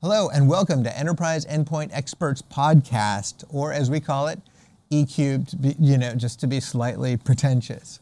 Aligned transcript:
Hello, 0.00 0.28
and 0.28 0.48
welcome 0.48 0.84
to 0.84 0.96
Enterprise 0.96 1.44
Endpoint 1.46 1.90
Experts 1.92 2.40
Podcast, 2.40 3.42
or 3.52 3.72
as 3.72 3.90
we 3.90 3.98
call 3.98 4.28
it, 4.28 4.40
eCubed, 4.92 5.74
you 5.76 5.98
know, 5.98 6.14
just 6.14 6.38
to 6.38 6.46
be 6.46 6.60
slightly 6.60 7.16
pretentious. 7.16 7.98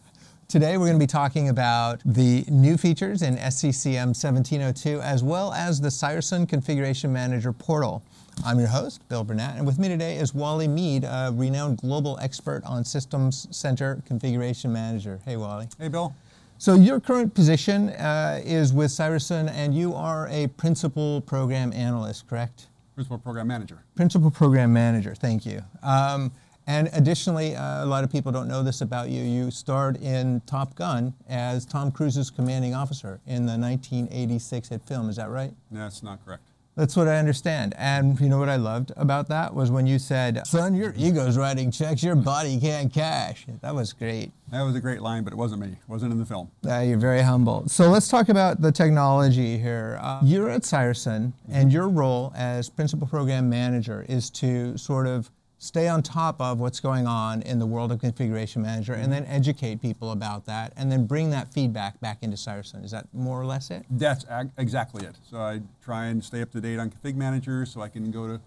Today, 0.46 0.76
we're 0.76 0.88
going 0.88 0.98
to 0.98 1.02
be 1.02 1.06
talking 1.06 1.48
about 1.48 2.02
the 2.04 2.44
new 2.48 2.76
features 2.76 3.22
in 3.22 3.38
SCCM 3.38 4.08
1702, 4.08 5.00
as 5.00 5.24
well 5.24 5.54
as 5.54 5.80
the 5.80 5.88
Cireson 5.88 6.46
Configuration 6.46 7.14
Manager 7.14 7.50
portal. 7.50 8.02
I'm 8.44 8.58
your 8.58 8.68
host, 8.68 9.00
Bill 9.08 9.24
Burnett, 9.24 9.56
and 9.56 9.66
with 9.66 9.78
me 9.78 9.88
today 9.88 10.18
is 10.18 10.34
Wally 10.34 10.68
Mead, 10.68 11.04
a 11.04 11.32
renowned 11.32 11.78
global 11.78 12.18
expert 12.20 12.62
on 12.66 12.84
Systems 12.84 13.48
Center 13.50 14.02
Configuration 14.04 14.70
Manager. 14.70 15.18
Hey, 15.24 15.38
Wally. 15.38 15.68
Hey, 15.78 15.88
Bill. 15.88 16.14
So 16.58 16.74
your 16.74 17.00
current 17.00 17.34
position 17.34 17.90
uh, 17.90 18.40
is 18.42 18.72
with 18.72 18.90
Cireson, 18.90 19.50
and 19.50 19.74
you 19.74 19.94
are 19.94 20.26
a 20.28 20.46
principal 20.48 21.20
program 21.20 21.72
analyst, 21.74 22.26
correct? 22.28 22.68
Principal 22.94 23.18
program 23.18 23.46
manager. 23.48 23.84
Principal 23.94 24.30
program 24.30 24.72
manager. 24.72 25.14
Thank 25.14 25.44
you. 25.44 25.60
Um, 25.82 26.32
and 26.66 26.88
additionally, 26.94 27.54
uh, 27.54 27.84
a 27.84 27.86
lot 27.86 28.04
of 28.04 28.10
people 28.10 28.32
don't 28.32 28.48
know 28.48 28.62
this 28.62 28.80
about 28.80 29.10
you. 29.10 29.22
You 29.22 29.50
starred 29.50 29.98
in 29.98 30.40
Top 30.46 30.74
Gun 30.74 31.12
as 31.28 31.66
Tom 31.66 31.92
Cruise's 31.92 32.30
commanding 32.30 32.74
officer 32.74 33.20
in 33.26 33.44
the 33.44 33.56
1986 33.56 34.70
hit 34.70 34.82
film. 34.82 35.10
Is 35.10 35.16
that 35.16 35.28
right? 35.28 35.52
No, 35.70 35.80
that's 35.80 36.02
not 36.02 36.24
correct. 36.24 36.48
That's 36.76 36.94
what 36.94 37.08
I 37.08 37.16
understand. 37.16 37.74
And 37.78 38.20
you 38.20 38.28
know 38.28 38.38
what 38.38 38.50
I 38.50 38.56
loved 38.56 38.92
about 38.96 39.28
that 39.28 39.54
was 39.54 39.70
when 39.70 39.86
you 39.86 39.98
said, 39.98 40.46
"Son, 40.46 40.74
your 40.74 40.92
ego's 40.96 41.38
writing 41.38 41.70
checks 41.70 42.02
your 42.02 42.14
body 42.14 42.60
can't 42.60 42.92
cash." 42.92 43.46
That 43.62 43.74
was 43.74 43.94
great. 43.94 44.30
That 44.52 44.62
was 44.62 44.76
a 44.76 44.80
great 44.80 45.00
line, 45.00 45.24
but 45.24 45.32
it 45.32 45.36
wasn't 45.36 45.62
me. 45.62 45.68
It 45.68 45.88
wasn't 45.88 46.12
in 46.12 46.18
the 46.18 46.26
film. 46.26 46.50
Uh, 46.68 46.80
you're 46.80 46.98
very 46.98 47.22
humble. 47.22 47.66
So 47.66 47.88
let's 47.88 48.08
talk 48.08 48.28
about 48.28 48.60
the 48.60 48.70
technology 48.70 49.56
here. 49.56 49.98
Uh, 50.02 50.20
you're 50.22 50.50
at 50.50 50.62
Cireson, 50.62 51.32
and 51.50 51.72
your 51.72 51.88
role 51.88 52.32
as 52.36 52.68
principal 52.68 53.06
program 53.06 53.48
manager 53.48 54.04
is 54.08 54.28
to 54.30 54.76
sort 54.76 55.06
of 55.06 55.30
stay 55.58 55.88
on 55.88 56.02
top 56.02 56.40
of 56.40 56.60
what's 56.60 56.80
going 56.80 57.06
on 57.06 57.40
in 57.42 57.58
the 57.58 57.66
world 57.66 57.90
of 57.90 58.00
configuration 58.00 58.62
manager 58.62 58.92
and 58.92 59.10
then 59.10 59.22
mm-hmm. 59.24 59.32
educate 59.32 59.80
people 59.80 60.10
about 60.10 60.44
that 60.44 60.72
and 60.76 60.92
then 60.92 61.06
bring 61.06 61.30
that 61.30 61.52
feedback 61.52 61.98
back 62.00 62.18
into 62.22 62.36
Cireson. 62.36 62.84
Is 62.84 62.90
that 62.90 63.06
more 63.14 63.40
or 63.40 63.46
less 63.46 63.70
it? 63.70 63.84
That's 63.90 64.26
ag- 64.26 64.50
exactly 64.58 65.06
it. 65.06 65.16
So 65.28 65.38
I 65.38 65.62
try 65.82 66.06
and 66.06 66.22
stay 66.22 66.42
up 66.42 66.52
to 66.52 66.60
date 66.60 66.78
on 66.78 66.90
config 66.90 67.14
manager 67.14 67.64
so 67.64 67.80
I 67.80 67.88
can 67.88 68.10
go 68.10 68.26
to 68.26 68.40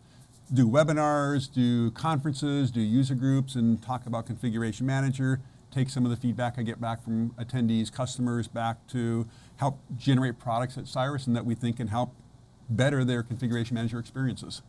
do 0.53 0.67
webinars, 0.67 1.51
do 1.51 1.91
conferences, 1.91 2.71
do 2.71 2.81
user 2.81 3.15
groups, 3.15 3.55
and 3.55 3.81
talk 3.81 4.05
about 4.05 4.25
configuration 4.25 4.85
manager. 4.85 5.39
Take 5.71 5.89
some 5.89 6.05
of 6.05 6.09
the 6.09 6.17
feedback 6.17 6.55
I 6.57 6.63
get 6.63 6.81
back 6.81 7.03
from 7.03 7.29
attendees, 7.31 7.91
customers, 7.91 8.47
back 8.47 8.87
to 8.87 9.27
help 9.57 9.79
generate 9.97 10.39
products 10.39 10.77
at 10.77 10.85
Cyerson 10.85 11.33
that 11.35 11.45
we 11.45 11.53
think 11.53 11.77
can 11.77 11.87
help 11.87 12.15
better 12.69 13.03
their 13.03 13.21
configuration 13.21 13.75
manager 13.75 13.99
experiences. 13.99 14.61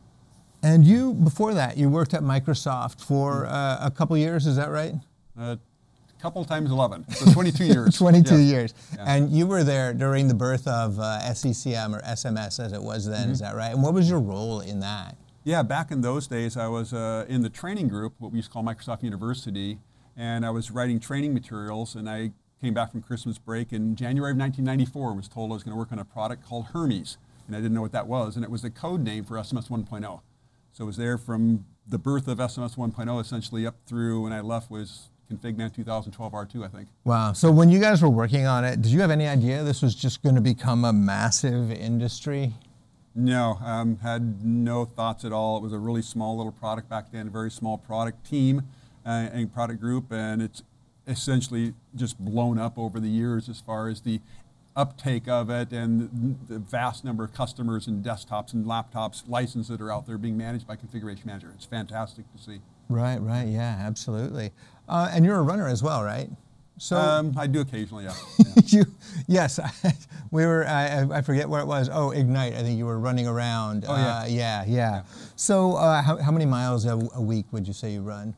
And 0.63 0.85
you, 0.85 1.15
before 1.15 1.55
that, 1.55 1.77
you 1.79 1.89
worked 1.89 2.13
at 2.15 2.23
Microsoft 2.23 3.01
for 3.01 3.47
uh, 3.47 3.79
a 3.81 3.91
couple 3.91 4.17
years, 4.17 4.47
is 4.47 4.57
that 4.57 4.71
right? 4.71 4.95
A 5.39 5.59
couple 6.21 6.45
times 6.45 6.71
11, 6.71 7.11
so 7.13 7.33
22 7.33 7.65
years. 7.75 7.97
22 7.97 8.37
Yes. 8.37 8.45
years. 8.51 8.75
Yeah. 8.95 9.05
And 9.07 9.31
you 9.31 9.47
were 9.47 9.65
there 9.65 9.95
during 9.95 10.29
the 10.29 10.35
birth 10.35 10.69
of 10.69 10.99
uh, 11.01 11.21
SCCM 11.23 11.97
or 11.97 12.03
SMS 12.03 12.63
as 12.63 12.73
it 12.75 12.83
was 12.83 13.07
then, 13.07 13.31
is 13.31 13.41
Mm-hmm. 13.41 13.53
that 13.53 13.59
right? 13.59 13.73
And 13.73 13.83
what 13.83 13.95
was 13.95 14.09
your 14.11 14.21
role 14.21 14.61
in 14.61 14.81
that? 14.81 15.17
Yeah, 15.45 15.63
back 15.63 15.91
in 15.91 16.03
those 16.03 16.27
days, 16.27 16.59
I 16.59 16.67
was 16.69 16.93
uh, 16.93 17.25
in 17.27 17.41
the 17.41 17.49
training 17.49 17.89
group, 17.89 18.13
what 18.19 18.31
we 18.31 18.37
used 18.37 18.49
to 18.49 18.53
call 18.53 18.63
Microsoft 18.63 19.03
University, 19.03 19.79
and 20.15 20.45
I 20.45 20.51
was 20.51 20.71
writing 20.71 21.01
training 21.01 21.33
materials. 21.33 21.95
And 21.95 22.11
I 22.11 22.33
came 22.61 22.75
back 22.75 22.91
from 22.91 23.01
Christmas 23.01 23.39
break 23.39 23.73
in 23.73 23.97
January 23.97 24.33
of 24.33 24.37
1994 24.37 25.09
and 25.09 25.17
was 25.17 25.29
told 25.29 25.51
I 25.51 25.55
was 25.55 25.63
going 25.63 25.73
to 25.73 25.79
work 25.79 25.93
on 25.93 25.99
a 25.99 26.05
product 26.05 26.45
called 26.47 26.67
Hermes, 26.75 27.17
and 27.47 27.57
I 27.57 27.61
didn't 27.61 27.73
know 27.73 27.81
what 27.81 27.93
that 27.93 28.07
was, 28.07 28.37
and 28.37 28.45
it 28.45 28.51
was 28.51 28.61
the 28.61 28.69
code 28.69 29.01
name 29.01 29.25
for 29.25 29.37
SMS 29.37 29.69
1.0. 29.71 30.21
So 30.73 30.85
it 30.85 30.87
was 30.87 30.97
there 30.97 31.19
from 31.19 31.65
the 31.87 31.99
birth 31.99 32.29
of 32.29 32.39
SMS 32.39 32.77
1.0 32.77 33.21
essentially 33.21 33.67
up 33.67 33.77
through 33.87 34.23
when 34.23 34.33
I 34.33 34.41
left 34.41 34.71
was 34.71 35.09
ConfigMan 35.31 35.75
2012 35.75 36.33
R2, 36.33 36.65
I 36.65 36.69
think. 36.69 36.89
Wow. 37.05 37.33
So 37.33 37.51
when 37.51 37.71
you 37.71 37.81
guys 37.81 38.03
were 38.03 38.09
working 38.09 38.47
on 38.47 38.65
it, 38.65 38.83
did 38.83 38.93
you 38.93 39.01
have 39.01 39.11
any 39.11 39.27
idea 39.27 39.63
this 39.63 39.83
was 39.83 39.95
just 39.95 40.23
going 40.23 40.35
to 40.35 40.41
become 40.41 40.85
a 40.85 40.93
massive 40.93 41.71
industry? 41.71 42.55
No, 43.15 43.59
um, 43.65 43.99
had 43.99 44.45
no 44.45 44.85
thoughts 44.85 45.25
at 45.25 45.33
all. 45.33 45.57
It 45.57 45.63
was 45.63 45.73
a 45.73 45.79
really 45.79 46.03
small 46.03 46.37
little 46.37 46.53
product 46.53 46.89
back 46.89 47.11
then, 47.11 47.27
a 47.27 47.31
very 47.31 47.51
small 47.51 47.77
product 47.77 48.29
team 48.29 48.63
uh, 49.05 49.29
and 49.33 49.53
product 49.53 49.81
group, 49.81 50.13
and 50.13 50.41
it's 50.41 50.63
essentially 51.07 51.75
just 51.97 52.19
blown 52.19 52.59
up 52.59 52.79
over 52.79 53.01
the 53.01 53.09
years 53.09 53.49
as 53.49 53.61
far 53.61 53.89
as 53.89 54.03
the 54.03 54.21
uptake 54.77 55.29
of 55.29 55.51
it 55.51 55.73
and 55.73 56.39
the 56.49 56.59
vast 56.59 57.05
number 57.05 57.25
of 57.25 57.33
customers 57.35 57.87
and 57.87 58.05
desktops 58.05 58.53
and 58.55 58.65
laptops 58.65 59.29
licenses 59.29 59.69
that 59.69 59.81
are 59.81 59.93
out 59.93 60.07
there 60.07 60.17
being 60.19 60.37
managed 60.37 60.67
by 60.67 60.77
Configuration 60.77 61.25
Manager. 61.27 61.51
It's 61.55 61.65
fantastic 61.67 62.25
to 62.37 62.43
see. 62.43 62.61
Right, 62.89 63.19
right. 63.21 63.47
Yeah, 63.49 63.77
absolutely. 63.81 64.53
Uh, 64.89 65.11
and 65.13 65.25
you're 65.25 65.39
a 65.39 65.43
runner 65.43 65.69
as 65.69 65.83
well, 65.83 66.03
right? 66.03 66.31
So 66.79 66.97
Um, 66.97 67.35
I 67.37 67.47
do 67.47 67.61
occasionally, 67.61 68.05
yeah. 68.05 68.15
yeah. 68.39 68.53
you, 68.67 68.85
yes, 69.29 69.61
we 70.31 70.47
were. 70.47 70.67
I, 70.67 71.01
I- 71.03 71.19
I 71.19 71.23
forget 71.23 71.47
where 71.49 71.61
it 71.61 71.67
was. 71.67 71.91
Oh, 71.93 72.11
Ignite. 72.13 72.55
I 72.55 72.63
think 72.63 72.79
you 72.79 72.87
were 72.87 72.99
running 72.99 73.27
around. 73.27 73.85
Oh, 73.87 73.95
yeah. 73.95 74.19
Uh, 74.21 74.25
yeah, 74.27 74.65
yeah. 74.67 75.03
So, 75.37 75.75
uh, 75.77 76.01
how, 76.01 76.17
how 76.17 76.33
many 76.33 76.47
miles 76.47 76.87
a, 76.87 76.99
a 77.15 77.21
week 77.21 77.45
would 77.53 77.67
you 77.69 77.75
say 77.75 77.93
you 77.93 78.01
run? 78.03 78.35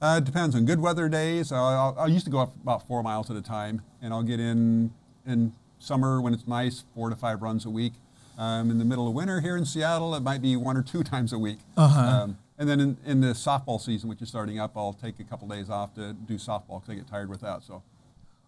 Uh, 0.00 0.16
it 0.22 0.24
depends. 0.24 0.54
On 0.54 0.64
good 0.64 0.78
weather 0.80 1.08
days, 1.08 1.50
I 1.50 2.06
used 2.06 2.24
to 2.26 2.30
go 2.30 2.38
up 2.38 2.54
about 2.62 2.86
four 2.86 3.02
miles 3.02 3.30
at 3.30 3.36
a 3.36 3.42
time, 3.42 3.82
and 4.00 4.12
I'll 4.14 4.22
get 4.22 4.38
in 4.38 4.92
in 5.26 5.52
summer 5.82 6.20
when 6.20 6.32
it's 6.32 6.46
nice, 6.46 6.84
four 6.94 7.10
to 7.10 7.16
five 7.16 7.42
runs 7.42 7.64
a 7.64 7.70
week. 7.70 7.94
Um, 8.38 8.70
in 8.70 8.78
the 8.78 8.84
middle 8.84 9.06
of 9.06 9.14
winter 9.14 9.40
here 9.40 9.56
in 9.56 9.66
Seattle, 9.66 10.14
it 10.14 10.20
might 10.20 10.40
be 10.40 10.56
one 10.56 10.76
or 10.76 10.82
two 10.82 11.02
times 11.04 11.32
a 11.32 11.38
week. 11.38 11.58
Uh-huh. 11.76 12.00
Um, 12.00 12.38
and 12.58 12.68
then 12.68 12.80
in, 12.80 12.96
in 13.04 13.20
the 13.20 13.28
softball 13.28 13.80
season, 13.80 14.08
which 14.08 14.22
is 14.22 14.28
starting 14.28 14.60
up, 14.60 14.76
I'll 14.76 14.92
take 14.92 15.18
a 15.20 15.24
couple 15.24 15.48
days 15.48 15.68
off 15.68 15.94
to 15.94 16.12
do 16.12 16.34
softball 16.34 16.80
because 16.80 16.90
I 16.90 16.94
get 16.94 17.08
tired 17.08 17.28
with 17.28 17.40
that. 17.40 17.62
So 17.62 17.82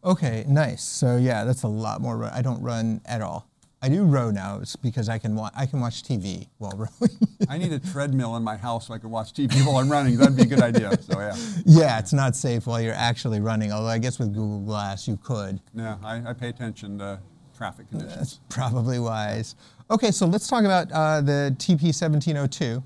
Okay, 0.05 0.45
nice. 0.47 0.83
So 0.83 1.17
yeah, 1.17 1.45
that's 1.45 1.63
a 1.63 1.69
lot 1.69 2.01
more. 2.01 2.19
Run. 2.19 2.33
I 2.33 2.43
don't 2.43 2.61
run 2.63 3.01
at 3.07 3.23
all. 3.23 3.49
I 3.85 3.89
do 3.89 4.03
row 4.05 4.31
now 4.31 4.61
it's 4.63 4.77
because 4.77 5.11
I 5.11 5.19
can 5.19 5.35
wa- 5.35 5.51
I 5.55 5.67
can 5.67 5.79
watch 5.79 6.03
TV 6.03 6.49
while 6.57 6.73
rowing. 6.75 7.19
I 7.51 7.59
need 7.59 7.71
a 7.71 7.79
treadmill 7.79 8.35
in 8.37 8.43
my 8.43 8.57
house 8.57 8.87
so 8.87 8.95
I 8.95 8.99
can 8.99 9.11
watch 9.11 9.35
TV 9.35 9.63
while 9.67 9.77
I'm 9.77 9.91
running. 9.93 10.17
That'd 10.17 10.37
be 10.37 10.45
a 10.45 10.47
good 10.47 10.63
idea. 10.63 10.99
So 11.03 11.21
yeah, 11.21 11.37
yeah, 11.67 11.99
it's 11.99 12.15
not 12.15 12.35
safe 12.35 12.67
while 12.67 12.81
you're 12.81 12.95
actually 12.95 13.41
running. 13.41 13.73
Although 13.73 13.89
I 13.89 13.99
guess 13.99 14.19
with 14.19 14.29
Google 14.33 14.61
Glass 14.61 15.07
you 15.07 15.19
could. 15.23 15.61
yeah, 15.75 15.99
I, 16.03 16.31
I 16.31 16.33
pay 16.33 16.49
attention 16.49 16.99
to 17.01 17.21
traffic 17.55 17.91
conditions. 17.91 18.17
That's 18.17 18.41
probably 18.49 18.99
wise. 18.99 19.55
Okay, 19.91 20.13
so 20.13 20.25
let's 20.25 20.49
talk 20.49 20.65
about 20.65 20.91
uh, 20.91 21.21
the 21.21 21.55
TP1702. 21.59 22.83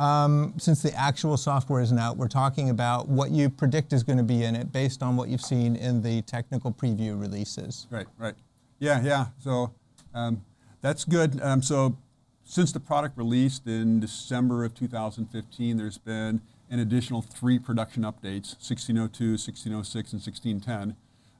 Um, 0.00 0.54
since 0.58 0.82
the 0.82 0.92
actual 0.94 1.36
software 1.36 1.80
isn't 1.80 1.98
out, 1.98 2.16
we're 2.16 2.26
talking 2.26 2.70
about 2.70 3.08
what 3.08 3.30
you 3.30 3.50
predict 3.50 3.92
is 3.92 4.02
going 4.02 4.18
to 4.18 4.24
be 4.24 4.42
in 4.42 4.56
it 4.56 4.72
based 4.72 5.00
on 5.00 5.16
what 5.16 5.28
you've 5.28 5.42
seen 5.42 5.76
in 5.76 6.02
the 6.02 6.22
technical 6.22 6.72
preview 6.72 7.20
releases. 7.20 7.86
Right, 7.88 8.06
right. 8.18 8.34
Yeah, 8.80 9.00
yeah. 9.02 9.26
So 9.38 9.72
um, 10.14 10.44
that's 10.80 11.04
good. 11.04 11.40
Um, 11.42 11.62
so 11.62 11.96
since 12.44 12.72
the 12.72 12.80
product 12.80 13.16
released 13.16 13.66
in 13.66 14.00
December 14.00 14.64
of 14.64 14.74
2015, 14.74 15.76
there's 15.76 15.98
been 15.98 16.40
an 16.70 16.78
additional 16.78 17.22
three 17.22 17.58
production 17.58 18.02
updates 18.02 18.54
1602, 18.56 19.32
1606, 19.32 20.12
and 20.12 20.20
1610. 20.20 20.96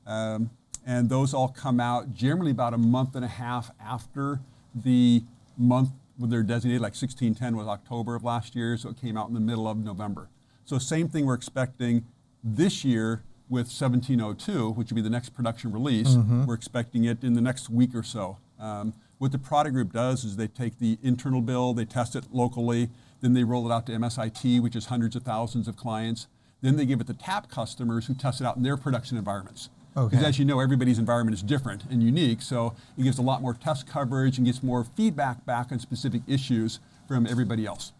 Um, 0.07 0.51
and 0.87 1.09
those 1.09 1.35
all 1.35 1.49
come 1.49 1.79
out 1.79 2.15
generally 2.15 2.51
about 2.51 2.75
a 2.75 2.79
month 2.79 3.15
and 3.15 3.25
a 3.25 3.29
half 3.29 3.71
after 3.81 4.41
the 4.75 5.23
month 5.57 5.91
when 6.17 6.31
they're 6.31 6.43
designated, 6.43 6.83
like 6.83 6.93
1610 6.93 7.57
was 7.57 7.67
October 7.67 8.15
of 8.15 8.23
last 8.25 8.55
year, 8.55 8.77
so 8.77 8.91
it 8.91 9.01
came 9.01 9.17
out 9.17 9.29
in 9.29 9.35
the 9.35 9.41
middle 9.41 9.67
of 9.67 9.79
November. 9.79 10.29
So 10.65 10.79
same 10.79 11.09
thing 11.09 11.25
we're 11.27 11.35
expecting 11.35 12.05
this 12.45 12.85
year 12.85 13.23
with 13.49 13.67
1702, 13.67 14.71
which 14.71 14.91
would 14.91 14.95
be 14.97 15.01
the 15.03 15.11
next 15.11 15.31
production 15.31 15.73
release. 15.73 16.15
We're 16.47 16.55
expecting 16.55 17.05
it 17.05 17.25
in 17.25 17.33
the 17.35 17.41
next 17.41 17.69
week 17.71 17.95
or 17.95 18.03
so. 18.03 18.39
Um, 18.61 18.95
what 19.19 19.33
the 19.33 19.39
product 19.39 19.75
group 19.75 19.93
does 19.93 20.25
is 20.25 20.37
they 20.37 20.47
take 20.47 20.79
the 20.79 20.99
internal 21.03 21.41
build, 21.41 21.77
they 21.77 21.85
test 21.85 22.15
it 22.17 22.25
locally, 22.33 22.91
then 23.21 23.35
they 23.35 23.45
roll 23.45 23.71
it 23.71 23.75
out 23.75 23.87
to 23.87 23.93
MSIT, 23.93 24.61
which 24.63 24.77
is 24.77 24.87
hundreds 24.87 25.17
of 25.17 25.23
thousands 25.23 25.69
of 25.69 25.77
clients. 25.77 26.27
Then 26.63 26.77
they 26.77 26.87
give 26.87 27.01
it 27.01 27.07
to 27.07 27.15
TAP 27.15 27.51
customers 27.51 28.07
who 28.07 28.15
test 28.15 28.41
it 28.41 28.47
out 28.47 28.57
in 28.57 28.63
their 28.63 28.77
production 28.77 29.17
environments. 29.17 29.71
Because 29.95 30.13
Okay. 30.19 30.25
as 30.27 30.39
you 30.39 30.45
know, 30.45 30.61
everybody's 30.61 30.99
environment 30.99 31.35
is 31.35 31.43
different 31.43 31.85
and 31.91 32.03
unique, 32.03 32.43
so 32.43 32.75
it 32.97 33.03
gives 33.03 33.19
a 33.19 33.23
lot 33.23 33.43
more 33.43 33.55
test 33.55 33.87
coverage 33.89 34.39
and 34.39 34.47
gets 34.47 34.63
more 34.63 34.85
feedback 34.85 35.45
back 35.45 35.73
on 35.73 35.81
specific 35.81 36.23
issues 36.29 36.79
from 37.09 37.27
everybody 37.27 37.67
else. 37.67 37.93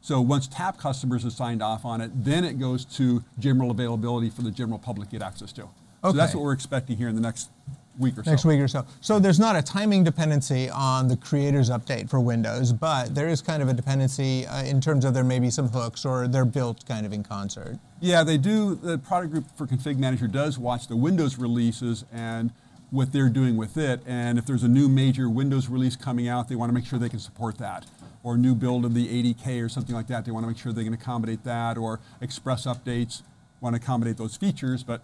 So 0.00 0.20
once 0.20 0.48
TAP 0.48 0.78
customers 0.78 1.24
are 1.24 1.30
signed 1.30 1.62
off 1.62 1.84
on 1.84 2.00
it, 2.00 2.10
then 2.24 2.44
it 2.44 2.58
goes 2.58 2.84
to 2.96 3.22
general 3.38 3.70
availability 3.70 4.30
for 4.30 4.42
the 4.42 4.50
general 4.50 4.78
public 4.78 5.10
to 5.10 5.12
get 5.18 5.22
access 5.24 5.52
to. 5.52 5.62
Okay. 5.62 5.70
So 6.04 6.12
that's 6.12 6.34
what 6.34 6.42
we're 6.42 6.52
expecting 6.52 6.96
here 6.96 7.08
in 7.08 7.14
the 7.14 7.20
next 7.20 7.50
week 7.98 8.16
or 8.16 8.24
so. 8.24 8.30
Next 8.30 8.44
week 8.44 8.60
or 8.60 8.68
so. 8.68 8.86
So 9.00 9.18
there's 9.18 9.40
not 9.40 9.56
a 9.56 9.62
timing 9.62 10.04
dependency 10.04 10.70
on 10.70 11.08
the 11.08 11.16
creators 11.16 11.70
update 11.70 12.08
for 12.08 12.20
Windows, 12.20 12.72
but 12.72 13.14
there 13.14 13.28
is 13.28 13.42
kind 13.42 13.62
of 13.62 13.68
a 13.68 13.74
dependency 13.74 14.46
uh, 14.46 14.62
in 14.62 14.80
terms 14.80 15.04
of 15.04 15.14
there 15.14 15.24
may 15.24 15.38
be 15.38 15.50
some 15.50 15.68
hooks 15.68 16.04
or 16.04 16.28
they're 16.28 16.44
built 16.44 16.86
kind 16.86 17.04
of 17.04 17.12
in 17.12 17.22
concert. 17.22 17.78
Yeah, 18.00 18.22
they 18.22 18.38
do. 18.38 18.76
The 18.76 18.98
product 18.98 19.32
group 19.32 19.44
for 19.56 19.66
Config 19.66 19.98
Manager 19.98 20.28
does 20.28 20.58
watch 20.58 20.88
the 20.88 20.96
Windows 20.96 21.38
releases 21.38 22.04
and 22.12 22.52
what 22.90 23.12
they're 23.12 23.28
doing 23.28 23.56
with 23.56 23.76
it. 23.76 24.00
And 24.06 24.38
if 24.38 24.46
there's 24.46 24.62
a 24.62 24.68
new 24.68 24.88
major 24.88 25.28
Windows 25.28 25.68
release 25.68 25.96
coming 25.96 26.28
out, 26.28 26.48
they 26.48 26.56
want 26.56 26.70
to 26.70 26.74
make 26.74 26.86
sure 26.86 26.98
they 26.98 27.08
can 27.08 27.18
support 27.18 27.58
that. 27.58 27.86
Or 28.22 28.36
new 28.36 28.54
build 28.54 28.84
of 28.84 28.94
the 28.94 29.06
ADK 29.06 29.64
or 29.64 29.68
something 29.68 29.94
like 29.94 30.06
that, 30.08 30.24
they 30.24 30.30
want 30.30 30.44
to 30.44 30.48
make 30.48 30.58
sure 30.58 30.72
they 30.72 30.84
can 30.84 30.94
accommodate 30.94 31.44
that. 31.44 31.76
Or 31.76 32.00
Express 32.20 32.66
updates 32.66 33.22
want 33.60 33.74
to 33.76 33.82
accommodate 33.82 34.16
those 34.16 34.36
features, 34.36 34.82
but 34.82 35.02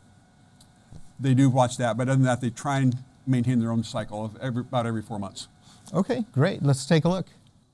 they 1.18 1.34
do 1.34 1.48
watch 1.48 1.76
that. 1.78 1.96
But 1.96 2.08
other 2.08 2.16
than 2.16 2.24
that, 2.24 2.40
they 2.40 2.50
try 2.50 2.78
and 2.78 2.96
maintain 3.26 3.60
their 3.60 3.70
own 3.70 3.84
cycle 3.84 4.24
of 4.24 4.36
every, 4.40 4.62
about 4.62 4.86
every 4.86 5.02
four 5.02 5.18
months. 5.18 5.48
Okay, 5.92 6.24
great. 6.32 6.62
Let's 6.62 6.86
take 6.86 7.04
a 7.04 7.08
look. 7.08 7.26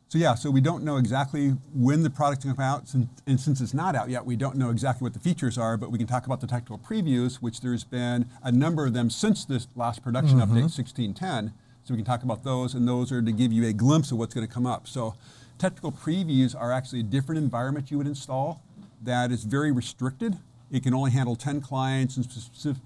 So 0.08 0.18
yeah, 0.18 0.34
so 0.34 0.50
we 0.50 0.60
don't 0.60 0.82
know 0.82 0.96
exactly 0.96 1.50
when 1.72 2.02
the 2.02 2.10
product's 2.10 2.44
going 2.44 2.56
to 2.56 2.60
come 2.60 2.68
out, 2.68 2.92
and 2.94 3.40
since 3.40 3.60
it's 3.60 3.72
not 3.72 3.94
out 3.94 4.10
yet, 4.10 4.26
we 4.26 4.34
don't 4.34 4.56
know 4.56 4.70
exactly 4.70 5.04
what 5.04 5.12
the 5.12 5.20
features 5.20 5.56
are. 5.56 5.76
But 5.76 5.92
we 5.92 5.98
can 5.98 6.08
talk 6.08 6.26
about 6.26 6.40
the 6.40 6.48
technical 6.48 6.78
previews, 6.78 7.36
which 7.36 7.60
there's 7.60 7.84
been 7.84 8.26
a 8.42 8.50
number 8.50 8.84
of 8.84 8.92
them 8.92 9.08
since 9.08 9.44
this 9.44 9.68
last 9.76 10.02
production 10.02 10.38
mm-hmm. 10.38 10.52
update, 10.52 10.76
1610. 10.76 11.52
So 11.84 11.94
we 11.94 11.98
can 11.98 12.04
talk 12.04 12.24
about 12.24 12.42
those, 12.42 12.74
and 12.74 12.88
those 12.88 13.12
are 13.12 13.22
to 13.22 13.32
give 13.32 13.52
you 13.52 13.66
a 13.68 13.72
glimpse 13.72 14.10
of 14.10 14.18
what's 14.18 14.34
going 14.34 14.46
to 14.46 14.52
come 14.52 14.66
up. 14.66 14.88
So 14.88 15.14
technical 15.58 15.92
previews 15.92 16.60
are 16.60 16.72
actually 16.72 17.00
a 17.00 17.04
different 17.04 17.40
environment 17.40 17.92
you 17.92 17.98
would 17.98 18.08
install 18.08 18.62
that 19.02 19.30
is 19.30 19.44
very 19.44 19.70
restricted. 19.70 20.38
It 20.70 20.82
can 20.82 20.94
only 20.94 21.10
handle 21.10 21.34
10 21.34 21.60
clients 21.60 22.16
and 22.16 22.26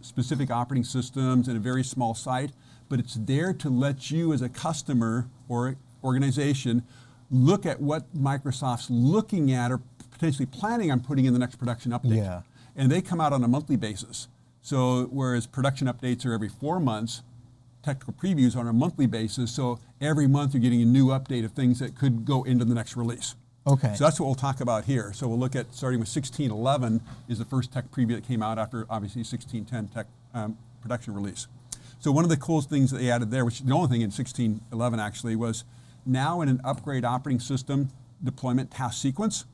specific 0.00 0.50
operating 0.50 0.84
systems 0.84 1.48
in 1.48 1.56
a 1.56 1.60
very 1.60 1.84
small 1.84 2.14
site, 2.14 2.52
but 2.88 2.98
it's 2.98 3.14
there 3.14 3.52
to 3.52 3.68
let 3.68 4.10
you 4.10 4.32
as 4.32 4.40
a 4.40 4.48
customer 4.48 5.28
or 5.48 5.76
organization 6.02 6.82
look 7.30 7.66
at 7.66 7.80
what 7.80 8.14
Microsoft's 8.14 8.90
looking 8.90 9.52
at 9.52 9.70
or 9.70 9.80
potentially 10.10 10.46
planning 10.46 10.90
on 10.90 11.00
putting 11.00 11.24
in 11.24 11.32
the 11.32 11.38
next 11.38 11.56
production 11.56 11.92
update. 11.92 12.16
Yeah. 12.16 12.42
And 12.76 12.90
they 12.90 13.02
come 13.02 13.20
out 13.20 13.32
on 13.32 13.42
a 13.44 13.48
monthly 13.48 13.76
basis. 13.76 14.28
So 14.62 15.08
whereas 15.10 15.46
production 15.46 15.86
updates 15.86 16.24
are 16.24 16.32
every 16.32 16.48
four 16.48 16.80
months, 16.80 17.22
technical 17.82 18.14
previews 18.14 18.56
are 18.56 18.60
on 18.60 18.68
a 18.68 18.72
monthly 18.72 19.06
basis. 19.06 19.50
So 19.50 19.78
every 20.00 20.26
month 20.26 20.54
you're 20.54 20.62
getting 20.62 20.80
a 20.80 20.86
new 20.86 21.08
update 21.08 21.44
of 21.44 21.52
things 21.52 21.80
that 21.80 21.94
could 21.94 22.24
go 22.24 22.44
into 22.44 22.64
the 22.64 22.74
next 22.74 22.96
release. 22.96 23.34
Okay. 23.66 23.94
So 23.94 24.04
that's 24.04 24.20
what 24.20 24.26
we'll 24.26 24.34
talk 24.34 24.60
about 24.60 24.84
here. 24.84 25.12
So 25.14 25.26
we'll 25.26 25.38
look 25.38 25.56
at 25.56 25.74
starting 25.74 25.98
with 25.98 26.08
1611 26.08 27.00
is 27.28 27.38
the 27.38 27.44
first 27.44 27.72
tech 27.72 27.90
preview 27.90 28.14
that 28.14 28.26
came 28.26 28.42
out 28.42 28.58
after 28.58 28.86
obviously 28.90 29.20
1610 29.20 29.88
tech 29.88 30.06
um, 30.34 30.58
production 30.82 31.14
release. 31.14 31.46
So 31.98 32.12
one 32.12 32.24
of 32.24 32.30
the 32.30 32.36
coolest 32.36 32.68
things 32.68 32.90
that 32.90 32.98
they 32.98 33.10
added 33.10 33.30
there, 33.30 33.44
which 33.44 33.60
the 33.60 33.72
only 33.72 33.88
thing 33.88 34.02
in 34.02 34.10
1611 34.10 35.00
actually 35.00 35.36
was 35.36 35.64
now 36.04 36.42
in 36.42 36.50
an 36.50 36.60
upgrade 36.62 37.04
operating 37.04 37.40
system 37.40 37.88
deployment 38.22 38.70
task 38.70 39.00
sequence, 39.00 39.46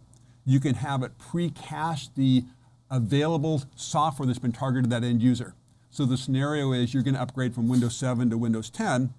you 0.44 0.58
can 0.58 0.74
have 0.74 1.04
it 1.04 1.16
pre-cache 1.18 2.08
the 2.16 2.42
available 2.90 3.62
software 3.76 4.26
that's 4.26 4.40
been 4.40 4.52
targeted 4.52 4.90
to 4.90 4.90
that 4.90 5.06
end 5.06 5.22
user. 5.22 5.54
So 5.90 6.04
the 6.04 6.16
scenario 6.16 6.72
is 6.72 6.92
you're 6.92 7.02
going 7.04 7.14
to 7.14 7.20
upgrade 7.20 7.54
from 7.54 7.68
Windows 7.68 7.96
7 7.96 8.30
to 8.30 8.38
Windows 8.38 8.70
10, 8.70 9.12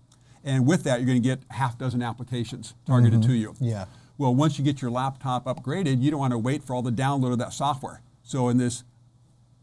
and 0.43 0.65
with 0.65 0.83
that, 0.83 0.99
you're 0.99 1.07
going 1.07 1.21
to 1.21 1.27
get 1.27 1.39
half 1.51 1.77
dozen 1.77 2.01
applications 2.01 2.73
targeted 2.85 3.21
mm-hmm. 3.21 3.29
to 3.29 3.38
you. 3.38 3.55
Yeah. 3.59 3.85
Well, 4.21 4.35
once 4.35 4.59
you 4.59 4.63
get 4.63 4.83
your 4.83 4.91
laptop 4.91 5.45
upgraded, 5.45 6.03
you 6.03 6.12
don't 6.12 6.19
want 6.19 6.29
to 6.29 6.38
wait 6.38 6.63
for 6.63 6.75
all 6.75 6.83
the 6.83 6.91
download 6.91 7.31
of 7.31 7.39
that 7.39 7.53
software. 7.53 8.03
So 8.21 8.50
in 8.50 8.57
this 8.57 8.83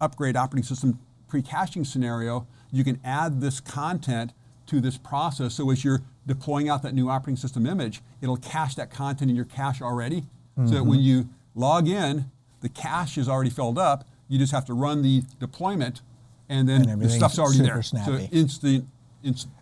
upgrade 0.00 0.34
operating 0.34 0.64
system 0.64 0.98
pre-caching 1.28 1.84
scenario, 1.84 2.44
you 2.72 2.82
can 2.82 2.98
add 3.04 3.40
this 3.40 3.60
content 3.60 4.32
to 4.66 4.80
this 4.80 4.98
process. 4.98 5.54
So 5.54 5.70
as 5.70 5.84
you're 5.84 6.02
deploying 6.26 6.68
out 6.68 6.82
that 6.82 6.92
new 6.92 7.08
operating 7.08 7.36
system 7.36 7.66
image, 7.66 8.02
it'll 8.20 8.36
cache 8.36 8.74
that 8.74 8.90
content 8.90 9.30
in 9.30 9.36
your 9.36 9.44
cache 9.44 9.80
already. 9.80 10.22
Mm-hmm. 10.22 10.66
So 10.66 10.74
that 10.74 10.84
when 10.84 10.98
you 10.98 11.28
log 11.54 11.86
in, 11.86 12.28
the 12.60 12.68
cache 12.68 13.16
is 13.16 13.28
already 13.28 13.50
filled 13.50 13.78
up. 13.78 14.08
You 14.26 14.40
just 14.40 14.50
have 14.50 14.64
to 14.64 14.74
run 14.74 15.02
the 15.02 15.22
deployment, 15.38 16.02
and 16.48 16.68
then 16.68 16.88
and 16.88 17.00
the 17.00 17.08
stuff's 17.08 17.38
already 17.38 17.60
there. 17.60 17.80
Snappy. 17.80 18.10
So 18.10 18.28
instant. 18.32 18.88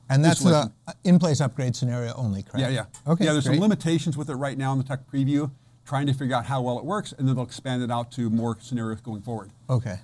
And 0.08 0.24
that's 0.24 0.40
the 0.40 0.72
in-place 1.04 1.40
upgrade 1.40 1.74
scenario 1.74 2.12
only, 2.14 2.42
correct? 2.42 2.58
Yeah, 2.60 2.68
yeah. 2.68 3.12
Okay. 3.12 3.24
Yeah, 3.24 3.32
there's 3.32 3.46
great. 3.46 3.56
some 3.56 3.62
limitations 3.62 4.16
with 4.16 4.30
it 4.30 4.34
right 4.34 4.56
now 4.56 4.72
in 4.72 4.78
the 4.78 4.84
tech 4.84 5.10
preview, 5.10 5.50
trying 5.84 6.06
to 6.06 6.12
figure 6.12 6.36
out 6.36 6.46
how 6.46 6.62
well 6.62 6.78
it 6.78 6.84
works, 6.84 7.12
and 7.12 7.26
then 7.26 7.34
they'll 7.36 7.44
expand 7.44 7.82
it 7.82 7.90
out 7.90 8.10
to 8.12 8.30
more 8.30 8.56
scenarios 8.60 9.00
going 9.00 9.22
forward. 9.22 9.50
Okay. 9.68 9.98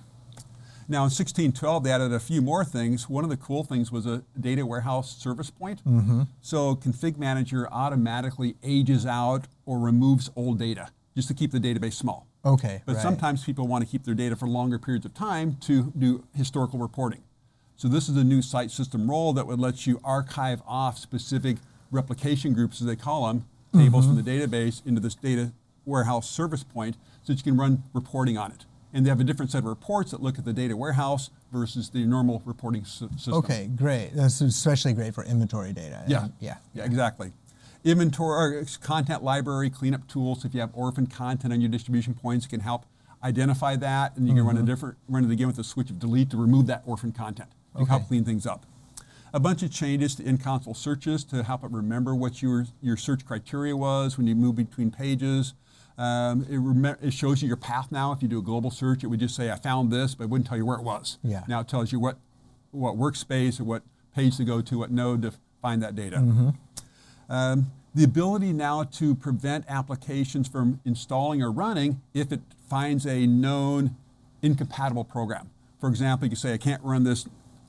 Now 0.87 0.99
in 0.99 1.11
1612, 1.11 1.83
they 1.83 1.91
added 1.91 2.11
a 2.11 2.19
few 2.19 2.41
more 2.41 2.65
things. 2.65 3.09
One 3.09 3.23
of 3.23 3.29
the 3.29 3.37
cool 3.37 3.63
things 3.63 3.91
was 3.91 4.05
a 4.05 4.23
data 4.39 4.65
warehouse 4.65 5.15
service 5.15 5.49
point. 5.49 5.83
Mm-hmm. 5.85 6.23
So 6.41 6.75
Config 6.75 7.17
Manager 7.17 7.67
automatically 7.71 8.55
ages 8.63 9.05
out 9.05 9.45
or 9.65 9.79
removes 9.79 10.29
old 10.35 10.59
data 10.59 10.89
just 11.15 11.27
to 11.29 11.33
keep 11.33 11.51
the 11.51 11.59
database 11.59 11.93
small. 11.93 12.27
Okay. 12.45 12.81
But 12.85 12.95
right. 12.95 13.01
sometimes 13.01 13.43
people 13.45 13.67
want 13.67 13.85
to 13.85 13.89
keep 13.89 14.03
their 14.03 14.13
data 14.13 14.35
for 14.35 14.47
longer 14.47 14.77
periods 14.77 15.05
of 15.05 15.13
time 15.13 15.57
to 15.61 15.93
do 15.97 16.25
historical 16.35 16.79
reporting. 16.79 17.23
So 17.75 17.87
this 17.87 18.07
is 18.07 18.17
a 18.17 18.23
new 18.23 18.41
site 18.41 18.71
system 18.71 19.09
role 19.09 19.33
that 19.33 19.47
would 19.47 19.59
let 19.59 19.85
you 19.85 19.99
archive 20.03 20.61
off 20.67 20.97
specific 20.97 21.57
replication 21.91 22.53
groups, 22.53 22.81
as 22.81 22.87
they 22.87 22.95
call 22.95 23.27
them, 23.27 23.45
tables 23.73 24.05
mm-hmm. 24.05 24.15
from 24.15 24.23
the 24.23 24.31
database 24.31 24.85
into 24.85 25.01
this 25.01 25.15
data 25.15 25.51
warehouse 25.85 26.29
service 26.29 26.63
point 26.63 26.95
so 27.23 27.33
that 27.33 27.37
you 27.39 27.43
can 27.43 27.57
run 27.57 27.83
reporting 27.93 28.37
on 28.37 28.51
it 28.51 28.65
and 28.93 29.05
they 29.05 29.09
have 29.09 29.19
a 29.19 29.23
different 29.23 29.51
set 29.51 29.59
of 29.59 29.65
reports 29.65 30.11
that 30.11 30.21
look 30.21 30.37
at 30.37 30.45
the 30.45 30.53
data 30.53 30.77
warehouse 30.77 31.31
versus 31.51 31.89
the 31.89 32.05
normal 32.05 32.41
reporting 32.45 32.85
system. 32.85 33.33
Okay, 33.33 33.69
great. 33.75 34.11
That's 34.13 34.39
especially 34.41 34.93
great 34.93 35.15
for 35.15 35.23
inventory 35.23 35.73
data. 35.73 36.03
Yeah, 36.07 36.27
yeah, 36.39 36.57
yeah, 36.73 36.85
exactly. 36.85 37.33
Inventory, 37.83 38.61
uh, 38.61 38.65
content 38.81 39.23
library, 39.23 39.69
cleanup 39.69 40.07
tools. 40.07 40.45
If 40.45 40.53
you 40.53 40.61
have 40.61 40.69
orphan 40.73 41.07
content 41.07 41.51
on 41.51 41.59
your 41.59 41.69
distribution 41.69 42.13
points, 42.13 42.45
it 42.45 42.49
can 42.49 42.61
help 42.61 42.85
identify 43.23 43.75
that, 43.77 44.15
and 44.15 44.27
you 44.27 44.33
can 44.33 44.39
mm-hmm. 44.39 44.47
run 44.47 44.55
a 44.55 44.59
mm-hmm. 44.59 44.67
different 44.67 44.97
run 45.09 45.25
it 45.25 45.31
again 45.31 45.47
with 45.47 45.57
a 45.57 45.63
switch 45.63 45.89
of 45.89 45.99
delete 45.99 46.29
to 46.29 46.37
remove 46.37 46.67
that 46.67 46.83
orphan 46.85 47.11
content. 47.11 47.49
You 47.75 47.83
okay. 47.83 47.89
help 47.89 48.07
clean 48.07 48.23
things 48.23 48.45
up. 48.45 48.65
A 49.33 49.39
bunch 49.39 49.63
of 49.63 49.71
changes 49.71 50.15
to 50.15 50.23
in-console 50.23 50.75
searches 50.75 51.23
to 51.25 51.43
help 51.43 51.63
it 51.63 51.71
remember 51.71 52.13
what 52.13 52.41
your 52.41 52.67
your 52.81 52.95
search 52.95 53.25
criteria 53.25 53.75
was 53.75 54.17
when 54.17 54.27
you 54.27 54.35
move 54.35 54.55
between 54.55 54.91
pages. 54.91 55.53
Um, 55.97 56.45
it, 56.49 56.57
rem- 56.57 56.97
it, 57.01 57.13
shows 57.13 57.41
you 57.41 57.47
your 57.47 57.57
path 57.57 57.91
now. 57.91 58.11
If 58.11 58.21
you 58.21 58.27
do 58.27 58.39
a 58.39 58.43
global 58.43 58.71
search, 58.71 59.03
it 59.03 59.07
would 59.07 59.19
just 59.19 59.35
say, 59.35 59.51
I 59.51 59.55
found 59.55 59.91
this, 59.91 60.15
but 60.15 60.23
it 60.23 60.29
wouldn't 60.29 60.47
tell 60.47 60.57
you 60.57 60.65
where 60.65 60.77
it 60.77 60.83
was. 60.83 61.19
Yeah. 61.23 61.43
Now 61.47 61.59
it 61.59 61.67
tells 61.67 61.91
you 61.91 61.99
what, 61.99 62.17
what 62.71 62.95
workspace 62.95 63.59
or 63.59 63.63
what 63.63 63.83
page 64.15 64.37
to 64.37 64.43
go 64.43 64.61
to, 64.61 64.79
what 64.79 64.91
node 64.91 65.21
to 65.21 65.33
find 65.61 65.83
that 65.83 65.95
data. 65.95 66.17
Mm-hmm. 66.17 66.49
Um, 67.29 67.71
the 67.95 68.03
ability 68.03 68.53
now 68.53 68.83
to 68.83 69.13
prevent 69.13 69.65
applications 69.69 70.47
from 70.47 70.79
installing 70.83 71.43
or 71.43 71.51
running 71.51 72.01
if 72.13 72.31
it 72.31 72.41
finds 72.67 73.05
a 73.05 73.27
known 73.27 73.95
incompatible 74.41 75.03
program. 75.03 75.51
For 75.79 75.89
example, 75.89 76.25
you 76.25 76.31
can 76.31 76.37
say, 76.37 76.53
I 76.53 76.57
can't 76.57 76.81
run 76.83 77.03
this 77.03 77.27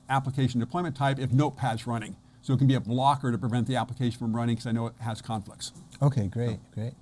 application 0.09 0.59
deployment 0.59 0.95
type 0.95 1.19
if 1.19 1.29
Notepad's 1.29 1.87
running. 1.87 2.15
So 2.41 2.53
it 2.53 2.57
can 2.57 2.67
be 2.67 2.75
a 2.75 2.79
blocker 2.79 3.31
to 3.31 3.37
prevent 3.37 3.67
the 3.67 3.75
application 3.75 4.19
from 4.19 4.35
running 4.35 4.55
because 4.55 4.67
I 4.67 4.71
know 4.71 4.87
it 4.87 4.93
has 4.99 5.21
conflicts. 5.21 5.71
Okay, 6.01 6.27
great, 6.27 6.51
so, 6.51 6.59
great. 6.75 6.93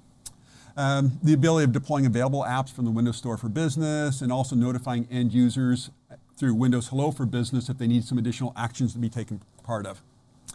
Um, 0.75 1.19
the 1.21 1.33
ability 1.33 1.65
of 1.65 1.71
deploying 1.71 2.05
available 2.05 2.43
apps 2.43 2.71
from 2.71 2.85
the 2.85 2.91
Windows 2.91 3.17
Store 3.17 3.37
for 3.37 3.49
Business 3.49 4.21
and 4.21 4.31
also 4.31 4.55
notifying 4.55 5.07
end 5.11 5.33
users 5.33 5.91
through 6.37 6.55
Windows 6.55 6.87
Hello 6.87 7.11
for 7.11 7.25
Business 7.25 7.69
if 7.69 7.77
they 7.77 7.87
need 7.87 8.05
some 8.05 8.17
additional 8.17 8.53
actions 8.55 8.93
to 8.93 8.99
be 8.99 9.09
taken 9.09 9.41
part 9.63 9.85
of. 9.85 10.01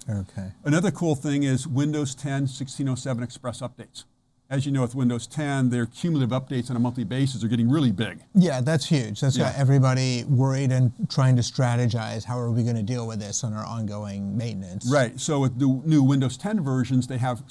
Okay. 0.09 0.53
Another 0.65 0.91
cool 0.91 1.15
thing 1.15 1.43
is 1.43 1.69
Windows 1.69 2.15
10 2.15 2.43
1607 2.43 3.23
Express 3.23 3.61
updates. 3.61 4.05
As 4.51 4.65
you 4.65 4.73
know, 4.73 4.81
with 4.81 4.95
Windows 4.95 5.27
10, 5.27 5.69
their 5.69 5.85
cumulative 5.85 6.31
updates 6.31 6.71
on 6.71 6.77
a 6.77 6.79
monthly 6.79 7.05
basis 7.05 7.45
are 7.45 7.49
getting 7.49 7.69
really 7.69 7.93
big. 7.93 8.21
Yeah, 8.35 8.63
that's 8.63 8.87
huge. 8.87 9.21
That's 9.21 9.37
yeah. 9.37 9.51
got 9.51 9.59
everybody 9.59 10.25
worried 10.25 10.73
and 10.73 10.91
trying 11.11 11.37
to 11.37 11.43
strategize 11.43 12.25
how 12.25 12.39
are 12.39 12.51
we 12.51 12.63
going 12.63 12.77
to 12.77 12.83
deal 12.83 13.07
with 13.07 13.21
this 13.21 13.45
on 13.45 13.53
our 13.53 13.67
ongoing 13.67 14.35
maintenance. 14.39 14.91
Right. 14.91 15.21
So 15.21 15.41
with 15.41 15.59
the 15.59 15.67
new 15.85 16.03
Windows 16.03 16.39
10 16.39 16.65
versions, 16.65 17.07
they 17.07 17.19
have 17.19 17.43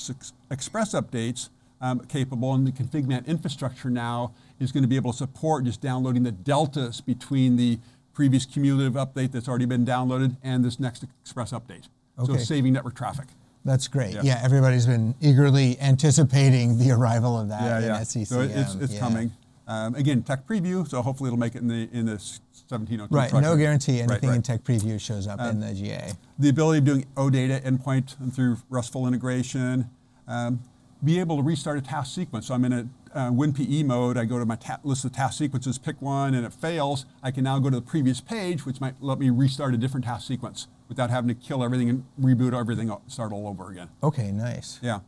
Express 0.50 0.96
updates 0.96 1.50
um, 1.82 2.00
capable, 2.00 2.56
and 2.56 2.66
the 2.66 2.72
ConfigMan 2.72 3.28
infrastructure 3.28 3.92
now 3.92 4.34
is 4.60 4.72
going 4.72 4.82
to 4.82 4.90
be 4.90 4.96
able 4.96 5.12
to 5.12 5.18
support 5.20 5.66
just 5.66 5.82
downloading 5.82 6.24
the 6.24 6.32
deltas 6.32 7.00
between 7.00 7.58
the 7.58 7.78
previous 8.14 8.48
cumulative 8.48 8.94
update 8.94 9.32
that's 9.32 9.48
already 9.48 9.66
been 9.66 9.86
downloaded 9.86 10.36
and 10.42 10.66
this 10.66 10.80
next 10.80 11.06
Express 11.22 11.52
update. 11.52 11.90
Okay. 12.18 12.34
So 12.34 12.38
saving 12.40 12.74
network 12.74 12.96
traffic. 12.96 13.28
That's 13.68 13.88
great. 13.90 14.14
Yeah. 14.14 14.22
yeah. 14.24 14.42
everybody's 14.42 14.86
been 14.86 15.14
eagerly 15.22 15.78
anticipating 15.82 16.78
the 16.78 16.92
arrival 16.92 17.38
of 17.40 17.50
that 17.50 17.62
yeah, 17.62 17.78
in 17.80 17.84
yeah. 17.84 18.00
SCCM. 18.00 18.28
So 18.28 18.42
it's, 18.42 18.76
it's 18.76 18.94
yeah. 18.94 19.00
coming. 19.00 19.32
Um, 19.68 19.96
again, 19.96 20.24
tech 20.24 20.48
preview, 20.48 20.88
so 20.88 21.02
hopefully 21.02 21.28
it'll 21.28 21.38
make 21.38 21.54
it 21.54 21.62
in 21.62 21.68
the 21.68 21.90
in 21.92 22.06
the 22.06 22.14
1702. 22.14 23.14
Right, 23.14 23.34
no 23.34 23.58
guarantee 23.58 24.00
anything 24.00 24.10
right, 24.10 24.24
right. 24.24 24.36
in 24.38 24.42
tech 24.42 24.64
preview 24.64 25.00
shows 25.00 25.28
up 25.28 25.42
um, 25.42 25.50
in 25.50 25.60
the 25.60 25.74
GA. 25.74 26.14
The 26.40 26.48
ability 26.48 26.80
of 26.80 26.86
doing 26.86 27.06
OData 27.16 27.62
endpoint 27.64 28.34
through 28.34 28.58
RESTful 28.70 29.06
integration. 29.06 29.90
Um, 30.26 30.62
be 31.04 31.20
able 31.20 31.36
to 31.38 31.44
restart 31.44 31.78
a 31.78 31.82
task 31.82 32.16
sequence. 32.16 32.48
So 32.48 32.54
I'm 32.54 32.64
in 32.64 32.74
a 32.74 32.88
uh, 33.14 33.32
WinPE 33.32 33.86
mode, 33.86 34.18
I 34.18 34.26
go 34.26 34.40
to 34.40 34.46
my 34.46 34.56
ta- 34.56 34.80
list 34.84 35.04
of 35.06 35.12
task 35.12 35.38
sequences, 35.38 35.78
pick 35.78 36.02
one, 36.02 36.34
and 36.34 36.46
it 36.46 36.54
fails. 36.54 37.06
I 37.22 37.32
can 37.32 37.44
now 37.44 37.60
go 37.60 37.70
to 37.70 37.76
the 37.76 37.82
previous 37.82 38.22
page, 38.22 38.66
which 38.66 38.80
might 38.80 38.96
let 39.02 39.20
me 39.20 39.30
restart 39.30 39.74
a 39.74 39.78
different 39.78 40.06
task 40.06 40.28
sequence 40.28 40.68
without 40.88 41.10
having 41.10 41.28
to 41.28 41.36
kill 41.36 41.64
everything 41.64 41.90
and 41.90 42.06
reboot 42.20 42.58
everything, 42.58 42.92
start 43.08 43.32
all 43.32 43.48
over 43.48 43.70
again. 43.70 43.90
Okay, 44.04 44.32
nice. 44.32 44.80
Yeah. 44.82 45.00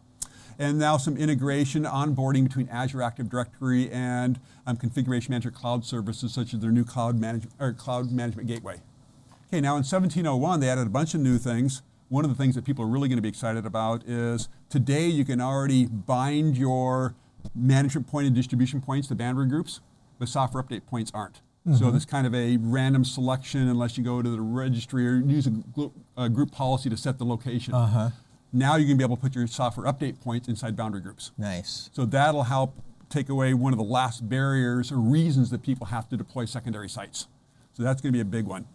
And 0.57 0.77
now 0.77 0.97
some 0.97 1.15
integration, 1.15 1.83
onboarding 1.85 2.43
between 2.43 2.67
Azure 2.67 3.01
Active 3.01 3.29
Directory 3.29 3.89
and 3.89 4.41
um, 4.67 4.75
Configuration 4.75 5.31
Manager 5.31 5.51
cloud 5.51 5.85
services, 5.85 6.33
such 6.33 6.53
as 6.53 6.59
their 6.59 6.71
new 6.71 6.83
cloud, 6.83 7.17
manage- 7.17 7.47
or 7.59 7.71
cloud 7.71 8.11
management 8.11 8.47
gateway. 8.47 8.81
Okay, 9.47 9.61
now 9.61 9.71
in 9.71 9.83
1701, 9.83 10.59
they 10.59 10.69
added 10.69 10.85
a 10.85 10.89
bunch 10.89 11.13
of 11.13 11.21
new 11.21 11.37
things. 11.37 11.81
One 12.09 12.25
of 12.25 12.29
the 12.29 12.35
things 12.35 12.55
that 12.55 12.65
people 12.65 12.83
are 12.83 12.89
really 12.89 13.07
going 13.07 13.17
to 13.17 13.21
be 13.21 13.29
excited 13.29 13.65
about 13.65 14.03
is 14.05 14.49
today 14.69 15.07
you 15.07 15.23
can 15.23 15.39
already 15.39 15.85
bind 15.85 16.57
your 16.57 17.15
management 17.55 18.07
point 18.07 18.27
and 18.27 18.35
distribution 18.35 18.81
points 18.81 19.07
to 19.07 19.15
boundary 19.15 19.47
groups, 19.47 19.79
but 20.17 20.27
software 20.27 20.61
update 20.61 20.85
points 20.85 21.09
aren't. 21.13 21.41
So 21.77 21.91
this 21.91 22.05
kind 22.05 22.25
of 22.25 22.33
a 22.33 22.57
random 22.57 23.05
selection 23.05 23.67
unless 23.67 23.95
you 23.95 24.03
go 24.03 24.21
to 24.23 24.29
the 24.29 24.41
registry 24.41 25.07
or 25.07 25.17
use 25.17 25.45
a, 25.45 25.51
glu- 25.51 25.93
a 26.17 26.27
group 26.27 26.51
policy 26.51 26.89
to 26.89 26.97
set 26.97 27.19
the 27.19 27.25
location. 27.25 27.75
Uh-huh. 27.75 28.09
Now 28.51 28.71
you're 28.75 28.85
going 28.87 28.97
to 28.97 28.97
be 28.97 29.03
able 29.03 29.17
to 29.17 29.21
put 29.21 29.35
your 29.35 29.45
software 29.45 29.85
update 29.91 30.19
points 30.19 30.47
inside 30.47 30.75
boundary 30.75 31.01
groups. 31.01 31.31
Nice. 31.37 31.91
So 31.93 32.05
that'll 32.05 32.43
help 32.43 32.73
take 33.09 33.29
away 33.29 33.53
one 33.53 33.71
of 33.71 33.77
the 33.77 33.85
last 33.85 34.27
barriers 34.27 34.91
or 34.91 34.97
reasons 34.97 35.51
that 35.51 35.61
people 35.61 35.87
have 35.87 36.09
to 36.09 36.17
deploy 36.17 36.45
secondary 36.45 36.89
sites. 36.89 37.27
So 37.73 37.83
that's 37.83 38.01
going 38.01 38.13
to 38.13 38.17
be 38.17 38.21
a 38.21 38.25
big 38.25 38.45
one. 38.45 38.65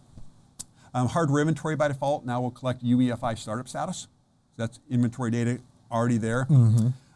Um, 0.93 1.07
hardware 1.09 1.41
inventory 1.41 1.75
by 1.75 1.89
default 1.89 2.25
now 2.25 2.39
will 2.39 2.51
collect 2.51 2.81
UEFI 2.83 3.37
startup 3.37 3.67
status. 3.67 4.03
So 4.03 4.07
that's 4.55 4.79
inventory 4.89 5.31
data 5.31 5.59
already 5.91 6.17
there. 6.17 6.47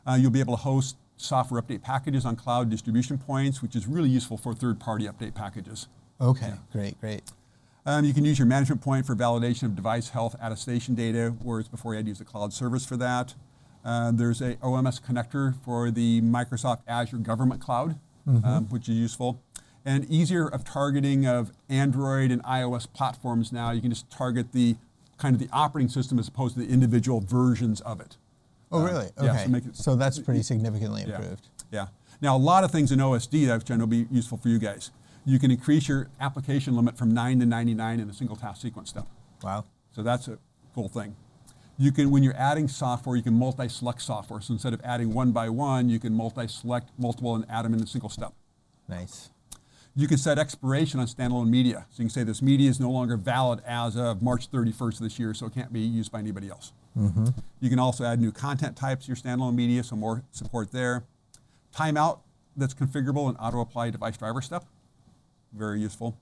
Uh, 0.05 0.15
you'll 0.19 0.31
be 0.31 0.41
able 0.41 0.57
to 0.57 0.61
host 0.61 0.97
software 1.21 1.61
update 1.61 1.81
packages 1.81 2.25
on 2.25 2.35
cloud 2.35 2.69
distribution 2.69 3.17
points, 3.17 3.61
which 3.61 3.75
is 3.75 3.87
really 3.87 4.09
useful 4.09 4.37
for 4.37 4.53
third-party 4.53 5.05
update 5.05 5.35
packages. 5.35 5.87
Okay, 6.21 6.53
great, 6.71 6.99
great. 6.99 7.23
Um, 7.85 8.05
you 8.05 8.13
can 8.13 8.25
use 8.25 8.37
your 8.37 8.45
management 8.45 8.81
point 8.81 9.05
for 9.05 9.15
validation 9.15 9.63
of 9.63 9.75
device 9.75 10.09
health 10.09 10.35
attestation 10.41 10.95
data, 10.95 11.33
whereas 11.41 11.67
before 11.67 11.93
you 11.93 11.97
had 11.97 12.05
to 12.05 12.09
use 12.09 12.21
a 12.21 12.25
cloud 12.25 12.53
service 12.53 12.85
for 12.85 12.97
that. 12.97 13.33
Uh, 13.83 14.11
there's 14.11 14.41
a 14.41 14.55
OMS 14.55 15.01
connector 15.01 15.55
for 15.63 15.89
the 15.89 16.21
Microsoft 16.21 16.79
Azure 16.87 17.17
Government 17.17 17.61
Cloud, 17.61 17.97
um, 18.45 18.65
which 18.69 18.89
is 18.89 18.95
useful. 18.95 19.41
And 19.85 20.05
easier 20.05 20.47
of 20.47 20.63
targeting 20.65 21.25
of 21.25 21.51
Android 21.69 22.31
and 22.31 22.43
iOS 22.43 22.91
platforms 22.91 23.51
now. 23.51 23.71
You 23.71 23.81
can 23.81 23.89
just 23.89 24.09
target 24.11 24.51
the 24.51 24.75
kind 25.17 25.33
of 25.33 25.39
the 25.39 25.49
operating 25.51 25.89
system 25.89 26.19
as 26.19 26.27
opposed 26.27 26.55
to 26.55 26.59
the 26.59 26.67
individual 26.67 27.21
versions 27.21 27.81
of 27.81 27.99
it. 28.01 28.17
Oh, 28.71 28.81
Uh, 28.81 28.85
really? 28.85 29.09
yeah, 29.21 29.31
Okay. 29.31 29.45
so 29.49 29.55
it- 29.55 29.75
so 29.75 29.95
that's 29.95 30.19
pretty 30.19 30.43
significantly 30.43 31.03
improved. 31.03 31.47
Yeah. 31.71 31.87
Now, 32.21 32.35
a 32.35 32.37
lot 32.37 32.63
of 32.63 32.71
things 32.71 32.91
in 32.91 32.99
OSD 32.99 33.45
that 33.45 33.59
which 33.59 33.71
I 33.71 33.75
know 33.75 33.81
will 33.83 33.87
be 33.87 34.07
useful 34.11 34.37
for 34.37 34.49
you 34.49 34.59
guys. 34.59 34.91
You 35.25 35.39
can 35.39 35.51
increase 35.51 35.87
your 35.87 36.09
application 36.19 36.75
limit 36.75 36.97
from 36.97 37.13
9 37.13 37.39
to 37.39 37.45
99 37.45 37.99
in 37.99 38.09
a 38.09 38.13
single 38.13 38.35
task 38.35 38.61
sequence 38.61 38.89
step. 38.89 39.07
Wow. 39.43 39.65
So 39.91 40.03
that's 40.03 40.27
a 40.27 40.37
cool 40.75 40.87
thing. 40.89 41.15
You 41.77 41.91
can, 41.93 42.11
when 42.11 42.23
you're 42.23 42.35
adding 42.35 42.67
software, 42.67 43.15
you 43.15 43.21
can 43.23 43.33
multi-select 43.35 44.01
software. 44.01 44.41
So 44.41 44.53
instead 44.53 44.73
of 44.73 44.81
adding 44.83 45.13
one 45.13 45.31
by 45.31 45.47
one, 45.49 45.87
you 45.89 45.97
can 45.99 46.13
multi-select 46.13 46.89
multiple 46.97 47.35
and 47.35 47.45
add 47.49 47.63
them 47.63 47.73
in 47.73 47.81
a 47.81 47.87
single 47.87 48.09
step. 48.09 48.33
Nice. 48.89 49.29
You 49.99 50.07
can 50.07 50.17
set 50.17 50.39
expiration 50.39 51.01
on 51.01 51.07
standalone 51.07 51.49
media. 51.49 51.85
So 51.89 52.01
you 52.01 52.05
can 52.05 52.09
say 52.09 52.23
this 52.23 52.41
media 52.41 52.69
is 52.69 52.79
no 52.79 52.89
longer 52.89 53.17
valid 53.17 53.61
as 53.67 53.97
of 53.97 54.21
March 54.21 54.49
31st 54.49 54.93
of 54.93 54.99
this 54.99 55.19
year, 55.19 55.33
so 55.33 55.47
it 55.47 55.53
can't 55.53 55.73
be 55.73 55.81
used 55.81 56.09
by 56.09 56.19
anybody 56.19 56.49
else. 56.49 56.71
You 57.59 57.69
can 57.69 57.79
also 57.79 58.05
add 58.05 58.21
new 58.21 58.31
content 58.31 58.77
types 58.77 59.05
to 59.05 59.09
your 59.09 59.17
standalone 59.17 59.55
media, 59.55 59.83
so 59.83 59.97
more 59.97 60.23
support 60.31 60.71
there. 60.71 61.03
Timeout 61.75 62.19
that's 62.55 62.73
configurable 62.73 63.29
in 63.29 63.35
auto 63.35 63.59
apply 63.59 63.89
device 63.89 64.15
driver 64.15 64.41
step. 64.41 64.63
Very 65.51 65.81
useful. 65.81 66.17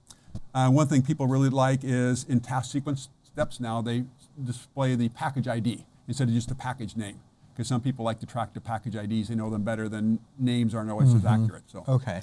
Uh, 0.55 0.71
one 0.71 0.87
thing 0.87 1.03
people 1.03 1.27
really 1.27 1.49
like 1.49 1.81
is 1.83 2.23
in 2.23 2.39
task 2.39 2.71
sequence 2.71 3.09
steps 3.23 3.59
now, 3.59 3.79
they 3.83 4.05
display 4.43 4.95
the 4.95 5.09
package 5.09 5.47
ID 5.47 5.85
instead 6.07 6.27
of 6.27 6.33
just 6.33 6.49
the 6.49 6.55
package 6.55 6.95
name. 6.95 7.19
Because 7.53 7.67
some 7.67 7.81
people 7.81 8.03
like 8.03 8.19
to 8.21 8.25
track 8.25 8.55
the 8.55 8.61
package 8.61 8.95
IDs, 8.95 9.27
they 9.27 9.35
know 9.35 9.51
them 9.51 9.61
better 9.61 9.87
than 9.87 10.17
names 10.39 10.73
aren't 10.73 10.89
always 10.89 11.13
as 11.13 11.25
accurate. 11.25 11.63
So. 11.67 11.83
Okay. 11.87 12.21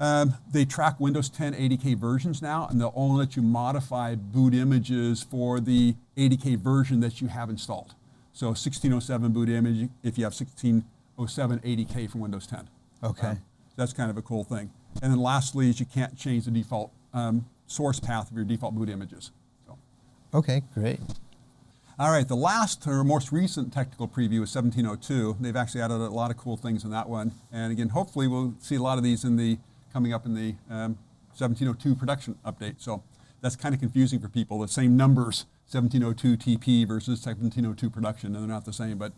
Um, 0.00 0.34
they 0.50 0.64
track 0.64 0.98
Windows 0.98 1.28
10 1.28 1.52
ADK 1.52 1.96
versions 1.96 2.40
now, 2.40 2.66
and 2.70 2.80
they'll 2.80 2.92
only 2.96 3.18
let 3.18 3.36
you 3.36 3.42
modify 3.42 4.14
boot 4.14 4.54
images 4.54 5.22
for 5.22 5.60
the 5.60 5.94
ADK 6.16 6.58
version 6.58 7.00
that 7.00 7.20
you 7.20 7.28
have 7.28 7.50
installed. 7.50 7.94
So 8.32 8.46
1607 8.48 9.32
boot 9.32 9.50
image 9.50 9.90
if 10.02 10.16
you 10.16 10.24
have 10.24 10.32
1607 10.32 11.58
ADK 11.58 12.10
from 12.10 12.20
Windows 12.22 12.46
10. 12.46 12.68
Okay. 13.04 13.26
Um, 13.28 13.42
that's 13.76 13.92
kind 13.92 14.10
of 14.10 14.16
a 14.16 14.22
cool 14.22 14.42
thing. 14.42 14.70
And 15.02 15.12
then 15.12 15.20
lastly 15.20 15.68
is 15.68 15.78
you 15.78 15.86
can't 15.86 16.16
change 16.16 16.46
the 16.46 16.50
default 16.50 16.92
um, 17.12 17.46
source 17.66 18.00
path 18.00 18.30
of 18.30 18.36
your 18.36 18.44
default 18.44 18.74
boot 18.74 18.88
images. 18.88 19.32
So. 19.66 19.78
Okay, 20.32 20.62
great. 20.72 21.00
All 21.98 22.10
right, 22.10 22.26
the 22.26 22.36
last 22.36 22.86
or 22.86 23.04
most 23.04 23.30
recent 23.30 23.74
technical 23.74 24.08
preview 24.08 24.42
is 24.42 24.54
1702. 24.54 25.36
They've 25.38 25.54
actually 25.54 25.82
added 25.82 25.96
a 25.96 26.08
lot 26.08 26.30
of 26.30 26.38
cool 26.38 26.56
things 26.56 26.84
in 26.84 26.90
that 26.90 27.10
one. 27.10 27.32
And 27.52 27.70
again, 27.70 27.90
hopefully 27.90 28.26
we'll 28.26 28.54
see 28.58 28.76
a 28.76 28.82
lot 28.82 28.96
of 28.96 29.04
these 29.04 29.22
in 29.22 29.36
the 29.36 29.58
coming 29.92 30.12
up 30.12 30.26
in 30.26 30.34
the 30.34 30.54
um, 30.70 30.98
1702 31.36 31.94
production 31.94 32.36
update. 32.44 32.74
So 32.78 33.02
that's 33.40 33.56
kind 33.56 33.74
of 33.74 33.80
confusing 33.80 34.20
for 34.20 34.28
people. 34.28 34.58
The 34.58 34.68
same 34.68 34.96
numbers, 34.96 35.46
1702 35.70 36.58
TP 36.58 36.86
versus 36.86 37.24
1702 37.24 37.90
production, 37.90 38.34
and 38.34 38.44
they're 38.44 38.54
not 38.54 38.64
the 38.64 38.72
same. 38.72 38.98
But 38.98 39.12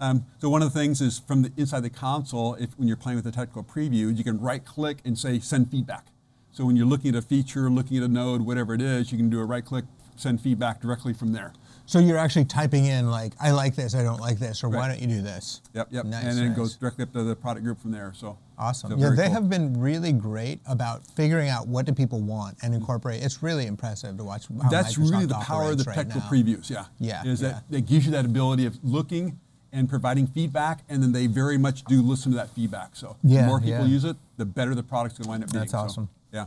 um, 0.00 0.26
so 0.38 0.48
one 0.48 0.62
of 0.62 0.72
the 0.72 0.78
things 0.78 1.00
is 1.00 1.18
from 1.20 1.42
the 1.42 1.52
inside 1.56 1.80
the 1.80 1.90
console, 1.90 2.54
if 2.54 2.78
when 2.78 2.88
you're 2.88 2.96
playing 2.96 3.16
with 3.16 3.24
the 3.24 3.32
technical 3.32 3.62
preview, 3.62 4.16
you 4.16 4.24
can 4.24 4.40
right 4.40 4.64
click 4.64 4.98
and 5.04 5.18
say 5.18 5.38
send 5.38 5.70
feedback. 5.70 6.06
So 6.50 6.66
when 6.66 6.76
you're 6.76 6.86
looking 6.86 7.14
at 7.14 7.16
a 7.16 7.22
feature, 7.22 7.70
looking 7.70 7.96
at 7.96 8.02
a 8.02 8.08
node, 8.08 8.42
whatever 8.42 8.74
it 8.74 8.82
is, 8.82 9.10
you 9.10 9.16
can 9.16 9.30
do 9.30 9.40
a 9.40 9.44
right 9.44 9.64
click, 9.64 9.84
send 10.16 10.40
feedback 10.40 10.80
directly 10.80 11.14
from 11.14 11.32
there. 11.32 11.52
So 11.86 11.98
you're 11.98 12.18
actually 12.18 12.44
typing 12.44 12.86
in 12.86 13.10
like, 13.10 13.32
I 13.40 13.50
like 13.52 13.74
this, 13.74 13.94
I 13.94 14.02
don't 14.02 14.20
like 14.20 14.38
this, 14.38 14.62
or 14.62 14.68
why 14.68 14.88
don't 14.88 15.00
you 15.00 15.06
do 15.06 15.22
this? 15.22 15.62
Yep, 15.74 15.88
yep. 15.90 16.04
Nice, 16.04 16.24
and 16.24 16.38
then 16.38 16.48
nice. 16.48 16.56
it 16.56 16.60
goes 16.60 16.76
directly 16.76 17.04
up 17.04 17.12
to 17.12 17.22
the 17.22 17.34
product 17.34 17.64
group 17.64 17.80
from 17.80 17.90
there. 17.90 18.12
So 18.14 18.38
Awesome. 18.58 18.90
so 18.90 18.96
yeah, 18.96 19.10
they 19.16 19.24
cool. 19.24 19.32
have 19.32 19.50
been 19.50 19.80
really 19.80 20.12
great 20.12 20.60
about 20.66 21.06
figuring 21.06 21.48
out 21.48 21.66
what 21.66 21.86
do 21.86 21.92
people 21.92 22.20
want 22.20 22.58
and 22.62 22.74
incorporate. 22.74 23.22
It's 23.22 23.42
really 23.42 23.66
impressive 23.66 24.16
to 24.16 24.24
watch. 24.24 24.46
How 24.62 24.68
That's 24.68 24.96
Microsoft 24.96 25.10
really 25.10 25.26
the 25.26 25.34
power 25.34 25.70
of 25.72 25.78
the 25.78 25.84
right 25.84 25.94
technical 25.96 26.20
now. 26.22 26.28
previews. 26.28 26.70
Yeah. 26.70 26.84
Yeah, 26.98 27.24
Is 27.24 27.42
yeah. 27.42 27.60
it 27.70 27.78
it 27.78 27.86
gives 27.86 28.06
you 28.06 28.12
that 28.12 28.24
ability 28.24 28.66
of 28.66 28.78
looking 28.84 29.38
and 29.72 29.88
providing 29.88 30.26
feedback, 30.26 30.80
and 30.90 31.02
then 31.02 31.12
they 31.12 31.26
very 31.26 31.56
much 31.56 31.82
do 31.84 32.02
listen 32.02 32.30
to 32.32 32.36
that 32.36 32.50
feedback. 32.50 32.94
So 32.94 33.16
Yeah, 33.22 33.42
the 33.42 33.46
more 33.46 33.58
people 33.58 33.80
yeah. 33.80 33.84
use 33.86 34.04
it, 34.04 34.16
the 34.36 34.44
better 34.44 34.74
the 34.74 34.82
product's 34.82 35.16
going 35.18 35.24
to 35.24 35.30
wind 35.30 35.44
up 35.44 35.50
being. 35.50 35.60
That's 35.60 35.72
So, 35.72 35.78
awesome. 35.78 36.08
yeah. 36.32 36.46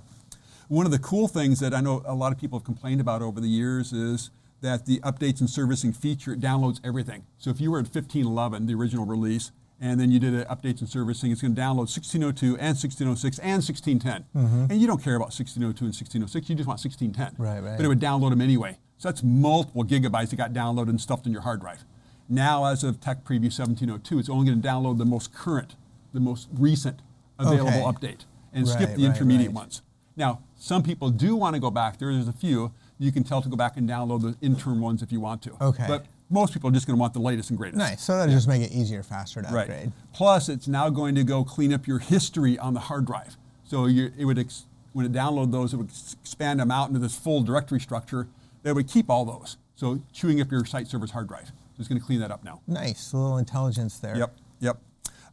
One 0.68 0.86
of 0.86 0.92
the 0.92 1.00
cool 1.00 1.28
things 1.28 1.60
that 1.60 1.74
I 1.74 1.82
know 1.82 2.04
a 2.06 2.14
lot 2.16 2.32
of 2.32 2.40
people 2.40 2.60
have 2.60 2.66
complained 2.66 3.02
about 3.02 3.22
over 3.22 3.40
the 3.42 3.48
years 3.48 3.94
is 3.94 4.30
that 4.62 4.86
the 4.86 5.00
updates 5.00 5.40
and 5.40 5.50
servicing 5.50 5.92
feature 5.94 6.34
it 6.34 6.40
downloads 6.40 6.80
everything. 6.84 7.24
So 7.38 7.50
if 7.52 7.60
you 7.62 7.70
were 7.72 7.78
at 7.80 7.86
1511, 7.86 8.66
the 8.68 8.74
original 8.76 9.06
release, 9.06 9.52
and 9.80 10.00
then 10.00 10.10
you 10.12 10.20
did 10.20 10.34
a 10.34 10.46
updates 10.46 10.80
and 10.80 10.90
servicing, 10.90 11.32
it's 11.32 11.42
going 11.42 11.54
to 11.54 11.62
download 11.62 11.88
1602 11.92 12.58
and 12.58 12.76
1606 12.78 13.40
and 13.40 13.62
1610. 13.64 14.70
And 14.72 14.80
you 14.82 14.88
don't 14.88 15.04
care 15.04 15.16
about 15.16 15.34
1602 15.36 15.86
and 15.86 15.94
1606, 15.94 16.50
you 16.50 16.56
just 16.56 16.68
want 16.68 16.80
1610. 16.84 17.34
Mm-hmm. 17.34 17.44
Right, 17.44 17.60
right. 17.62 17.78
But 17.78 17.86
it 17.86 17.88
would 17.90 18.00
download 18.00 18.30
them 18.32 18.42
anyway. 18.42 18.78
So 18.98 19.10
that's 19.10 19.24
multiple 19.24 19.84
gigabytes 19.84 20.30
that 20.30 20.38
got 20.38 20.54
downloaded 20.54 20.90
and 20.90 21.02
stuffed 21.02 21.26
in 21.26 21.34
your 21.34 21.42
hard 21.42 21.60
drive. 21.62 21.84
Now, 22.30 22.66
as 22.66 22.84
of 22.84 23.00
Tech 23.02 23.24
Preview 23.24 23.52
1702, 23.54 24.18
it's 24.20 24.30
only 24.30 24.46
going 24.48 24.62
to 24.62 24.68
download 24.68 24.98
the 24.98 25.06
most 25.06 25.34
current, 25.34 25.76
the 26.14 26.20
most 26.20 26.48
recent 26.54 27.02
available 27.38 27.86
Okay. 27.88 28.08
update 28.08 28.26
and 28.54 28.68
skip 28.68 28.90
Right, 28.90 28.98
the 28.98 29.04
right, 29.08 29.16
intermediate 29.16 29.50
right. 29.50 29.56
ones. 29.56 29.82
Now, 30.16 30.40
some 30.56 30.82
people 30.82 31.10
do 31.10 31.36
want 31.36 31.56
to 31.56 31.60
go 31.60 31.70
back 31.70 32.00
there. 32.00 32.12
There's 32.14 32.30
a 32.30 32.34
few. 32.34 32.72
You 32.98 33.12
can 33.12 33.26
tell 33.26 33.42
to 33.42 33.50
go 33.50 33.58
back 33.58 33.76
and 33.76 33.88
download 33.90 34.22
the 34.22 34.38
interim 34.42 34.80
ones 34.80 35.04
if 35.04 35.12
you 35.12 35.20
want 35.20 35.42
to. 35.44 35.58
Okay. 35.60 35.86
But 35.88 36.06
most 36.30 36.54
people 36.54 36.70
are 36.70 36.74
just 36.74 36.88
going 36.88 36.98
to 36.98 37.00
want 37.00 37.14
the 37.14 37.20
latest 37.20 37.50
and 37.50 37.58
greatest. 37.58 37.78
Nice. 37.78 38.04
So 38.04 38.18
that'll 38.18 38.34
just 38.34 38.48
make 38.48 38.62
it 38.62 38.72
easier, 38.72 39.04
faster 39.04 39.42
to 39.42 39.48
upgrade. 39.48 39.70
Right. 39.70 39.92
Plus, 40.14 40.50
it's 40.50 40.68
now 40.68 40.90
going 40.90 41.16
to 41.16 41.24
go 41.24 41.44
clean 41.44 41.74
up 41.74 41.88
your 41.88 42.00
history 42.00 42.58
on 42.58 42.74
the 42.74 42.80
hard 42.80 43.06
drive. 43.06 43.38
So 43.64 43.86
you, 43.86 44.12
it 44.18 44.26
would, 44.26 44.40
ex, 44.40 44.66
when 44.94 45.06
it 45.06 45.12
download 45.12 45.52
those, 45.52 45.74
it 45.74 45.78
would 45.78 45.92
expand 46.22 46.60
them 46.60 46.72
out 46.72 46.88
into 46.88 47.00
this 47.00 47.16
full 47.16 47.44
directory 47.44 47.80
structure. 47.80 48.28
That 48.64 48.74
would 48.74 48.88
keep 48.88 49.10
all 49.10 49.26
those. 49.26 49.58
So 49.76 50.02
chewing 50.12 50.42
up 50.42 50.52
your 50.52 50.66
site 50.66 50.88
server's 50.88 51.12
hard 51.12 51.28
drive. 51.28 51.48
So 51.48 51.80
it's 51.80 51.88
going 51.88 52.00
to 52.00 52.06
clean 52.06 52.22
that 52.22 52.32
up 52.32 52.44
now. 52.44 52.62
Nice. 52.66 53.12
A 53.14 53.18
little 53.18 53.38
intelligence 53.38 54.00
there. 54.00 54.18
Yep, 54.18 54.36
yep. 54.60 54.78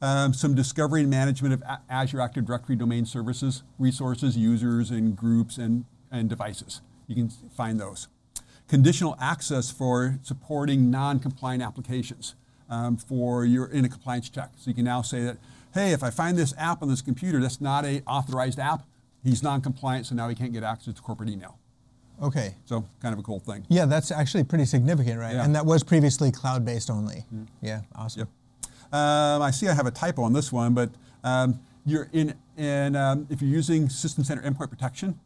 Um, 0.02 0.34
some 0.34 0.54
discovery 0.54 1.02
and 1.02 1.08
management 1.10 1.54
of 1.54 1.62
A- 1.62 1.80
Azure 1.88 2.20
Active 2.20 2.44
Directory 2.44 2.74
domain 2.74 3.06
services, 3.06 3.62
resources, 3.78 4.36
users, 4.36 4.90
and 4.90 5.16
groups 5.16 5.56
and, 5.56 5.84
and 6.10 6.28
devices. 6.28 6.82
You 7.06 7.14
can 7.14 7.28
find 7.28 7.78
those. 7.78 8.08
Conditional 8.72 9.18
access 9.20 9.70
for 9.70 10.18
supporting 10.22 10.90
non-compliant 10.90 11.62
applications 11.62 12.36
um, 12.70 12.96
for 12.96 13.44
your 13.44 13.66
in 13.66 13.84
a 13.84 13.88
compliance 13.90 14.30
check. 14.30 14.48
So 14.56 14.70
you 14.70 14.74
can 14.74 14.86
now 14.86 15.02
say 15.02 15.20
that, 15.24 15.36
hey, 15.74 15.92
if 15.92 16.02
I 16.02 16.08
find 16.08 16.38
this 16.38 16.54
app 16.56 16.80
on 16.80 16.88
this 16.88 17.02
computer 17.02 17.38
that's 17.38 17.60
not 17.60 17.84
a 17.84 18.02
authorized 18.06 18.58
app, 18.58 18.86
he's 19.22 19.42
non-compliant, 19.42 20.06
so 20.06 20.14
now 20.14 20.30
he 20.30 20.34
can't 20.34 20.54
get 20.54 20.62
access 20.62 20.94
to 20.94 21.02
corporate 21.02 21.28
email. 21.28 21.58
Okay. 22.22 22.54
So 22.64 22.86
kind 23.02 23.12
of 23.12 23.18
a 23.18 23.22
cool 23.22 23.40
thing. 23.40 23.66
Yeah, 23.68 23.84
that's 23.84 24.10
actually 24.10 24.44
pretty 24.44 24.64
significant, 24.64 25.20
right? 25.20 25.34
Yeah. 25.34 25.44
And 25.44 25.54
that 25.54 25.66
was 25.66 25.84
previously 25.84 26.32
cloud-based 26.32 26.88
only. 26.88 27.26
Yeah, 27.60 27.82
awesome. 27.94 28.20
Yep. 28.20 28.28
Um, 28.98 29.42
I 29.42 29.50
see 29.50 29.68
I 29.68 29.74
have 29.74 29.86
a 29.86 29.90
typo 29.90 30.22
on 30.22 30.32
this 30.32 30.50
one, 30.50 30.72
but 30.72 30.88
um, 31.24 31.60
you're 31.84 32.08
in, 32.14 32.32
in 32.56 32.96
um, 32.96 33.26
if 33.28 33.42
you're 33.42 33.50
using 33.50 33.90
System 33.90 34.24
Center 34.24 34.40
Endpoint 34.40 34.70
Protection, 34.70 35.20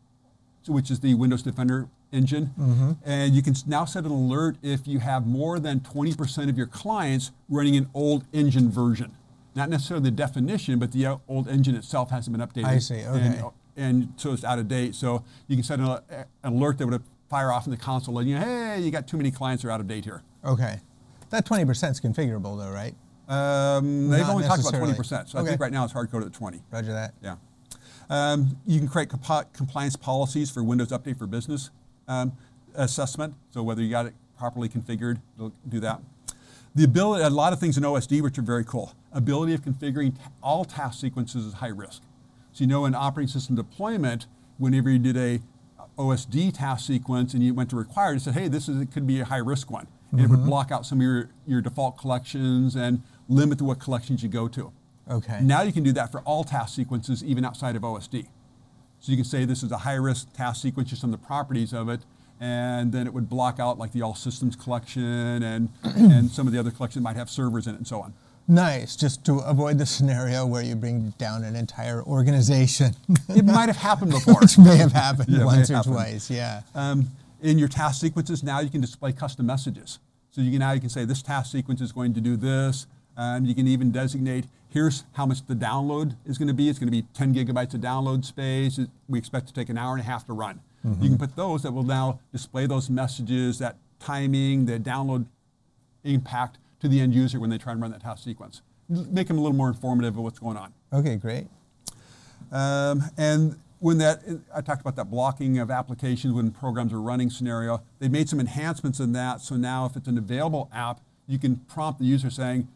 so 0.64 0.72
which 0.72 0.90
is 0.90 0.98
the 0.98 1.14
Windows 1.14 1.44
Defender 1.44 1.88
engine, 2.12 2.96
and 3.04 3.34
you 3.34 3.42
can 3.42 3.54
now 3.66 3.84
set 3.84 4.04
an 4.04 4.10
alert 4.10 4.56
if 4.62 4.86
you 4.86 4.98
have 5.00 5.26
more 5.26 5.58
than 5.58 5.80
20% 5.80 6.48
of 6.48 6.56
your 6.56 6.66
clients 6.66 7.32
running 7.48 7.76
an 7.76 7.88
old 7.94 8.24
engine 8.32 8.70
version. 8.70 9.12
Not 9.54 9.70
necessarily 9.70 10.04
the 10.04 10.10
definition, 10.10 10.78
but 10.78 10.92
the 10.92 11.06
uh, 11.06 11.16
old 11.28 11.48
engine 11.48 11.74
itself 11.74 12.10
hasn't 12.10 12.36
been 12.36 12.46
updated. 12.46 12.66
I 12.66 12.78
see, 12.78 13.06
okay. 13.06 13.20
And, 13.20 13.44
and 13.76 14.12
so 14.16 14.32
it's 14.32 14.44
out 14.44 14.58
of 14.58 14.68
date. 14.68 14.94
So 14.94 15.24
you 15.48 15.56
can 15.56 15.62
set 15.62 15.80
an, 15.80 15.98
an 16.10 16.26
alert 16.42 16.78
that 16.78 16.86
would 16.86 17.02
fire 17.30 17.50
off 17.50 17.66
in 17.66 17.70
the 17.70 17.76
console, 17.76 18.14
letting 18.14 18.32
you 18.32 18.38
hey, 18.38 18.80
you 18.80 18.90
got 18.90 19.08
too 19.08 19.16
many 19.16 19.30
clients 19.30 19.62
that 19.62 19.68
are 19.68 19.72
out 19.72 19.80
of 19.80 19.88
date 19.88 20.04
here. 20.04 20.22
Okay. 20.44 20.80
That 21.30 21.46
20% 21.46 21.90
is 21.90 22.00
configurable 22.00 22.58
though, 22.58 22.70
right? 22.70 22.94
Um, 23.28 24.08
they've 24.10 24.20
Not 24.20 24.30
only 24.30 24.46
talked 24.46 24.60
about 24.60 24.74
20%, 24.74 25.28
so 25.28 25.38
I 25.38 25.44
think 25.44 25.60
right 25.60 25.72
now 25.72 25.84
it's 25.84 25.92
hard 25.92 26.10
coded 26.10 26.28
at 26.28 26.34
20. 26.34 26.62
Roger 26.70 26.92
that. 26.92 27.14
Yeah. 27.22 27.36
Um, 28.08 28.58
you 28.66 28.78
can 28.78 28.88
create 28.88 29.08
compliance 29.08 29.96
policies 29.96 30.50
for 30.50 30.62
Windows 30.62 30.88
Update 30.88 31.18
for 31.18 31.26
Business 31.26 31.70
um, 32.08 32.32
assessment. 32.74 33.34
So 33.50 33.62
whether 33.62 33.82
you 33.82 33.90
got 33.90 34.06
it 34.06 34.14
properly 34.38 34.68
configured, 34.68 35.20
it'll 35.36 35.52
do 35.68 35.80
that. 35.80 36.00
The 36.74 36.84
ability, 36.84 37.24
a 37.24 37.30
lot 37.30 37.52
of 37.52 37.60
things 37.60 37.78
in 37.78 37.84
OSD 37.84 38.20
which 38.20 38.38
are 38.38 38.42
very 38.42 38.64
cool. 38.64 38.94
Ability 39.12 39.54
of 39.54 39.62
configuring 39.62 40.14
t- 40.14 40.20
all 40.42 40.64
task 40.64 41.00
sequences 41.00 41.46
is 41.46 41.54
high 41.54 41.68
risk. 41.68 42.02
So 42.52 42.64
you 42.64 42.66
know 42.66 42.84
in 42.84 42.94
operating 42.94 43.28
system 43.28 43.56
deployment, 43.56 44.26
whenever 44.58 44.90
you 44.90 44.98
did 44.98 45.16
a 45.16 45.40
OSD 45.98 46.54
task 46.56 46.86
sequence 46.86 47.32
and 47.32 47.42
you 47.42 47.54
went 47.54 47.70
to 47.70 47.76
required, 47.76 48.18
it 48.18 48.20
said, 48.20 48.34
hey, 48.34 48.48
this 48.48 48.68
is 48.68 48.80
it 48.80 48.92
could 48.92 49.06
be 49.06 49.20
a 49.20 49.24
high 49.24 49.38
risk 49.38 49.70
one. 49.70 49.86
And 50.12 50.20
it 50.20 50.28
would 50.28 50.44
block 50.44 50.70
out 50.70 50.86
some 50.86 50.98
of 50.98 51.02
your, 51.02 51.30
your 51.46 51.60
default 51.60 51.98
collections 51.98 52.76
and 52.76 53.02
limit 53.28 53.58
to 53.58 53.64
what 53.64 53.80
collections 53.80 54.22
you 54.22 54.28
go 54.28 54.48
to. 54.48 54.72
Okay. 55.10 55.40
Now 55.42 55.62
you 55.62 55.72
can 55.72 55.82
do 55.82 55.92
that 55.92 56.10
for 56.10 56.20
all 56.20 56.44
task 56.44 56.74
sequences, 56.74 57.22
even 57.24 57.44
outside 57.44 57.76
of 57.76 57.82
OSD. 57.82 58.26
So 59.06 59.12
you 59.12 59.18
can 59.18 59.24
say 59.24 59.44
this 59.44 59.62
is 59.62 59.70
a 59.70 59.78
high 59.78 59.94
risk 59.94 60.32
task 60.32 60.62
sequence, 60.62 60.90
just 60.90 61.04
on 61.04 61.12
the 61.12 61.16
properties 61.16 61.72
of 61.72 61.88
it, 61.88 62.00
and 62.40 62.90
then 62.90 63.06
it 63.06 63.14
would 63.14 63.28
block 63.30 63.60
out 63.60 63.78
like 63.78 63.92
the 63.92 64.02
all 64.02 64.16
systems 64.16 64.56
collection 64.56 65.44
and, 65.44 65.68
and 65.84 66.28
some 66.28 66.48
of 66.48 66.52
the 66.52 66.58
other 66.58 66.72
collections 66.72 67.04
might 67.04 67.14
have 67.14 67.30
servers 67.30 67.68
in 67.68 67.74
it 67.74 67.76
and 67.78 67.86
so 67.86 68.00
on. 68.00 68.12
Nice, 68.48 68.96
just 68.96 69.24
to 69.26 69.38
avoid 69.38 69.78
the 69.78 69.86
scenario 69.86 70.44
where 70.44 70.60
you 70.62 70.74
bring 70.74 71.10
down 71.18 71.44
an 71.44 71.54
entire 71.54 72.02
organization, 72.02 72.96
It 73.28 73.44
might 73.44 73.66
have 73.68 73.76
happened 73.76 74.10
before. 74.18 74.40
which 74.40 74.58
may 74.58 74.76
have 74.76 74.90
happened 74.90 75.28
Yeah, 75.28 75.44
once 75.44 75.70
or 75.70 75.74
happened. 75.76 75.94
twice. 75.94 76.28
Yeah. 76.28 76.62
Um, 76.74 77.08
in 77.42 77.58
your 77.60 77.68
task 77.68 78.00
sequences 78.00 78.42
now 78.42 78.58
you 78.58 78.70
can 78.70 78.80
display 78.80 79.12
custom 79.12 79.46
messages. 79.46 80.00
So 80.32 80.40
you 80.40 80.50
can 80.50 80.58
now 80.58 80.72
you 80.72 80.80
can 80.80 80.90
say 80.90 81.04
this 81.04 81.22
task 81.22 81.52
sequence 81.52 81.80
is 81.80 81.92
going 81.92 82.12
to 82.14 82.20
do 82.20 82.36
this. 82.36 82.88
Um, 83.16 83.44
you 83.46 83.54
can 83.54 83.68
even 83.68 83.92
designate 83.92 84.46
here's 84.76 85.04
how 85.14 85.24
much 85.24 85.46
the 85.46 85.54
download 85.54 86.14
is 86.26 86.36
going 86.36 86.48
to 86.48 86.52
be. 86.52 86.68
It's 86.68 86.78
going 86.78 86.92
to 86.92 87.02
be 87.02 87.06
10 87.14 87.34
gigabytes 87.34 87.72
of 87.72 87.80
download 87.80 88.26
space. 88.26 88.78
We 89.08 89.18
expect 89.18 89.46
to 89.46 89.54
take 89.54 89.70
an 89.70 89.78
hour 89.78 89.92
and 89.92 90.02
a 90.02 90.04
half 90.04 90.26
to 90.26 90.34
run. 90.34 90.60
You 91.00 91.08
can 91.08 91.18
put 91.18 91.34
those 91.34 91.62
that 91.62 91.72
will 91.72 91.82
now 91.82 92.20
display 92.30 92.66
those 92.66 92.88
messages, 92.90 93.58
that 93.58 93.76
timing, 93.98 94.66
the 94.66 94.78
download 94.78 95.24
impact 96.04 96.58
to 96.80 96.88
the 96.88 97.00
end 97.00 97.14
user 97.14 97.40
when 97.40 97.48
they 97.50 97.58
try 97.58 97.72
and 97.72 97.80
run 97.80 97.90
that 97.90 98.02
task 98.02 98.22
sequence. 98.22 98.60
Make 98.88 99.26
them 99.28 99.38
a 99.38 99.40
little 99.40 99.56
more 99.56 99.66
informative 99.66 100.16
of 100.16 100.22
what's 100.22 100.38
going 100.38 100.58
on. 100.58 100.74
Okay, 100.92 101.16
great. 101.16 101.48
Um, 102.52 103.02
and 103.16 103.58
when 103.80 103.98
that, 103.98 104.22
I 104.54 104.60
talked 104.60 104.82
about 104.82 104.94
that 104.94 105.10
blocking 105.10 105.58
of 105.58 105.70
applications 105.70 106.34
when 106.34 106.52
programs 106.52 106.92
are 106.92 107.00
running 107.00 107.30
scenario, 107.30 107.82
they 107.98 108.08
made 108.08 108.28
some 108.28 108.38
enhancements 108.38 109.00
in 109.00 109.12
that. 109.12 109.40
So 109.40 109.56
now 109.56 109.86
if 109.86 109.96
it's 109.96 110.06
an 110.06 110.18
available 110.18 110.70
app, 110.72 111.00
you 111.26 111.38
can 111.38 111.56
prompt 111.56 111.98
the 111.98 112.06
user 112.06 112.30
saying, 112.30 112.68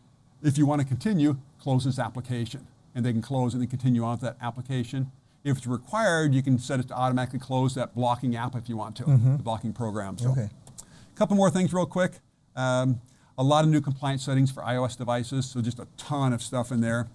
if 0.43 0.57
you 0.59 0.67
want 0.67 0.81
to 0.81 0.87
continue, 0.87 1.37
close 1.61 1.85
this 1.85 1.99
application. 1.99 2.67
And 2.95 3.05
they 3.07 3.13
can 3.13 3.23
close 3.23 3.55
and 3.55 3.63
then 3.63 3.69
continue 3.69 4.03
on 4.05 4.13
with 4.13 4.21
that 4.23 4.37
application. 4.43 5.13
If 5.45 5.59
it's 5.59 5.67
required, 5.67 6.35
you 6.35 6.43
can 6.43 6.59
set 6.59 6.81
it 6.81 6.89
to 6.89 6.95
automatically 6.95 7.39
close 7.39 7.75
that 7.77 7.95
blocking 7.95 8.35
app 8.37 8.55
if 8.57 8.69
you 8.69 8.77
want 8.77 8.97
to, 8.97 9.05
the 9.05 9.43
blocking 9.43 9.73
program. 9.73 10.19
So 10.19 10.31
Okay. 10.33 10.51
a 10.79 11.17
couple 11.17 11.37
more 11.37 11.51
things 11.51 11.73
real 11.73 11.87
quick. 11.87 12.19
Um, 12.57 13.01
a 13.39 13.43
lot 13.45 13.65
of 13.65 13.71
new 13.71 13.81
compliance 13.81 14.23
settings 14.25 14.51
for 14.51 14.63
iOS 14.63 14.99
devices, 14.99 15.47
so 15.47 15.63
just 15.63 15.79
a 15.79 15.87
ton 15.97 16.33
of 16.35 16.43
stuff 16.43 16.71
in 16.73 16.81
there. 16.81 17.09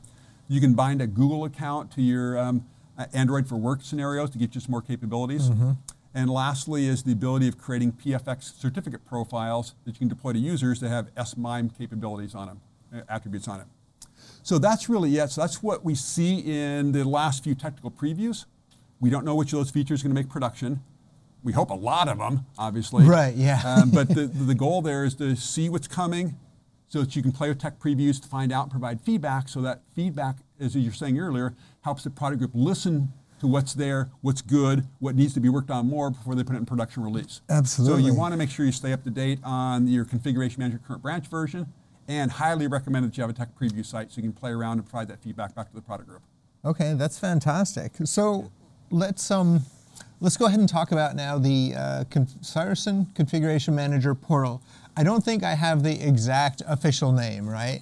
You 0.48 0.60
can 0.62 0.74
bind 0.74 1.02
a 1.02 1.08
Google 1.08 1.44
account 1.44 1.92
to 1.92 2.02
your 2.02 2.38
um, 2.40 2.66
Android 3.14 3.48
for 3.48 3.58
work 3.58 3.82
scenarios 3.84 4.30
to 4.32 4.38
get 4.38 4.56
you 4.56 4.62
some 4.62 4.72
more 4.72 4.82
capabilities. 4.82 5.50
And 6.14 6.30
lastly 6.30 6.88
is 6.88 7.04
the 7.04 7.12
ability 7.12 7.48
of 7.50 7.58
creating 7.58 7.92
PFX 7.92 8.58
certificate 8.60 9.06
profiles 9.06 9.76
that 9.84 9.92
you 9.96 10.00
can 10.00 10.08
deploy 10.08 10.32
to 10.34 10.40
users 10.40 10.80
that 10.80 10.88
have 10.90 11.10
SMIME 11.28 11.72
capabilities 11.78 12.34
on 12.34 12.48
them, 12.48 12.62
attributes 13.10 13.48
on 13.48 13.62
it. 13.62 13.68
So 14.44 14.60
that's 14.60 14.90
really 14.90 15.18
it. 15.18 15.32
So 15.32 15.42
that's 15.42 15.64
what 15.64 15.84
we 15.84 15.96
see 15.96 16.40
in 16.40 16.92
the 16.92 17.04
last 17.04 17.44
few 17.44 17.56
technical 17.56 17.92
previews. 17.92 18.46
We 19.00 19.10
don't 19.10 19.26
know 19.26 19.36
which 19.36 19.54
of 19.54 19.60
those 19.60 19.72
features 19.72 20.02
are 20.02 20.04
going 20.08 20.16
to 20.16 20.22
make 20.22 20.30
production. 20.30 20.82
We 21.44 21.52
hope 21.52 21.70
a 21.70 21.76
lot 21.76 22.08
of 22.08 22.18
them, 22.18 22.46
obviously. 22.58 23.06
Right, 23.06 23.36
yeah. 23.36 23.62
Um, 23.66 23.92
but 23.94 24.10
the, 24.10 24.28
the 24.28 24.56
goal 24.56 24.82
there 24.82 25.04
is 25.04 25.16
to 25.16 25.36
see 25.36 25.70
what's 25.70 25.88
coming 25.88 26.38
so 26.88 27.02
that 27.02 27.16
you 27.16 27.22
can 27.22 27.32
play 27.32 27.50
with 27.50 27.60
tech 27.60 27.80
previews 27.80 28.22
to 28.22 28.28
find 28.28 28.52
out 28.52 28.64
and 28.64 28.72
provide 28.72 29.02
feedback 29.02 29.50
so 29.50 29.62
that 29.62 29.82
feedback, 29.96 30.38
as 30.60 30.76
you 30.76 30.90
were 30.90 30.94
saying 30.94 31.20
earlier, 31.20 31.56
helps 31.82 32.04
the 32.04 32.10
product 32.10 32.40
group 32.40 32.52
listen 32.54 33.12
to 33.40 33.48
what's 33.48 33.74
there, 33.74 34.10
what's 34.22 34.42
good, 34.42 34.88
what 35.00 35.16
needs 35.16 35.34
to 35.34 35.40
be 35.40 35.50
worked 35.50 35.70
on 35.70 35.88
more 35.88 36.10
before 36.10 36.36
they 36.36 36.44
put 36.44 36.56
it 36.56 36.60
in 36.60 36.66
production 36.66 37.04
release. 37.04 37.42
Absolutely. 37.50 38.02
So 38.02 38.08
you 38.08 38.14
want 38.14 38.32
to 38.32 38.38
make 38.38 38.50
sure 38.50 38.66
you 38.66 38.72
stay 38.72 38.94
up 38.94 39.04
to 39.04 39.10
date 39.10 39.40
on 39.44 39.88
your 39.88 40.06
configuration 40.06 40.62
manager 40.62 40.80
current 40.86 41.02
branch 41.02 41.28
version 41.28 41.68
and 42.08 42.32
highly 42.32 42.68
recommend 42.68 43.06
that 43.06 43.18
you 43.18 43.22
have 43.22 43.30
a 43.30 43.34
tech 43.34 43.50
preview 43.60 43.86
site 43.86 44.12
so 44.12 44.18
you 44.18 44.24
can 44.24 44.34
play 44.34 44.52
around 44.52 44.78
and 44.80 44.88
provide 44.90 45.08
that 45.08 45.22
feedback 45.22 45.56
back 45.56 45.70
to 45.70 45.76
the 45.76 45.82
product 45.82 46.10
group. 46.10 46.22
Okay, 46.64 46.94
that's 46.96 47.18
fantastic. 47.20 47.94
So 48.06 48.52
let's 48.92 49.30
um, 49.32 49.62
let's 50.20 50.38
go 50.38 50.46
ahead 50.46 50.60
and 50.60 50.70
talk 50.70 50.92
about 50.92 51.16
now 51.16 51.38
the 51.38 51.74
uh, 51.76 52.04
Cireson 52.42 53.14
Configuration 53.16 53.76
Manager 53.76 54.16
portal. 54.16 54.62
I 54.98 55.04
don't 55.04 55.24
think 55.24 55.44
I 55.44 55.56
have 55.56 55.84
the 55.84 56.08
exact 56.08 56.62
official 56.68 57.12
name, 57.12 57.48
right? 57.48 57.82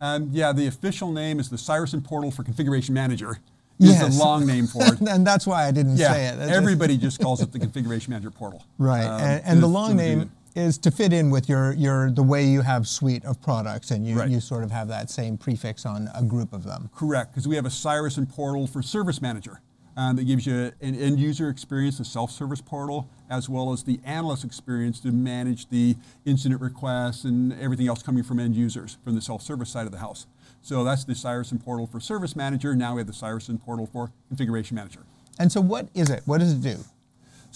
Um, 0.00 0.28
yeah, 0.32 0.52
the 0.52 0.66
official 0.66 1.12
name 1.12 1.40
is 1.40 1.50
the 1.50 1.56
Cireson 1.56 2.02
Portal 2.04 2.30
for 2.30 2.44
Configuration 2.44 2.94
Manager. 2.94 3.38
Is 3.80 3.90
Yes. 3.90 4.16
the 4.16 4.24
long 4.24 4.44
name 4.44 4.66
for 4.66 4.82
it. 4.84 5.00
and 5.08 5.24
that's 5.24 5.46
why 5.46 5.64
I 5.66 5.70
didn't 5.70 5.96
yeah, 5.98 6.12
say 6.12 6.26
it. 6.28 6.36
That's 6.38 6.50
everybody 6.50 6.96
just 6.96 7.20
calls 7.20 7.40
it 7.42 7.52
the 7.52 7.60
Configuration 7.60 8.10
Manager 8.10 8.30
Portal. 8.32 8.64
right, 8.76 9.04
Um, 9.04 9.20
and, 9.20 9.42
and 9.44 9.62
the 9.62 9.68
long 9.68 9.96
name. 9.96 10.32
Is 10.54 10.78
to 10.78 10.90
fit 10.90 11.12
in 11.12 11.30
with 11.30 11.48
your 11.48 11.72
your 11.72 12.10
the 12.10 12.22
way 12.22 12.44
you 12.44 12.62
have 12.62 12.88
suite 12.88 13.24
of 13.24 13.40
products, 13.40 13.90
and 13.90 14.06
you 14.06 14.18
Right. 14.18 14.30
you 14.30 14.40
sort 14.40 14.64
of 14.64 14.70
have 14.70 14.88
that 14.88 15.10
same 15.10 15.36
prefix 15.36 15.86
on 15.86 16.08
a 16.14 16.22
group 16.22 16.52
of 16.52 16.64
them. 16.64 16.90
Correct, 16.94 17.32
because 17.32 17.46
we 17.46 17.54
have 17.56 17.66
a 17.66 17.70
Cireson 17.70 18.28
portal 18.28 18.66
for 18.66 18.82
Service 18.82 19.22
Manager 19.22 19.60
um, 19.96 20.14
that 20.16 20.24
gives 20.24 20.46
you 20.46 20.72
an 20.80 20.94
end 20.94 21.18
user 21.18 21.48
experience, 21.48 21.98
the 21.98 22.04
self 22.04 22.30
service 22.30 22.60
portal, 22.60 23.08
as 23.28 23.48
well 23.48 23.72
as 23.72 23.82
the 23.82 24.00
analyst 24.04 24.44
experience 24.44 25.00
to 25.00 25.12
manage 25.12 25.68
the 25.68 25.96
incident 26.24 26.60
requests 26.60 27.24
and 27.24 27.52
everything 27.60 27.88
else 27.88 28.02
coming 28.02 28.22
from 28.22 28.38
end 28.40 28.54
users 28.54 28.96
from 29.04 29.14
the 29.14 29.20
self 29.20 29.42
service 29.42 29.70
side 29.70 29.86
of 29.86 29.92
the 29.92 29.98
house. 29.98 30.26
So 30.62 30.82
that's 30.84 31.04
the 31.04 31.14
Cireson 31.14 31.62
portal 31.62 31.86
for 31.86 32.00
Service 32.00 32.34
Manager. 32.36 32.74
Now 32.74 32.94
we 32.94 33.00
have 33.00 33.06
the 33.06 33.12
Cireson 33.12 33.60
portal 33.60 33.86
for 33.86 34.10
Configuration 34.28 34.74
Manager. 34.76 35.00
And 35.38 35.52
so, 35.52 35.60
what 35.60 35.88
is 35.94 36.10
it? 36.10 36.22
What 36.26 36.38
does 36.38 36.52
it 36.52 36.62
do? 36.62 36.78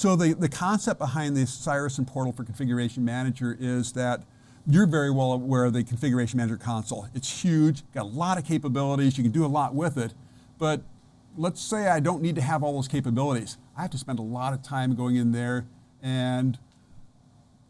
So 0.02 0.16
the, 0.16 0.34
the 0.34 0.48
concept 0.48 0.98
behind 0.98 1.36
the 1.36 1.42
Cireson 1.42 2.04
portal 2.04 2.32
for 2.32 2.42
Configuration 2.42 3.04
Manager 3.04 3.56
is 3.60 3.92
that 3.92 4.24
you're 4.66 4.88
very 4.88 5.12
well 5.12 5.30
aware 5.30 5.64
of 5.64 5.74
the 5.74 5.84
Configuration 5.84 6.38
Manager 6.38 6.56
console. 6.56 7.06
It's 7.14 7.44
huge, 7.44 7.84
got 7.94 8.02
a 8.02 8.08
lot 8.08 8.36
of 8.36 8.44
capabilities, 8.44 9.16
you 9.16 9.22
can 9.22 9.30
do 9.30 9.44
a 9.44 9.46
lot 9.46 9.76
with 9.76 9.96
it, 9.96 10.12
but 10.58 10.82
let's 11.36 11.60
say 11.60 11.86
I 11.86 12.00
don't 12.00 12.20
need 12.20 12.34
to 12.34 12.40
have 12.40 12.64
all 12.64 12.72
those 12.72 12.88
capabilities. 12.88 13.58
I 13.76 13.82
have 13.82 13.92
to 13.92 13.98
spend 13.98 14.18
a 14.18 14.22
lot 14.22 14.52
of 14.52 14.60
time 14.60 14.96
going 14.96 15.14
in 15.14 15.30
there 15.30 15.66
and 16.02 16.58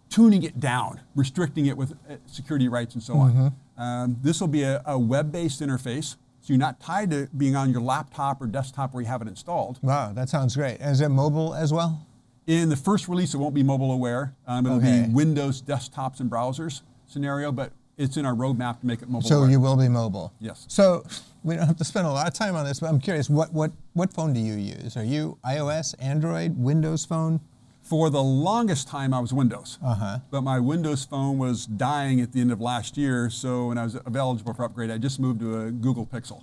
tuning 0.09 0.43
it 0.43 0.59
down, 0.59 1.03
restricting 1.15 1.67
it 1.67 1.77
with 1.77 1.93
uh, 2.09 2.15
security 2.25 2.67
rights 2.67 2.95
and 2.95 3.03
so 3.03 3.13
on. 3.13 3.55
Um, 3.77 4.17
this 4.23 4.41
will 4.41 4.49
be 4.49 4.63
a, 4.63 4.83
a 4.87 4.99
web-based 4.99 5.61
interface, 5.61 6.17
so 6.41 6.47
you're 6.47 6.57
not 6.57 6.81
tied 6.81 7.11
to 7.11 7.29
being 7.37 7.57
on 7.57 7.71
your 7.71 7.83
laptop 7.83 8.41
or 8.41 8.47
desktop 8.47 8.95
where 8.95 9.03
you 9.03 9.09
have 9.09 9.21
it 9.21 9.29
installed. 9.29 9.79
Wow, 9.83 10.15
that 10.15 10.31
sounds 10.31 10.57
great. 10.57 10.81
Is 10.81 11.03
it 11.03 11.11
mobile 11.11 11.53
as 11.53 11.75
well? 11.75 12.07
In 12.47 12.69
the 12.69 12.77
first 12.77 13.09
release, 13.09 13.35
it 13.35 13.39
won't 13.39 13.55
be 13.55 13.63
mobile 13.63 13.93
aware. 13.93 14.35
Um, 14.47 14.67
it'll 14.67 14.79
Okay. 14.79 15.05
be 15.07 15.13
Windows 15.15 15.63
desktops 15.63 16.21
and 16.21 16.31
browsers 16.31 16.81
scenario, 17.07 17.53
but 17.53 17.73
it's 17.99 18.17
in 18.17 18.27
our 18.27 18.35
roadmap 18.35 18.81
to 18.81 18.87
make 18.87 19.01
it 19.03 19.09
mobile 19.09 19.29
So 19.29 19.39
aware. 19.39 19.51
you 19.51 19.61
will 19.61 19.77
be 19.77 19.89
mobile. 19.89 20.33
Yes. 20.41 20.65
So 20.69 21.05
we 21.45 21.55
don't 21.57 21.67
have 21.67 21.77
to 21.77 21.85
spend 21.85 22.07
a 22.07 22.11
lot 22.11 22.27
of 22.27 22.35
time 22.35 22.57
on 22.57 22.65
this, 22.65 22.81
but 22.81 22.89
I'm 22.89 22.99
curious, 23.01 23.31
what 23.31 23.53
what 23.53 23.71
what 23.93 24.13
phone 24.13 24.33
do 24.33 24.41
you 24.41 24.55
use? 24.55 24.97
Are 24.97 25.05
you 25.05 25.39
iOS, 25.45 25.95
Android, 26.01 26.57
Windows 26.59 27.05
phone? 27.05 27.41
For 27.83 28.11
the 28.11 28.23
longest 28.23 28.87
time, 28.89 29.13
I 29.13 29.19
was 29.21 29.33
Windows. 29.33 29.79
Uh-huh. 29.85 30.21
But 30.31 30.43
my 30.43 30.59
Windows 30.61 31.05
phone 31.05 31.37
was 31.39 31.67
dying 31.67 32.21
at 32.21 32.33
the 32.33 32.41
end 32.41 32.53
of 32.53 32.61
last 32.61 32.97
year, 32.97 33.29
so 33.29 33.67
when 33.69 33.77
I 33.79 33.83
was 33.85 33.97
eligible 34.15 34.55
for 34.55 34.65
upgrade, 34.65 34.89
I 34.91 34.99
just 34.99 35.19
moved 35.21 35.41
to 35.41 35.61
a 35.63 35.71
Google 35.73 36.07
Pixel. 36.07 36.43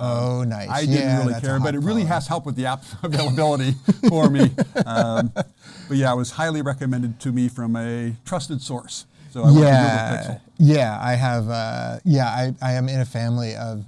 Oh, 0.00 0.44
nice. 0.44 0.68
I 0.68 0.80
didn't 0.86 0.94
Yeah, 0.96 1.18
really 1.26 1.40
care, 1.40 1.60
but 1.60 1.74
it 1.74 1.80
really 1.80 2.02
phone. 2.02 2.08
has 2.12 2.26
helped 2.26 2.46
with 2.46 2.56
the 2.56 2.66
app 2.66 2.82
availability 3.02 3.72
for 4.08 4.28
me. 4.30 4.50
Um, 4.86 5.30
but 5.34 5.96
yeah, 5.96 6.12
it 6.12 6.16
was 6.16 6.30
highly 6.32 6.62
recommended 6.62 7.20
to 7.20 7.32
me 7.32 7.48
from 7.48 7.76
a 7.76 8.14
trusted 8.24 8.62
source. 8.62 9.06
So 9.30 9.42
I 9.42 9.44
went 9.44 9.54
to 9.56 9.60
Google 9.60 9.72
Yeah, 9.72 10.16
Pixel. 10.22 10.40
yeah. 10.58 10.98
I 11.00 11.14
have. 11.14 11.48
Uh, 11.48 11.98
yeah, 12.04 12.26
I, 12.26 12.54
I 12.62 12.72
am 12.72 12.88
in 12.88 13.00
a 13.00 13.04
family 13.04 13.54
of 13.54 13.84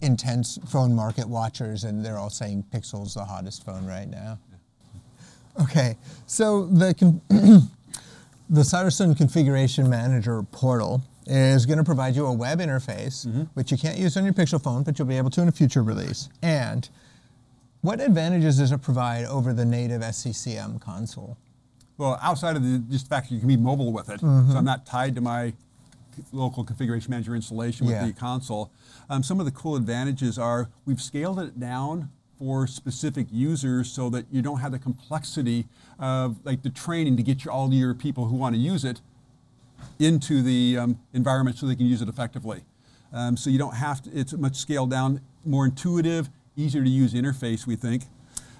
intense 0.00 0.58
phone 0.68 0.94
market 0.94 1.28
watchers, 1.28 1.84
and 1.84 2.04
they're 2.04 2.18
all 2.18 2.30
saying 2.30 2.64
Pixel's 2.72 3.14
the 3.14 3.24
hottest 3.24 3.64
phone 3.64 3.86
right 3.86 4.08
now. 4.08 4.38
Okay, 5.60 5.96
so 6.26 6.66
the 6.66 6.94
con- 6.94 7.20
the 8.48 8.62
Cireson 8.62 9.16
Configuration 9.16 9.90
Manager 9.90 10.42
portal 10.42 11.02
is 11.26 11.66
going 11.66 11.78
to 11.78 11.84
provide 11.84 12.16
you 12.16 12.26
a 12.26 12.32
web 12.32 12.60
interface, 12.60 13.26
which 13.54 13.70
you 13.70 13.78
can't 13.78 13.98
use 13.98 14.16
on 14.16 14.24
your 14.24 14.32
Pixel 14.34 14.62
phone, 14.62 14.82
but 14.82 14.98
you'll 14.98 15.08
be 15.08 15.16
able 15.18 15.30
to 15.30 15.42
in 15.42 15.48
a 15.48 15.52
future 15.52 15.82
release. 15.82 16.28
And 16.42 16.88
what 17.82 18.00
advantages 18.00 18.58
does 18.58 18.72
it 18.72 18.82
provide 18.82 19.24
over 19.26 19.52
the 19.52 19.64
native 19.64 20.02
SCCM 20.02 20.80
console? 20.80 21.36
Well, 21.98 22.18
outside 22.22 22.56
of 22.56 22.62
the 22.62 22.78
just 22.90 23.06
the 23.08 23.14
fact 23.14 23.28
that 23.28 23.34
you 23.34 23.40
can 23.40 23.48
be 23.48 23.56
mobile 23.56 23.92
with 23.92 24.08
it, 24.08 24.20
Mm-hmm. 24.20 24.52
so 24.52 24.58
I'm 24.58 24.64
not 24.64 24.86
tied 24.86 25.14
to 25.16 25.20
my 25.20 25.52
local 26.32 26.64
configuration 26.64 27.10
manager 27.10 27.34
installation 27.34 27.86
with 27.86 27.94
Yeah. 27.96 28.06
the 28.06 28.12
console. 28.12 28.70
Um, 29.08 29.22
some 29.22 29.38
of 29.38 29.46
the 29.46 29.52
cool 29.52 29.76
advantages 29.76 30.38
are 30.38 30.68
we've 30.84 31.00
scaled 31.00 31.38
it 31.38 31.58
down 31.60 32.10
for 32.38 32.66
specific 32.66 33.26
users 33.30 33.90
so 33.90 34.08
that 34.10 34.24
you 34.30 34.40
don't 34.42 34.60
have 34.60 34.72
the 34.72 34.78
complexity 34.78 35.66
of 35.98 36.36
like 36.44 36.62
the 36.62 36.70
training 36.70 37.16
to 37.18 37.22
get 37.22 37.44
you 37.44 37.50
all 37.50 37.72
your 37.72 37.94
people 37.94 38.26
who 38.26 38.36
want 38.36 38.54
to 38.54 38.60
use 38.60 38.82
it 38.84 39.00
into 39.98 40.42
the 40.42 40.78
um, 40.78 40.98
environment 41.12 41.58
so 41.58 41.66
they 41.66 41.76
can 41.76 41.86
use 41.86 42.02
it 42.02 42.08
effectively. 42.08 42.62
Um, 43.12 43.36
so 43.36 43.50
you 43.50 43.58
don't 43.58 43.74
have 43.74 44.02
to, 44.02 44.10
it's 44.12 44.32
much 44.32 44.56
scaled 44.56 44.90
down, 44.90 45.20
more 45.44 45.64
intuitive, 45.66 46.28
easier 46.56 46.82
to 46.82 46.90
use 46.90 47.14
interface, 47.14 47.66
we 47.66 47.76
think. 47.76 48.04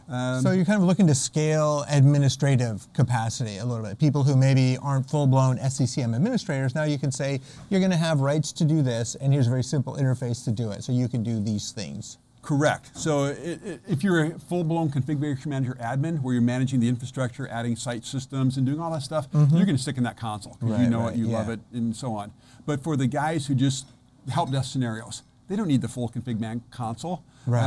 Um, 0.08 0.42
So 0.42 0.50
you're 0.50 0.64
kind 0.64 0.80
of 0.82 0.88
looking 0.88 1.06
to 1.06 1.14
scale 1.14 1.84
administrative 1.88 2.92
capacity 2.92 3.58
a 3.58 3.64
little 3.64 3.84
bit. 3.84 3.98
People 3.98 4.24
who 4.24 4.36
maybe 4.36 4.76
aren't 4.82 5.08
full-blown 5.08 5.58
SCCM 5.58 6.16
administrators, 6.16 6.74
now 6.74 6.82
you 6.82 6.98
can 6.98 7.12
say 7.12 7.40
you're 7.68 7.80
going 7.80 7.92
to 7.92 7.96
have 7.96 8.20
rights 8.20 8.50
to 8.52 8.64
do 8.64 8.82
this, 8.82 9.14
and 9.14 9.32
here's 9.32 9.46
a 9.46 9.50
very 9.50 9.62
simple 9.62 9.94
interface 9.96 10.44
to 10.44 10.50
do 10.50 10.72
it. 10.72 10.82
So 10.82 10.90
you 10.92 11.08
can 11.08 11.22
do 11.22 11.38
these 11.40 11.70
things. 11.70 12.18
Correct. 12.42 12.90
So 12.96 13.24
i- 13.24 13.30
i- 13.30 13.78
if 13.86 14.02
you're 14.02 14.24
a 14.24 14.38
full-blown 14.38 14.90
configuration 14.90 15.50
manager 15.50 15.76
admin, 15.80 16.22
where 16.22 16.32
you're 16.32 16.42
managing 16.42 16.80
the 16.80 16.88
infrastructure, 16.88 17.46
adding 17.48 17.76
site 17.76 18.04
systems, 18.04 18.56
and 18.56 18.64
doing 18.66 18.80
all 18.80 18.90
that 18.92 19.02
stuff, 19.02 19.28
you're 19.32 19.46
going 19.66 19.76
to 19.76 19.78
stick 19.78 19.98
in 19.98 20.04
that 20.04 20.16
console 20.16 20.56
because 20.58 20.78
you 20.78 20.84
Mm-hmm. 20.86 20.90
Know 20.90 21.00
right, 21.02 21.14
it, 21.14 21.18
you 21.18 21.26
love 21.26 21.48
it, 21.50 21.60
and 21.72 21.94
so 21.94 22.14
on. 22.14 22.32
But 22.66 22.82
for 22.82 22.96
the 22.96 23.06
guys 23.06 23.46
who 23.46 23.54
just 23.54 23.86
help 24.28 24.50
desk 24.50 24.72
scenarios, 24.72 25.22
they 25.48 25.56
don't 25.56 25.68
need 25.68 25.82
the 25.82 25.88
full 25.88 26.08
config 26.08 26.40
man 26.40 26.62
console. 26.70 27.22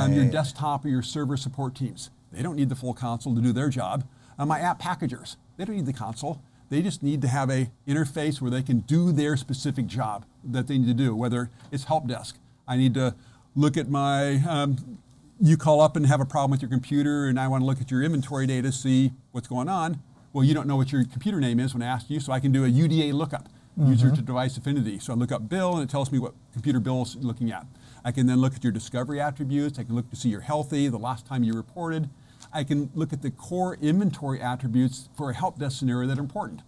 Um, 0.06 0.14
your 0.14 0.26
desktop 0.32 0.86
or 0.86 0.90
your 0.90 1.02
server 1.02 1.38
support 1.38 1.76
teams, 1.76 2.10
they 2.32 2.42
don't 2.42 2.56
need 2.56 2.70
the 2.70 2.76
full 2.76 2.94
console 2.94 3.36
to 3.36 3.42
do 3.42 3.52
their 3.54 3.70
job. 3.70 4.06
Uh, 4.40 4.46
my 4.46 4.60
app 4.60 4.80
packagers, 4.80 5.38
they 5.58 5.66
don't 5.66 5.76
need 5.76 5.86
the 5.86 5.94
console. 5.94 6.42
They 6.70 6.82
just 6.82 7.04
need 7.04 7.22
to 7.22 7.28
have 7.28 7.52
a 7.52 7.70
interface 7.88 8.42
where 8.42 8.50
they 8.50 8.64
can 8.64 8.80
do 8.80 9.12
their 9.12 9.38
specific 9.38 9.86
job 9.86 10.26
that 10.44 10.66
they 10.68 10.78
need 10.80 10.88
to 10.88 10.94
do, 10.96 11.16
whether 11.16 11.52
it's 11.72 11.84
help 11.84 12.08
desk. 12.08 12.38
I 12.68 12.78
need 12.78 12.94
to 12.96 13.14
look 13.56 13.78
at 13.78 13.89
my, 13.89 14.36
um, 14.48 15.00
you 15.39 15.58
call 15.58 15.82
up 15.82 15.96
and 15.96 16.06
have 16.08 16.22
a 16.22 16.26
problem 16.26 16.52
with 16.52 16.62
your 16.62 16.70
computer 16.70 17.28
and 17.28 17.39
I 17.39 17.48
want 17.48 17.62
to 17.62 17.66
look 17.66 17.82
at 17.82 17.92
your 17.92 18.04
inventory 18.04 18.48
data, 18.48 18.72
see 18.72 19.12
what's 19.32 19.48
going 19.48 19.68
on. 19.70 20.02
Well, 20.32 20.44
you 20.44 20.54
don't 20.54 20.68
know 20.68 20.76
what 20.76 20.92
your 20.92 21.04
computer 21.06 21.39
name 21.39 21.60
is 21.60 21.74
when 21.74 21.84
I 21.84 21.86
ask 21.86 22.10
you, 22.10 22.20
so 22.20 22.32
I 22.34 22.39
can 22.39 22.52
do 22.52 22.66
a 22.66 22.68
UDA 22.68 23.13
lookup, 23.13 23.50
user 23.78 24.10
to 24.16 24.22
device 24.22 24.58
affinity. 24.58 24.98
So 25.00 25.13
I 25.13 25.16
look 25.16 25.32
up 25.32 25.48
Bill 25.48 25.76
and 25.76 25.84
it 25.84 25.89
tells 25.92 26.12
me 26.12 26.18
what 26.20 26.34
computer 26.54 26.80
Bill 26.80 27.04
is 27.04 27.16
looking 27.18 27.52
at. 27.52 27.68
I 28.04 28.12
can 28.12 28.26
then 28.28 28.39
look 28.42 28.56
at 28.56 28.63
your 28.63 28.74
discovery 28.74 29.22
attributes. 29.22 29.78
I 29.78 29.84
can 29.84 29.96
look 29.96 30.10
to 30.10 30.16
see 30.16 30.30
you're 30.30 30.42
healthy, 30.42 30.88
the 30.88 30.98
last 30.98 31.26
time 31.26 31.44
you 31.44 31.54
reported. 31.54 32.10
I 32.52 32.63
can 32.63 32.89
look 32.94 33.13
at 33.13 33.22
the 33.22 33.32
core 33.32 33.78
inventory 33.82 34.42
attributes 34.42 35.10
for 35.16 35.30
a 35.30 35.34
help 35.34 35.60
desk 35.60 35.80
scenario 35.80 36.08
that 36.08 36.18
are 36.18 36.22
important. 36.22 36.62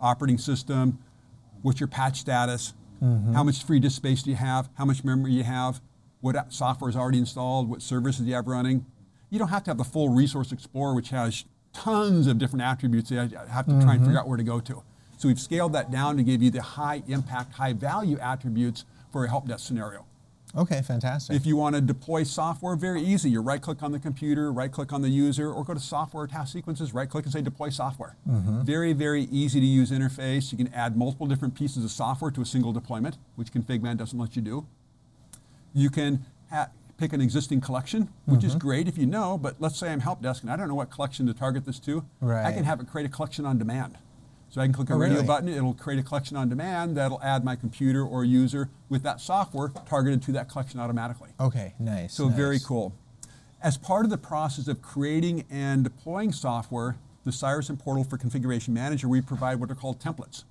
Operating 0.00 0.38
system, 0.38 0.98
what's 1.62 1.80
your 1.80 1.88
patch 1.88 2.20
status, 2.20 2.74
how 3.34 3.42
much 3.42 3.64
free 3.64 3.80
disk 3.80 3.96
space 3.96 4.22
do 4.22 4.30
you 4.30 4.36
have, 4.36 4.68
how 4.74 4.84
much 4.84 5.04
memory 5.04 5.32
you 5.32 5.44
have, 5.44 5.80
what 6.20 6.52
software 6.52 6.90
is 6.90 6.96
already 6.96 7.18
installed, 7.18 7.68
what 7.68 7.82
services 7.82 8.26
you 8.26 8.34
have 8.34 8.46
running. 8.46 8.84
You 9.30 9.38
don't 9.38 9.48
have 9.48 9.64
to 9.64 9.70
have 9.70 9.78
the 9.78 9.84
full 9.84 10.08
Resource 10.08 10.52
Explorer, 10.52 10.94
which 10.94 11.10
has 11.10 11.44
tons 11.72 12.26
of 12.26 12.38
different 12.38 12.64
attributes 12.64 13.10
that 13.10 13.34
I 13.34 13.52
have 13.52 13.66
to 13.66 13.72
try 13.72 13.80
and 13.80 13.82
mm-hmm. 13.82 14.04
figure 14.04 14.20
out 14.20 14.28
where 14.28 14.36
to 14.36 14.42
go 14.42 14.60
to. 14.60 14.82
So 15.18 15.28
we've 15.28 15.40
scaled 15.40 15.72
that 15.74 15.90
down 15.90 16.16
to 16.16 16.22
give 16.22 16.42
you 16.42 16.50
the 16.50 16.62
high 16.62 17.02
impact, 17.08 17.52
high 17.52 17.72
value 17.72 18.18
attributes 18.18 18.84
for 19.12 19.24
a 19.24 19.28
help 19.28 19.48
desk 19.48 19.66
scenario. 19.66 20.04
Okay, 20.56 20.80
fantastic. 20.80 21.36
If 21.36 21.44
you 21.44 21.56
want 21.56 21.74
to 21.74 21.80
deploy 21.82 22.22
software, 22.22 22.74
very 22.74 23.02
easy. 23.02 23.28
You 23.30 23.42
right 23.42 23.60
click 23.60 23.82
on 23.82 23.92
the 23.92 23.98
computer, 23.98 24.50
right 24.50 24.72
click 24.72 24.92
on 24.92 25.02
the 25.02 25.08
user, 25.08 25.52
or 25.52 25.62
go 25.62 25.74
to 25.74 25.80
software 25.80 26.26
task 26.26 26.52
sequences, 26.52 26.94
right 26.94 27.08
click 27.08 27.24
and 27.24 27.32
say 27.32 27.42
deploy 27.42 27.68
software. 27.68 28.16
Mm-hmm. 28.26 28.62
Very, 28.62 28.94
very 28.94 29.24
easy 29.24 29.60
to 29.60 29.66
use 29.66 29.90
interface. 29.90 30.50
You 30.50 30.58
can 30.58 30.72
add 30.72 30.96
multiple 30.96 31.26
different 31.26 31.54
pieces 31.54 31.84
of 31.84 31.90
software 31.90 32.30
to 32.30 32.40
a 32.40 32.46
single 32.46 32.72
deployment, 32.72 33.18
which 33.36 33.52
Configman 33.52 33.98
doesn't 33.98 34.18
let 34.18 34.36
you 34.36 34.42
do. 34.42 34.66
You 35.74 35.90
can 35.90 36.24
ha- 36.50 36.70
pick 36.96 37.12
an 37.12 37.20
existing 37.20 37.60
collection, 37.60 38.08
which 38.26 38.44
is 38.44 38.52
mm-hmm. 38.52 38.58
great 38.58 38.88
if 38.88 38.98
you 38.98 39.06
know, 39.06 39.38
but 39.38 39.56
let's 39.60 39.78
say 39.78 39.90
I'm 39.90 40.00
help 40.00 40.20
desk 40.20 40.42
and 40.42 40.50
I 40.50 40.56
don't 40.56 40.68
know 40.68 40.74
what 40.74 40.90
collection 40.90 41.26
to 41.26 41.34
target 41.34 41.64
this 41.64 41.78
to. 41.80 42.04
I 42.46 42.52
can 42.52 42.64
have 42.64 42.80
it 42.80 42.88
create 42.88 43.06
a 43.06 43.08
collection 43.08 43.46
on 43.46 43.58
demand. 43.58 43.98
So 44.50 44.60
I 44.62 44.64
can 44.64 44.72
click 44.72 44.88
a 44.90 44.94
Oh, 44.94 44.96
radio 44.96 45.16
really? 45.16 45.26
button, 45.26 45.48
it'll 45.48 45.74
create 45.74 46.00
a 46.00 46.02
collection 46.02 46.36
on 46.36 46.48
demand 46.48 46.96
that'll 46.96 47.22
add 47.22 47.44
my 47.44 47.54
computer 47.54 48.02
or 48.02 48.24
user 48.24 48.70
with 48.88 49.02
that 49.02 49.20
software 49.20 49.68
targeted 49.86 50.22
to 50.22 50.32
that 50.32 50.48
collection 50.48 50.80
automatically. 50.80 51.30
okay, 51.38 51.74
nice. 51.78 52.14
So 52.14 52.28
very 52.28 52.58
cool. 52.58 52.94
As 53.62 53.76
part 53.76 54.04
of 54.04 54.10
the 54.10 54.18
process 54.18 54.68
of 54.68 54.80
creating 54.80 55.44
and 55.50 55.84
deploying 55.84 56.32
software, 56.32 56.96
the 57.24 57.30
Cireson 57.30 57.78
Portal 57.78 58.04
for 58.04 58.16
Configuration 58.16 58.72
Manager, 58.72 59.08
we 59.08 59.20
provide 59.20 59.60
what 59.60 59.70
are 59.70 59.74
called 59.74 60.00
templates. 60.00 60.44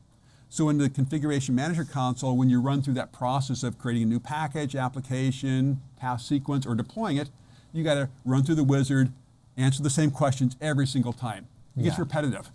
So 0.50 0.70
in 0.70 0.78
the 0.78 0.90
Configuration 0.90 1.56
Manager 1.56 1.84
console, 1.84 2.38
when 2.38 2.50
you 2.50 2.62
run 2.62 2.82
through 2.82 2.94
that 2.96 3.12
process 3.12 3.64
of 3.64 3.78
creating 3.78 4.04
a 4.04 4.06
new 4.06 4.20
package, 4.20 4.76
application, 4.76 5.82
task 6.00 6.28
sequence, 6.28 6.66
or 6.66 6.74
deploying 6.74 7.18
it, 7.18 7.30
you 7.74 7.84
got 7.84 7.96
to 7.96 8.10
run 8.24 8.44
through 8.44 8.56
the 8.56 8.64
wizard, 8.64 9.12
answer 9.58 9.84
the 9.84 9.90
same 9.90 10.10
questions 10.10 10.56
every 10.62 10.88
single 10.88 11.14
time. 11.14 11.48
It 11.76 11.84
gets 11.84 12.00
repetitive. 12.00 12.50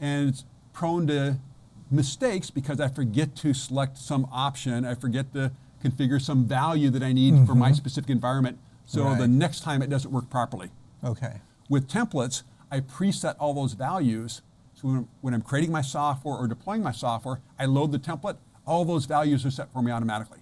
And 0.00 0.30
it's 0.30 0.44
prone 0.72 1.06
to 1.08 1.36
mistakes 1.90 2.50
because 2.50 2.80
I 2.80 2.88
forget 2.88 3.36
to 3.36 3.54
select 3.54 3.96
some 3.98 4.26
option, 4.32 4.84
I 4.84 4.94
forget 4.94 5.32
to 5.34 5.52
configure 5.84 6.20
some 6.20 6.46
value 6.46 6.90
that 6.90 7.02
I 7.02 7.12
need 7.12 7.46
for 7.46 7.54
my 7.54 7.72
specific 7.72 8.10
environment. 8.10 8.58
So 8.86 9.02
the 9.14 9.24
Mm-hmm. 9.24 9.38
Next 9.38 9.60
time 9.60 9.82
it 9.82 9.90
doesn't 9.90 10.10
work 10.10 10.30
properly. 10.30 10.70
Okay. 11.04 11.40
With 11.68 11.88
templates, 11.88 12.42
I 12.70 12.80
preset 12.80 13.36
all 13.38 13.54
those 13.54 13.74
values. 13.74 14.42
So 14.76 14.88
when, 14.88 15.08
when 15.22 15.34
I'm 15.34 15.40
creating 15.42 15.72
my 15.72 15.80
software 15.80 16.36
or 16.36 16.46
deploying 16.46 16.82
my 16.82 16.92
software, 16.92 17.40
I 17.58 17.64
load 17.64 17.92
the 17.92 17.98
template, 17.98 18.36
all 18.66 18.84
those 18.84 19.06
values 19.06 19.44
are 19.46 19.50
set 19.50 19.72
for 19.72 19.82
me 19.82 19.90
automatically. 19.90 20.40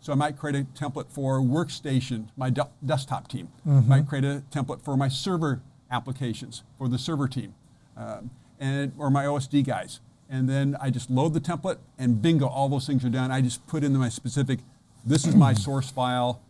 So 0.00 0.12
I 0.12 0.16
might 0.16 0.38
create 0.38 0.56
a 0.56 0.66
template 0.78 1.10
for 1.10 1.40
workstation, 1.40 2.28
my 2.36 2.48
de- 2.50 2.68
desktop 2.84 3.28
team. 3.28 3.48
I 3.66 3.70
might 3.88 4.06
create 4.08 4.24
a 4.24 4.42
template 4.50 4.80
for 4.82 4.96
my 4.96 5.08
server 5.08 5.60
applications 5.90 6.62
for 6.78 6.88
the 6.88 6.98
server 6.98 7.28
team, 7.28 7.54
um, 7.96 8.30
and 8.58 8.92
or 8.98 9.10
my 9.10 9.24
OSD 9.24 9.64
guys. 9.66 10.00
And 10.30 10.48
then 10.48 10.76
I 10.80 10.90
just 10.90 11.10
load 11.10 11.34
the 11.34 11.40
template, 11.40 11.78
and 11.98 12.20
bingo, 12.20 12.46
all 12.46 12.68
those 12.68 12.86
things 12.86 13.04
are 13.04 13.10
done. 13.10 13.30
I 13.30 13.40
just 13.42 13.66
put 13.66 13.84
in 13.84 13.94
my 13.96 14.08
specific. 14.08 14.60
This 15.04 15.26
is 15.26 15.34
my 15.36 15.52
source 15.66 15.90
file. 15.90 16.42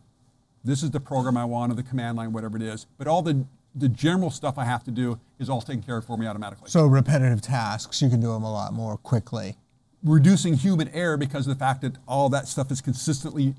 This 0.65 0.83
is 0.83 0.91
the 0.93 1.01
program 1.01 1.37
I 1.37 1.45
want, 1.45 1.73
or 1.73 1.75
the 1.75 1.83
command 1.83 2.17
line, 2.17 2.33
whatever 2.33 2.57
it 2.57 2.63
is. 2.63 2.87
But 2.97 3.07
all 3.07 3.23
the 3.23 3.45
the 3.75 3.89
general 3.89 4.31
stuff 4.31 4.57
I 4.59 4.65
have 4.65 4.85
to 4.85 4.91
do 4.91 5.19
is 5.39 5.49
all 5.51 5.61
taken 5.61 5.83
care 5.83 5.97
of 5.97 6.05
for 6.05 6.17
me 6.17 6.27
automatically. 6.27 6.69
So 6.71 6.87
repetitive 6.87 7.43
tasks, 7.43 8.01
you 8.01 8.09
can 8.09 8.21
do 8.21 8.33
them 8.33 8.45
a 8.45 8.53
lot 8.53 8.73
more 8.73 8.97
quickly. 8.97 9.57
reducing 10.05 10.55
human 10.55 10.89
error 10.91 11.17
because 11.17 11.47
of 11.47 11.57
the 11.57 11.59
fact 11.59 11.81
that 11.81 11.97
all 12.07 12.29
that 12.29 12.47
stuff 12.47 12.71
is 12.71 12.81
consistently 12.83 13.55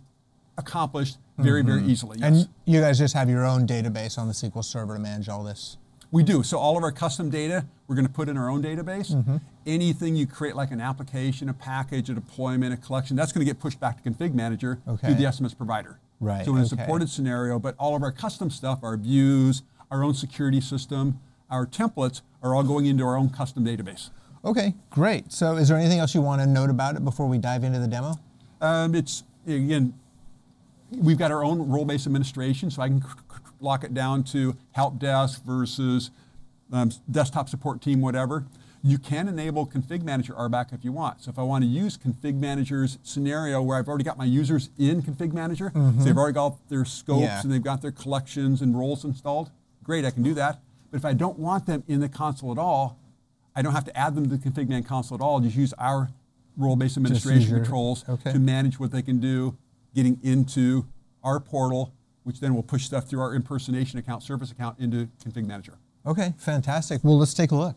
accomplished 0.58 1.17
very, 1.38 1.62
very 1.63 1.84
easily. 1.84 2.17
Yes. 2.19 2.28
And 2.28 2.49
you 2.65 2.80
guys 2.80 2.97
just 2.97 3.13
have 3.13 3.30
your 3.30 3.45
own 3.45 3.67
database 3.67 4.17
on 4.17 4.28
the 4.28 4.34
SQL 4.34 4.63
Server 4.63 4.93
to 4.95 4.99
manage 4.99 5.28
all 5.28 5.43
this. 5.43 5.78
we 6.12 6.23
do. 6.23 6.43
So 6.43 6.58
all 6.60 6.78
of 6.78 6.84
our 6.84 6.91
custom 6.93 7.30
data, 7.30 7.65
we're 7.88 7.95
going 7.95 8.08
to 8.08 8.13
put 8.13 8.30
in 8.30 8.38
our 8.38 8.49
own 8.49 8.63
database. 8.63 9.12
Mm-hmm. 9.13 9.38
Anything 9.65 10.15
you 10.15 10.28
create, 10.28 10.56
like 10.56 10.71
an 10.71 10.80
application, 10.80 11.49
a 11.49 11.54
package, 11.54 12.10
a 12.10 12.13
deployment, 12.13 12.73
a 12.73 12.78
collection, 12.78 13.17
that's 13.17 13.34
going 13.34 13.45
to 13.45 13.51
get 13.51 13.60
pushed 13.60 13.80
back 13.82 14.01
to 14.01 14.10
Config 14.10 14.34
Manager 14.34 14.80
Okay. 14.88 15.08
through 15.08 15.15
the 15.15 15.23
SMS 15.25 15.58
provider. 15.58 15.99
Right, 16.21 16.45
So 16.45 16.51
in 16.51 16.60
a 16.60 16.62
okay. 16.62 16.69
supported 16.69 17.10
scenario, 17.10 17.60
but 17.60 17.75
all 17.78 17.95
of 17.95 18.01
our 18.04 18.12
custom 18.13 18.49
stuff, 18.49 18.80
our 18.84 18.95
views, 18.95 19.63
our 19.91 20.04
own 20.04 20.13
security 20.13 20.62
system, 20.62 21.19
our 21.50 21.65
templates 21.65 22.21
are 22.41 22.56
all 22.56 22.63
going 22.63 22.86
into 22.86 23.04
our 23.04 23.15
own 23.17 23.30
custom 23.30 23.65
database. 23.65 24.10
Okay, 24.43 24.74
great. 24.89 25.32
So 25.32 25.56
is 25.58 25.69
there 25.69 25.78
anything 25.78 26.00
else 26.00 26.13
you 26.13 26.21
want 26.21 26.41
to 26.41 26.48
note 26.48 26.69
about 26.69 26.95
it 26.95 27.04
before 27.04 27.28
we 27.28 27.38
dive 27.38 27.63
into 27.63 27.80
the 27.80 27.88
demo? 27.88 28.19
Um, 28.62 28.93
it's 28.95 29.24
again, 29.48 29.93
we've 30.91 31.17
got 31.17 31.32
our 31.32 31.43
own 31.43 31.67
role-based 31.69 32.06
administration, 32.06 32.69
so 32.69 32.82
I 32.82 32.89
can 32.89 33.04
lock 33.60 33.84
it 33.84 33.93
down 33.93 34.24
to 34.26 34.56
help 34.71 35.00
desk 35.00 35.43
versus 35.43 36.12
um, 36.71 36.91
desktop 37.10 37.50
support 37.50 37.82
team, 37.82 38.02
whatever. 38.02 38.45
You 38.84 39.00
can 39.00 39.28
enable 39.28 39.65
Config 39.65 40.04
Manager 40.04 40.34
RBAC 40.34 40.71
if 40.71 40.86
you 40.86 40.91
want. 40.91 41.24
So 41.24 41.32
if 41.32 41.39
I 41.39 41.41
want 41.41 41.63
to 41.63 41.67
use 41.67 41.98
Config 41.98 42.36
Manager's 42.36 43.00
scenario 43.02 43.60
where 43.63 43.80
I've 43.80 43.88
already 43.88 44.04
got 44.04 44.15
my 44.19 44.26
users 44.26 44.69
in 44.78 45.02
Config 45.02 45.34
Manager, 45.34 45.71
so 45.74 46.04
they've 46.04 46.15
already 46.17 46.36
got 46.36 46.58
their 46.69 46.86
scopes 46.86 47.21
Yeah. 47.24 47.41
and 47.41 47.52
they've 47.52 47.63
got 47.63 47.82
their 47.82 47.91
collections 47.91 48.62
and 48.62 48.78
roles 48.78 49.04
installed, 49.04 49.50
great, 49.86 50.04
I 50.04 50.12
can 50.12 50.24
do 50.24 50.34
that. 50.34 50.60
But 50.91 50.98
if 50.98 51.06
I 51.06 51.13
don't 51.13 51.39
want 51.39 51.65
them 51.65 51.84
in 51.88 52.02
the 52.02 52.10
console 52.10 52.52
at 52.52 52.58
all, 52.58 53.00
I 53.56 53.62
don't 53.62 53.74
have 53.74 53.86
to 53.86 53.98
add 53.98 54.15
them 54.15 54.28
to 54.30 54.36
the 54.36 54.50
Config 54.50 54.67
Man 54.67 54.84
console 54.84 55.17
at 55.17 55.21
all. 55.21 55.39
Just 55.39 55.56
use 55.56 55.74
our 55.78 56.10
role-based 56.58 56.98
administration 56.98 57.50
your- 57.50 57.60
controls 57.60 58.04
okay. 58.10 58.32
to 58.34 58.39
manage 58.39 58.80
what 58.80 58.91
they 58.91 59.02
can 59.02 59.19
do, 59.19 59.56
getting 59.93 60.19
into 60.24 60.86
our 61.24 61.39
portal, 61.39 61.93
which 62.24 62.39
then 62.39 62.54
will 62.54 62.63
push 62.63 62.86
stuff 62.86 63.08
through 63.08 63.21
our 63.21 63.34
impersonation 63.34 64.00
account, 64.00 64.24
service 64.24 64.52
account 64.52 64.80
into 64.80 65.08
Config 65.24 65.45
Manager. 65.45 65.74
Okay, 66.06 66.34
fantastic. 66.38 67.04
Well, 67.04 67.17
let's 67.17 67.34
take 67.34 67.52
a 67.52 67.56
look. 67.56 67.76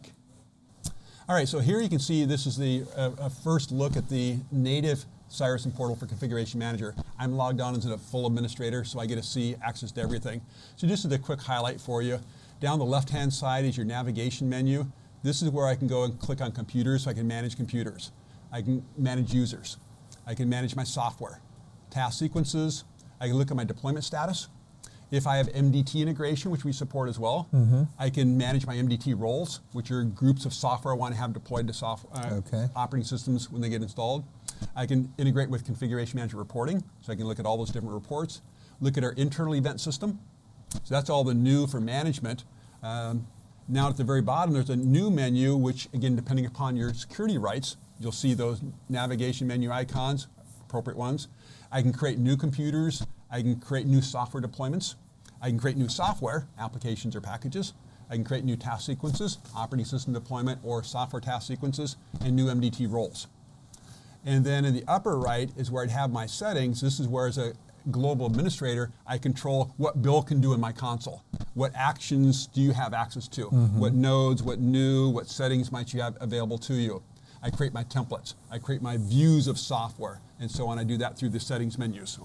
All 1.28 1.34
right, 1.34 1.46
so 1.46 1.58
here 1.58 1.80
you 1.80 1.88
can 1.88 1.98
see 1.98 2.24
this 2.24 2.46
is 2.46 2.56
the 2.56 2.84
uh, 2.96 3.28
first 3.28 3.70
look 3.70 3.96
at 3.96 4.08
the 4.08 4.38
native 4.50 5.04
Cireson 5.30 5.74
Portal 5.74 5.96
for 5.96 6.06
Configuration 6.06 6.58
Manager. 6.58 6.94
I'm 7.18 7.36
logged 7.36 7.60
on 7.60 7.74
as 7.76 7.84
a 7.86 7.98
full 7.98 8.26
administrator, 8.26 8.84
so 8.84 8.98
I 9.00 9.06
get 9.06 9.16
to 9.16 9.22
see 9.22 9.56
access 9.62 9.92
to 9.92 10.00
everything. 10.00 10.40
So 10.76 10.86
just 10.86 11.04
as 11.04 11.12
a 11.12 11.18
quick 11.18 11.40
highlight 11.40 11.80
for 11.80 12.02
you, 12.02 12.18
down 12.60 12.78
the 12.78 12.84
left-hand 12.84 13.32
side 13.32 13.64
is 13.64 13.76
your 13.76 13.86
navigation 13.86 14.48
menu. 14.48 14.86
This 15.22 15.42
is 15.42 15.50
where 15.50 15.66
I 15.66 15.74
can 15.74 15.86
go 15.88 16.04
and 16.04 16.18
click 16.18 16.40
on 16.40 16.52
computers 16.52 17.04
so 17.04 17.10
I 17.10 17.14
can 17.14 17.26
manage 17.28 17.56
computers. 17.56 18.12
I 18.52 18.62
can 18.62 18.84
manage 18.96 19.34
users. 19.34 19.76
I 20.26 20.34
can 20.34 20.48
manage 20.48 20.74
my 20.76 20.84
software, 20.84 21.40
task 21.90 22.18
sequences. 22.18 22.84
I 23.20 23.26
can 23.26 23.36
look 23.36 23.50
at 23.50 23.56
my 23.56 23.64
deployment 23.64 24.04
status. 24.04 24.48
If 25.10 25.26
I 25.26 25.38
have 25.38 25.48
MDT 25.48 25.96
integration, 26.02 26.50
which 26.50 26.64
we 26.64 26.72
support 26.72 27.08
as 27.08 27.18
well, 27.18 27.48
Mm-hmm. 27.54 27.84
I 27.98 28.10
can 28.10 28.36
manage 28.36 28.66
my 28.66 28.76
MDT 28.76 29.18
roles, 29.18 29.60
which 29.72 29.90
are 29.90 30.04
groups 30.04 30.44
of 30.44 30.52
software 30.52 30.92
I 30.92 30.96
want 30.96 31.14
to 31.14 31.20
have 31.20 31.32
deployed 31.32 31.66
to 31.68 31.72
software 31.72 32.14
uh, 32.24 32.36
Okay. 32.36 32.66
operating 32.76 33.06
systems 33.06 33.50
when 33.50 33.62
they 33.62 33.70
get 33.70 33.80
installed. 33.82 34.24
I 34.76 34.86
can 34.86 35.12
integrate 35.18 35.50
with 35.50 35.64
configuration 35.64 36.18
manager 36.18 36.36
reporting, 36.36 36.82
so 37.00 37.12
I 37.12 37.16
can 37.16 37.26
look 37.26 37.38
at 37.38 37.46
all 37.46 37.56
those 37.56 37.70
different 37.70 37.94
reports. 37.94 38.42
Look 38.80 38.96
at 38.96 39.04
our 39.04 39.12
internal 39.12 39.54
event 39.54 39.80
system. 39.80 40.18
So 40.70 40.94
that's 40.94 41.10
all 41.10 41.24
the 41.24 41.34
new 41.34 41.66
for 41.66 41.80
management. 41.80 42.44
Um, 42.82 43.26
now 43.68 43.88
at 43.88 43.96
the 43.96 44.04
very 44.04 44.22
bottom, 44.22 44.54
there's 44.54 44.70
a 44.70 44.76
new 44.76 45.10
menu, 45.10 45.56
which 45.56 45.88
again, 45.92 46.16
depending 46.16 46.46
upon 46.46 46.76
your 46.76 46.94
security 46.94 47.38
rights, 47.38 47.76
you'll 48.00 48.12
see 48.12 48.34
those 48.34 48.62
navigation 48.88 49.46
menu 49.46 49.70
icons, 49.70 50.28
appropriate 50.62 50.96
ones. 50.96 51.28
I 51.70 51.82
can 51.82 51.92
create 51.92 52.18
new 52.18 52.36
computers. 52.36 53.04
I 53.30 53.42
can 53.42 53.56
create 53.56 53.86
new 53.86 54.00
software 54.00 54.42
deployments. 54.42 54.94
I 55.40 55.48
can 55.48 55.58
create 55.58 55.76
new 55.76 55.88
software, 55.88 56.48
applications 56.58 57.14
or 57.14 57.20
packages. 57.20 57.74
I 58.10 58.14
can 58.14 58.24
create 58.24 58.44
new 58.44 58.56
task 58.56 58.86
sequences, 58.86 59.38
operating 59.54 59.84
system 59.84 60.14
deployment 60.14 60.60
or 60.64 60.82
software 60.82 61.20
task 61.20 61.46
sequences, 61.46 61.96
and 62.22 62.34
new 62.34 62.46
MDT 62.46 62.90
roles. 62.90 63.26
And 64.28 64.44
then 64.44 64.66
in 64.66 64.74
the 64.74 64.84
upper 64.86 65.18
right 65.18 65.50
is 65.56 65.70
where 65.70 65.82
I'd 65.82 65.90
have 65.90 66.12
my 66.12 66.26
settings. 66.26 66.82
This 66.82 67.00
is 67.00 67.08
where, 67.08 67.28
as 67.28 67.38
a 67.38 67.54
global 67.90 68.26
administrator, 68.26 68.92
I 69.06 69.16
control 69.16 69.72
what 69.78 70.02
Bill 70.02 70.22
can 70.22 70.42
do 70.42 70.52
in 70.52 70.60
my 70.60 70.70
console. 70.70 71.24
What 71.54 71.72
actions 71.74 72.46
do 72.46 72.60
you 72.60 72.72
have 72.72 72.92
access 72.92 73.26
to? 73.28 73.46
Mm-hmm. 73.46 73.78
What 73.78 73.94
nodes, 73.94 74.42
what 74.42 74.58
new, 74.58 75.08
what 75.08 75.28
settings 75.28 75.72
might 75.72 75.94
you 75.94 76.02
have 76.02 76.18
available 76.20 76.58
to 76.58 76.74
you? 76.74 77.02
I 77.42 77.48
create 77.48 77.72
my 77.72 77.84
templates. 77.84 78.34
I 78.50 78.58
create 78.58 78.82
my 78.82 78.98
views 78.98 79.48
of 79.48 79.58
software, 79.58 80.20
and 80.38 80.50
so 80.50 80.66
on. 80.66 80.78
I 80.78 80.84
do 80.84 80.98
that 80.98 81.16
through 81.16 81.30
the 81.30 81.40
settings 81.40 81.78
menus. 81.78 82.18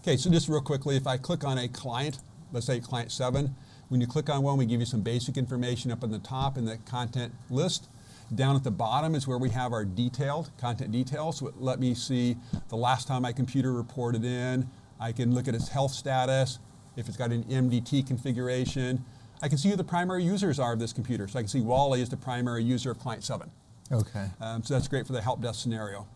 Okay, 0.00 0.16
so 0.16 0.30
just 0.30 0.48
real 0.48 0.62
quickly, 0.62 0.96
if 0.96 1.06
I 1.06 1.18
click 1.18 1.44
on 1.44 1.58
a 1.58 1.68
client, 1.68 2.20
let's 2.52 2.64
say 2.64 2.80
client 2.80 3.12
seven, 3.12 3.54
when 3.90 4.00
you 4.00 4.06
click 4.06 4.30
on 4.30 4.42
one, 4.42 4.56
we 4.56 4.64
give 4.64 4.80
you 4.80 4.86
some 4.86 5.02
basic 5.02 5.36
information 5.36 5.90
up 5.90 6.02
on 6.02 6.10
the 6.10 6.20
top 6.20 6.56
in 6.56 6.64
the 6.64 6.78
content 6.78 7.34
list. 7.50 7.86
Down 8.34 8.56
at 8.56 8.64
the 8.64 8.70
bottom 8.70 9.14
is 9.14 9.26
where 9.26 9.38
we 9.38 9.50
have 9.50 9.72
our 9.72 9.84
detailed 9.84 10.50
content 10.58 10.90
details. 10.90 11.38
So 11.38 11.52
let 11.58 11.78
me 11.78 11.94
see 11.94 12.36
the 12.68 12.76
last 12.76 13.06
time 13.06 13.22
my 13.22 13.32
computer 13.32 13.72
reported 13.72 14.24
in. 14.24 14.68
I 14.98 15.12
can 15.12 15.34
look 15.34 15.46
at 15.46 15.54
its 15.54 15.68
health 15.68 15.92
status, 15.92 16.58
if 16.96 17.06
it's 17.08 17.16
got 17.16 17.30
an 17.30 17.44
MDT 17.44 18.06
configuration. 18.06 19.04
I 19.42 19.48
can 19.48 19.58
see 19.58 19.68
who 19.68 19.76
the 19.76 19.84
primary 19.84 20.24
users 20.24 20.58
are 20.58 20.72
of 20.72 20.78
this 20.78 20.92
computer. 20.92 21.28
So 21.28 21.38
I 21.38 21.42
can 21.42 21.48
see 21.48 21.60
Wally 21.60 22.00
is 22.00 22.08
the 22.08 22.16
primary 22.16 22.64
user 22.64 22.90
of 22.90 22.98
client 22.98 23.22
seven. 23.22 23.50
Okay. 23.92 24.26
Um, 24.40 24.62
so 24.64 24.74
that's 24.74 24.88
great 24.88 25.06
for 25.06 25.12
the 25.12 25.22
help 25.22 25.40
desk 25.40 25.60
scenario. 25.60 26.08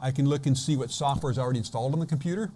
I 0.00 0.10
can 0.10 0.28
look 0.28 0.46
and 0.46 0.58
see 0.58 0.76
what 0.76 0.90
software 0.90 1.32
is 1.32 1.38
already 1.38 1.60
installed 1.60 1.94
on 1.94 2.00
the 2.00 2.06
computer. 2.06 2.50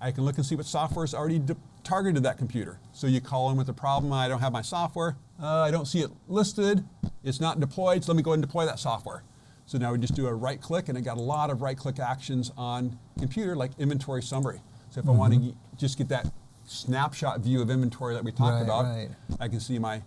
I 0.00 0.12
can 0.12 0.24
look 0.24 0.36
and 0.36 0.46
see 0.46 0.56
what 0.56 0.66
software 0.66 1.04
is 1.04 1.14
already 1.14 1.38
de- 1.40 1.56
targeted 1.84 2.22
that 2.22 2.38
computer. 2.38 2.80
So 2.92 3.06
you 3.06 3.20
call 3.20 3.50
in 3.50 3.56
with 3.56 3.68
a 3.68 3.72
problem, 3.72 4.12
I 4.12 4.26
don't 4.26 4.40
have 4.40 4.52
my 4.52 4.62
software, 4.62 5.16
uh, 5.40 5.60
I 5.60 5.70
don't 5.70 5.86
see 5.86 6.00
it 6.00 6.10
listed, 6.26 6.84
it's 7.22 7.40
not 7.40 7.60
deployed, 7.60 8.04
so 8.04 8.12
let 8.12 8.16
me 8.16 8.22
go 8.22 8.30
ahead 8.30 8.38
and 8.38 8.46
deploy 8.46 8.66
that 8.66 8.78
software. 8.78 9.22
So 9.66 9.78
now 9.78 9.92
we 9.92 9.98
just 9.98 10.14
do 10.14 10.26
a 10.26 10.34
right 10.34 10.60
click, 10.60 10.88
and 10.88 10.98
I 10.98 11.00
got 11.00 11.16
a 11.16 11.22
lot 11.22 11.50
of 11.50 11.62
right 11.62 11.76
click 11.76 11.98
actions 11.98 12.50
on 12.56 12.98
computer, 13.18 13.56
like 13.56 13.70
inventory 13.78 14.22
summary. 14.22 14.60
So 14.90 15.00
if 15.00 15.08
I 15.08 15.12
want 15.12 15.32
to 15.34 15.56
just 15.76 15.96
get 15.96 16.08
that 16.10 16.30
snapshot 16.64 17.40
view 17.40 17.62
of 17.62 17.70
inventory 17.70 18.14
that 18.14 18.24
we 18.24 18.30
talked 18.30 18.54
Right, 18.54 18.62
about, 18.62 18.84
right. 18.84 19.08
I 19.40 19.48
can 19.48 19.60
see 19.60 19.78
my, 19.78 20.02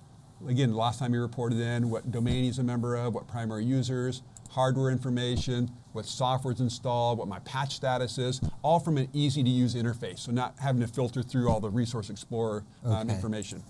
again, 0.47 0.73
last 0.73 0.99
time 0.99 1.13
you 1.13 1.21
reported 1.21 1.59
in, 1.59 1.89
what 1.89 2.11
domain 2.11 2.43
he's 2.43 2.59
a 2.59 2.63
member 2.63 2.95
of, 2.95 3.13
what 3.15 3.27
primary 3.27 3.65
users, 3.65 4.21
hardware 4.51 4.91
information, 4.91 5.71
what 5.97 6.05
software's 6.05 6.59
installed, 6.61 7.17
what 7.17 7.27
my 7.27 7.39
patch 7.39 7.75
status 7.75 8.17
is, 8.19 8.39
all 8.61 8.79
from 8.79 8.97
an 8.97 9.09
easy 9.13 9.43
to 9.43 9.49
use 9.49 9.73
interface. 9.75 10.19
So 10.19 10.31
not 10.31 10.53
having 10.61 10.79
to 10.81 10.87
filter 10.87 11.21
through 11.23 11.49
all 11.49 11.59
the 11.59 11.69
Resource 11.71 12.09
Explorer 12.09 12.63
um, 12.85 12.93
Okay. 12.93 13.15
information. 13.15 13.63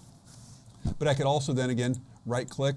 But 0.99 1.07
I 1.07 1.13
could 1.13 1.25
also 1.25 1.53
then 1.53 1.69
again 1.69 1.95
right 2.25 2.47
click 2.49 2.75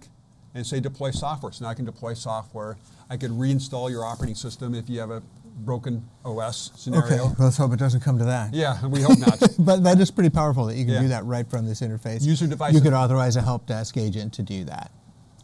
and 0.54 0.64
say 0.66 0.78
deploy 0.80 1.10
software. 1.10 1.52
So 1.52 1.64
now 1.64 1.70
I 1.70 1.74
can 1.74 1.84
deploy 1.84 2.14
software. 2.14 2.76
I 3.10 3.16
could 3.16 3.32
reinstall 3.32 3.90
your 3.90 4.04
operating 4.04 4.36
system 4.36 4.72
if 4.74 4.88
you 4.88 5.00
have 5.00 5.10
a 5.10 5.20
broken 5.64 6.08
OS 6.24 6.70
scenario. 6.76 7.24
Okay. 7.26 7.34
Let's 7.40 7.56
hope 7.56 7.72
it 7.72 7.78
doesn't 7.78 8.00
come 8.00 8.18
to 8.18 8.24
that. 8.24 8.54
Yeah, 8.54 8.86
we 8.86 9.02
hope 9.02 9.18
not. 9.18 9.42
But 9.58 9.82
that 9.82 9.98
is 10.00 10.10
pretty 10.12 10.30
powerful 10.30 10.64
that 10.66 10.76
you 10.76 10.84
can 10.84 10.94
Yeah. 10.94 11.02
do 11.02 11.08
that 11.08 11.24
right 11.24 11.48
from 11.50 11.66
this 11.66 11.80
interface. 11.80 12.22
User 12.24 12.46
device. 12.46 12.72
You 12.72 12.80
could 12.80 12.92
authorize 12.94 13.34
a 13.36 13.42
help 13.42 13.66
desk 13.66 13.96
agent 13.96 14.32
to 14.34 14.42
do 14.42 14.64
that. 14.64 14.90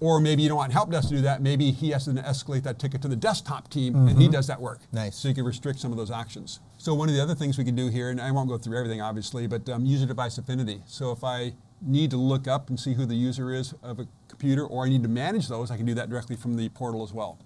Or 0.00 0.20
maybe 0.20 0.42
you 0.42 0.48
don't 0.48 0.58
want 0.58 0.72
help 0.72 0.90
desk 0.90 1.08
to 1.08 1.16
do 1.16 1.20
that. 1.22 1.40
Maybe 1.40 1.70
he 1.70 1.90
has 1.90 2.04
to 2.04 2.10
escalate 2.10 2.62
that 2.64 2.78
ticket 2.78 3.00
to 3.02 3.08
the 3.08 3.16
desktop 3.16 3.70
team 3.70 3.94
and 4.08 4.20
he 4.20 4.28
does 4.28 4.46
that 4.46 4.60
work. 4.60 4.80
Mm-hmm. 4.80 4.96
Nice. 4.96 5.16
So 5.16 5.28
you 5.28 5.34
can 5.34 5.44
restrict 5.44 5.80
some 5.80 5.90
of 5.90 5.96
those 5.96 6.10
actions. 6.10 6.60
So 6.76 6.92
one 6.94 7.08
of 7.08 7.14
the 7.14 7.22
other 7.22 7.34
things 7.34 7.56
we 7.56 7.64
can 7.64 7.74
do 7.74 7.88
here, 7.88 8.10
and 8.10 8.20
I 8.20 8.30
won't 8.30 8.48
go 8.48 8.58
through 8.58 8.76
everything 8.76 9.00
obviously, 9.00 9.46
but 9.46 9.66
um, 9.70 9.86
user 9.86 10.04
device 10.06 10.36
affinity. 10.36 10.82
So 10.86 11.12
if 11.12 11.24
I 11.24 11.54
need 11.80 12.10
to 12.10 12.18
look 12.18 12.46
up 12.46 12.68
and 12.68 12.78
see 12.78 12.92
who 12.92 13.06
the 13.06 13.14
user 13.14 13.54
is 13.54 13.74
of 13.82 13.98
a 13.98 14.06
computer 14.28 14.66
or 14.66 14.84
I 14.84 14.90
need 14.90 15.02
to 15.02 15.08
manage 15.08 15.48
those, 15.48 15.70
I 15.70 15.78
can 15.78 15.86
do 15.86 15.94
that 15.94 16.10
directly 16.10 16.36
from 16.36 16.56
the 16.56 16.68
portal 16.70 17.02
as 17.02 17.14
well. 17.14 17.38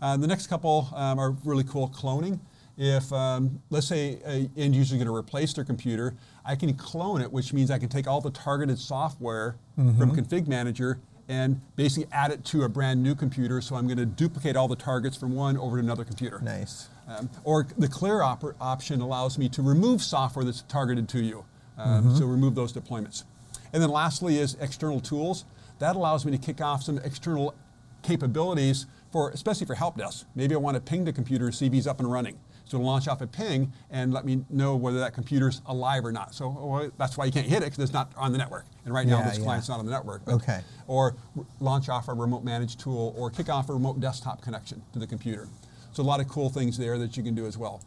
Uh, 0.00 0.16
the 0.16 0.28
next 0.28 0.46
couple 0.46 0.88
um, 0.94 1.18
are 1.18 1.32
really 1.44 1.64
cool 1.64 1.88
cloning. 1.88 2.38
If, 2.76 3.12
um, 3.12 3.60
let's 3.70 3.88
say, 3.88 4.20
an 4.24 4.52
end 4.56 4.76
user 4.76 4.94
is 4.94 5.02
going 5.02 5.08
to 5.08 5.14
replace 5.14 5.52
their 5.52 5.64
computer, 5.64 6.14
I 6.44 6.54
can 6.54 6.74
clone 6.74 7.20
it, 7.20 7.32
which 7.32 7.52
means 7.52 7.72
I 7.72 7.78
can 7.78 7.88
take 7.88 8.06
all 8.06 8.20
the 8.20 8.30
targeted 8.30 8.78
software 8.78 9.56
from 9.74 10.14
Config 10.14 10.46
Manager 10.46 11.00
and 11.28 11.60
basically 11.76 12.08
add 12.12 12.30
it 12.30 12.44
to 12.46 12.62
a 12.62 12.68
brand 12.68 13.02
new 13.02 13.14
computer. 13.14 13.60
So 13.60 13.76
I'm 13.76 13.86
going 13.86 13.98
to 13.98 14.06
duplicate 14.06 14.56
all 14.56 14.68
the 14.68 14.76
targets 14.76 15.16
from 15.16 15.34
one 15.34 15.58
over 15.58 15.76
to 15.76 15.82
another 15.82 16.04
computer. 16.04 16.40
Nice. 16.40 16.88
Um, 17.06 17.28
or 17.44 17.66
the 17.76 17.88
clear 17.88 18.22
op- 18.22 18.56
option 18.60 19.00
allows 19.00 19.38
me 19.38 19.48
to 19.50 19.62
remove 19.62 20.02
software 20.02 20.44
that's 20.44 20.62
targeted 20.62 21.08
to 21.10 21.20
you. 21.22 21.44
Um, 21.76 22.14
So 22.16 22.26
remove 22.26 22.54
those 22.54 22.72
deployments. 22.72 23.24
And 23.72 23.82
then 23.82 23.90
lastly 23.90 24.38
is 24.38 24.56
external 24.60 25.00
tools. 25.00 25.44
That 25.78 25.94
allows 25.96 26.24
me 26.24 26.32
to 26.32 26.38
kick 26.38 26.60
off 26.60 26.82
some 26.82 26.98
external 26.98 27.54
capabilities 28.02 28.86
for, 29.12 29.30
especially 29.30 29.66
for 29.66 29.74
help 29.74 29.96
desk. 29.96 30.26
Maybe 30.34 30.54
I 30.54 30.58
want 30.58 30.74
to 30.76 30.80
ping 30.80 31.04
the 31.04 31.12
computer, 31.12 31.52
see 31.52 31.66
if 31.66 31.72
he's 31.72 31.86
up 31.86 32.00
and 32.00 32.10
running. 32.10 32.38
So 32.68 32.76
it'll 32.76 32.86
launch 32.86 33.08
off 33.08 33.22
a 33.22 33.26
ping 33.26 33.72
and 33.90 34.12
let 34.12 34.26
me 34.26 34.44
know 34.50 34.76
whether 34.76 34.98
that 35.00 35.14
computer's 35.14 35.62
alive 35.66 36.04
or 36.04 36.12
not. 36.12 36.34
So 36.34 36.48
well, 36.50 36.90
that's 36.98 37.16
why 37.16 37.24
you 37.24 37.32
can't 37.32 37.46
hit 37.46 37.62
it 37.62 37.66
because 37.70 37.78
it's 37.78 37.92
not 37.94 38.12
on 38.14 38.30
the 38.30 38.38
network. 38.38 38.66
And 38.84 38.92
right 38.92 39.06
now 39.06 39.18
Yeah, 39.20 39.28
this 39.30 39.38
yeah. 39.38 39.44
client's 39.44 39.68
not 39.70 39.78
on 39.80 39.86
the 39.86 39.90
network. 39.92 40.24
but- 40.26 40.34
Okay. 40.34 40.60
Or 40.86 41.16
r- 41.36 41.44
launch 41.60 41.88
off 41.88 42.08
a 42.08 42.12
remote 42.14 42.44
managed 42.44 42.78
tool 42.78 43.14
or 43.16 43.30
kick 43.30 43.48
off 43.48 43.70
a 43.70 43.72
remote 43.72 44.00
desktop 44.00 44.42
connection 44.42 44.82
to 44.92 44.98
the 44.98 45.06
computer. 45.06 45.48
So 45.92 46.02
a 46.02 46.04
lot 46.04 46.20
of 46.20 46.28
cool 46.28 46.50
things 46.50 46.76
there 46.76 46.98
that 46.98 47.16
you 47.16 47.22
can 47.22 47.34
do 47.34 47.46
as 47.46 47.56
well. 47.56 47.80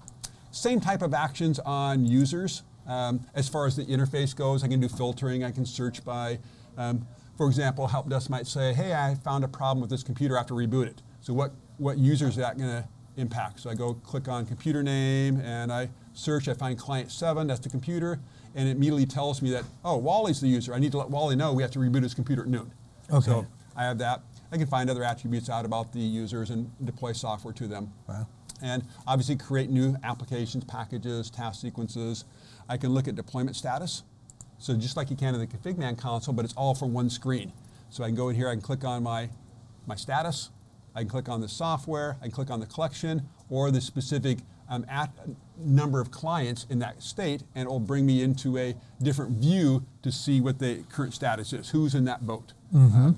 Same 0.50 0.80
type 0.82 1.04
of 1.04 1.14
actions 1.14 1.60
on 1.60 2.06
users. 2.08 2.64
Um, 2.88 3.22
as 3.36 3.48
far 3.48 3.68
as 3.68 3.76
the 3.76 3.86
interface 3.86 4.36
goes, 4.36 4.64
I 4.64 4.68
can 4.68 4.80
do 4.80 4.90
filtering. 4.90 5.44
I 5.44 5.52
can 5.52 5.66
search 5.68 6.04
by, 6.04 6.40
um, 6.76 7.06
for 7.38 7.46
example, 7.48 7.86
help 7.88 8.10
desk 8.10 8.30
might 8.32 8.48
say, 8.48 8.74
"Hey, 8.74 8.96
I 8.96 9.14
found 9.14 9.44
a 9.44 9.48
problem 9.48 9.80
with 9.82 9.92
this 9.92 10.02
computer 10.02 10.36
after 10.36 10.56
reboot 10.56 10.88
it." 10.88 11.04
So 11.22 11.34
what 11.36 11.54
what 11.78 11.98
user 12.00 12.28
is 12.28 12.36
that 12.36 12.58
going 12.58 12.70
to 12.70 12.88
impact? 13.22 13.60
So 13.62 13.70
I 13.70 13.76
go 13.76 13.94
click 13.94 14.28
on 14.28 14.46
computer 14.46 14.84
name 14.84 15.40
and 15.42 15.72
I 15.72 15.90
search. 16.14 16.48
I 16.48 16.54
find 16.54 16.78
client 16.78 17.12
seven. 17.12 17.48
That's 17.48 17.60
the 17.62 17.70
computer, 17.70 18.20
and 18.56 18.68
it 18.68 18.72
immediately 18.72 19.06
tells 19.06 19.42
me 19.42 19.52
that 19.52 19.64
oh, 19.86 19.98
Wally's 19.98 20.42
the 20.42 20.48
user. 20.48 20.74
I 20.74 20.80
need 20.80 20.92
to 20.92 20.98
let 20.98 21.10
Wally 21.10 21.36
know 21.36 21.54
we 21.54 21.62
have 21.64 21.72
to 21.72 21.80
reboot 21.80 22.04
his 22.04 22.14
computer 22.14 22.42
at 22.42 22.48
noon. 22.50 22.72
Okay. 23.12 23.26
So 23.26 23.48
I 23.76 23.84
have 23.86 23.98
that. 24.00 24.22
I 24.52 24.58
can 24.58 24.68
find 24.68 24.90
other 24.90 25.04
attributes 25.04 25.50
out 25.50 25.64
about 25.64 25.94
the 25.94 26.00
users 26.00 26.50
and 26.50 26.70
deploy 26.86 27.14
software 27.14 27.54
to 27.54 27.68
them 27.68 27.94
Wow. 28.10 28.28
and 28.62 28.84
obviously 29.08 29.38
create 29.38 29.70
new 29.70 29.96
applications, 30.04 30.66
packages, 30.66 31.30
task 31.30 31.62
sequences. 31.62 32.26
I 32.68 32.76
can 32.76 32.90
look 32.90 33.08
at 33.08 33.16
deployment 33.16 33.56
status. 33.56 34.04
So 34.58 34.76
just 34.76 34.98
like 34.98 35.10
you 35.10 35.16
can 35.16 35.34
in 35.34 35.40
the 35.40 35.48
config.man 35.48 35.96
console, 35.96 36.34
but 36.34 36.44
it's 36.44 36.54
all 36.56 36.76
from 36.76 36.92
one 36.92 37.10
screen. 37.10 37.54
So 37.90 38.04
I 38.04 38.08
can 38.08 38.16
go 38.16 38.28
in 38.30 38.36
here, 38.36 38.50
I 38.50 38.54
can 38.54 38.62
click 38.62 38.84
on 38.84 39.04
my, 39.04 39.30
my 39.88 39.96
status, 39.96 40.50
I 40.96 41.00
can 41.02 41.10
click 41.10 41.30
on 41.30 41.42
the 41.42 41.48
software, 41.48 42.18
I 42.20 42.24
can 42.24 42.32
click 42.32 42.50
on 42.50 42.60
the 42.60 42.66
collection 42.66 43.28
or 43.50 43.72
the 43.72 43.82
specific 43.82 44.40
um, 44.70 44.86
at 44.90 45.12
number 45.58 46.00
of 46.00 46.12
clients 46.12 46.66
in 46.70 46.80
that 46.80 47.02
state, 47.04 47.44
and 47.56 47.68
it 47.68 47.70
will 47.70 47.80
bring 47.80 48.06
me 48.06 48.22
into 48.24 48.58
a 48.58 48.76
different 49.02 49.32
view 49.38 49.86
to 50.02 50.12
see 50.12 50.40
what 50.42 50.60
the 50.60 50.84
current 50.92 51.14
status 51.14 51.52
is, 51.54 51.70
who's 51.70 51.94
in 51.94 52.06
that 52.06 52.26
boat. 52.26 52.54
Um, 52.74 53.18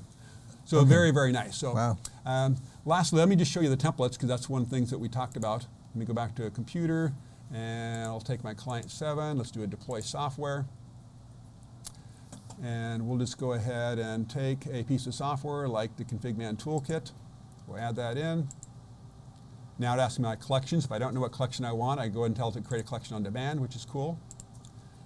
so 0.65 0.83
very, 0.83 1.11
very 1.11 1.31
nice. 1.31 1.55
So 1.57 1.73
Wow. 1.75 1.97
um, 2.25 2.55
lastly, 2.85 3.19
let 3.19 3.29
me 3.29 3.35
just 3.35 3.51
show 3.51 3.59
you 3.61 3.69
the 3.69 3.77
templates 3.77 4.13
because 4.13 4.29
that's 4.29 4.49
one 4.49 4.63
of 4.63 4.69
the 4.69 4.75
things 4.75 4.89
that 4.89 4.97
we 4.97 5.07
talked 5.09 5.37
about. 5.37 5.67
Let 5.93 5.95
me 5.95 6.05
go 6.05 6.13
back 6.13 6.35
to 6.35 6.45
a 6.45 6.49
computer 6.49 7.13
and 7.53 8.03
I'll 8.03 8.19
take 8.21 8.43
my 8.43 8.53
client 8.55 8.89
seven. 8.89 9.37
Let's 9.37 9.51
do 9.51 9.61
a 9.61 9.67
deploy 9.67 9.99
software. 9.99 10.65
And 12.63 13.07
we'll 13.07 13.17
just 13.17 13.37
go 13.37 13.53
ahead 13.53 13.99
and 13.99 14.29
take 14.29 14.65
a 14.71 14.83
piece 14.83 15.05
of 15.05 15.13
software 15.13 15.67
like 15.67 15.95
the 15.97 16.03
ConfigMan 16.05 16.57
toolkit. 16.63 17.11
We'll 17.67 17.79
add 17.79 17.95
that 17.95 18.17
in. 18.17 18.47
Now 19.79 19.95
it 19.95 19.99
asks 19.99 20.19
me 20.19 20.23
my 20.23 20.35
collections. 20.35 20.85
If 20.85 20.91
I 20.91 20.99
don't 20.99 21.13
know 21.13 21.21
what 21.21 21.31
collection 21.31 21.65
I 21.65 21.71
want, 21.71 21.99
I 21.99 22.07
go 22.07 22.19
ahead 22.21 22.27
and 22.27 22.35
tell 22.35 22.49
it 22.49 22.53
to 22.53 22.61
create 22.61 22.81
a 22.83 22.87
collection 22.87 23.15
on 23.15 23.23
demand, 23.23 23.59
which 23.59 23.75
is 23.75 23.85
cool. 23.85 24.19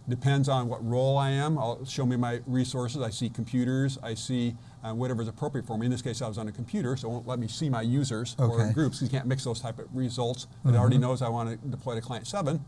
Depends 0.10 0.48
on 0.48 0.70
what 0.70 0.86
role 0.86 1.17
I 1.17 1.32
am. 1.32 1.58
I'll 1.58 1.84
show 1.84 2.06
me 2.06 2.15
my 2.15 2.39
resources. 2.48 3.02
I 3.02 3.10
see 3.10 3.30
computers. 3.30 3.98
I 4.02 4.13
see 4.13 4.56
uh, 4.84 4.93
whatever 4.93 5.22
is 5.22 5.28
appropriate 5.28 5.65
for 5.67 5.78
me. 5.78 5.86
In 5.86 5.91
this 5.91 6.02
case, 6.02 6.22
I 6.22 6.28
was 6.30 6.38
on 6.38 6.48
a 6.48 6.52
computer, 6.52 6.96
so 6.96 7.10
it 7.10 7.12
won't 7.12 7.28
let 7.28 7.39
me 7.39 7.48
see 7.50 7.70
my 7.70 7.82
users 7.82 8.36
or 8.39 8.62
Okay. 8.62 8.74
groups. 8.74 9.02
You 9.02 9.10
can't 9.10 9.26
mix 9.26 9.43
those 9.43 9.60
type 9.60 9.80
of 9.80 9.88
results. 9.93 10.48
It 10.65 10.76
already 10.76 10.98
knows 10.98 11.22
I 11.22 11.28
want 11.30 11.62
to 11.62 11.67
deploy 11.67 11.96
to 11.96 12.02
client 12.02 12.26
seven. 12.26 12.63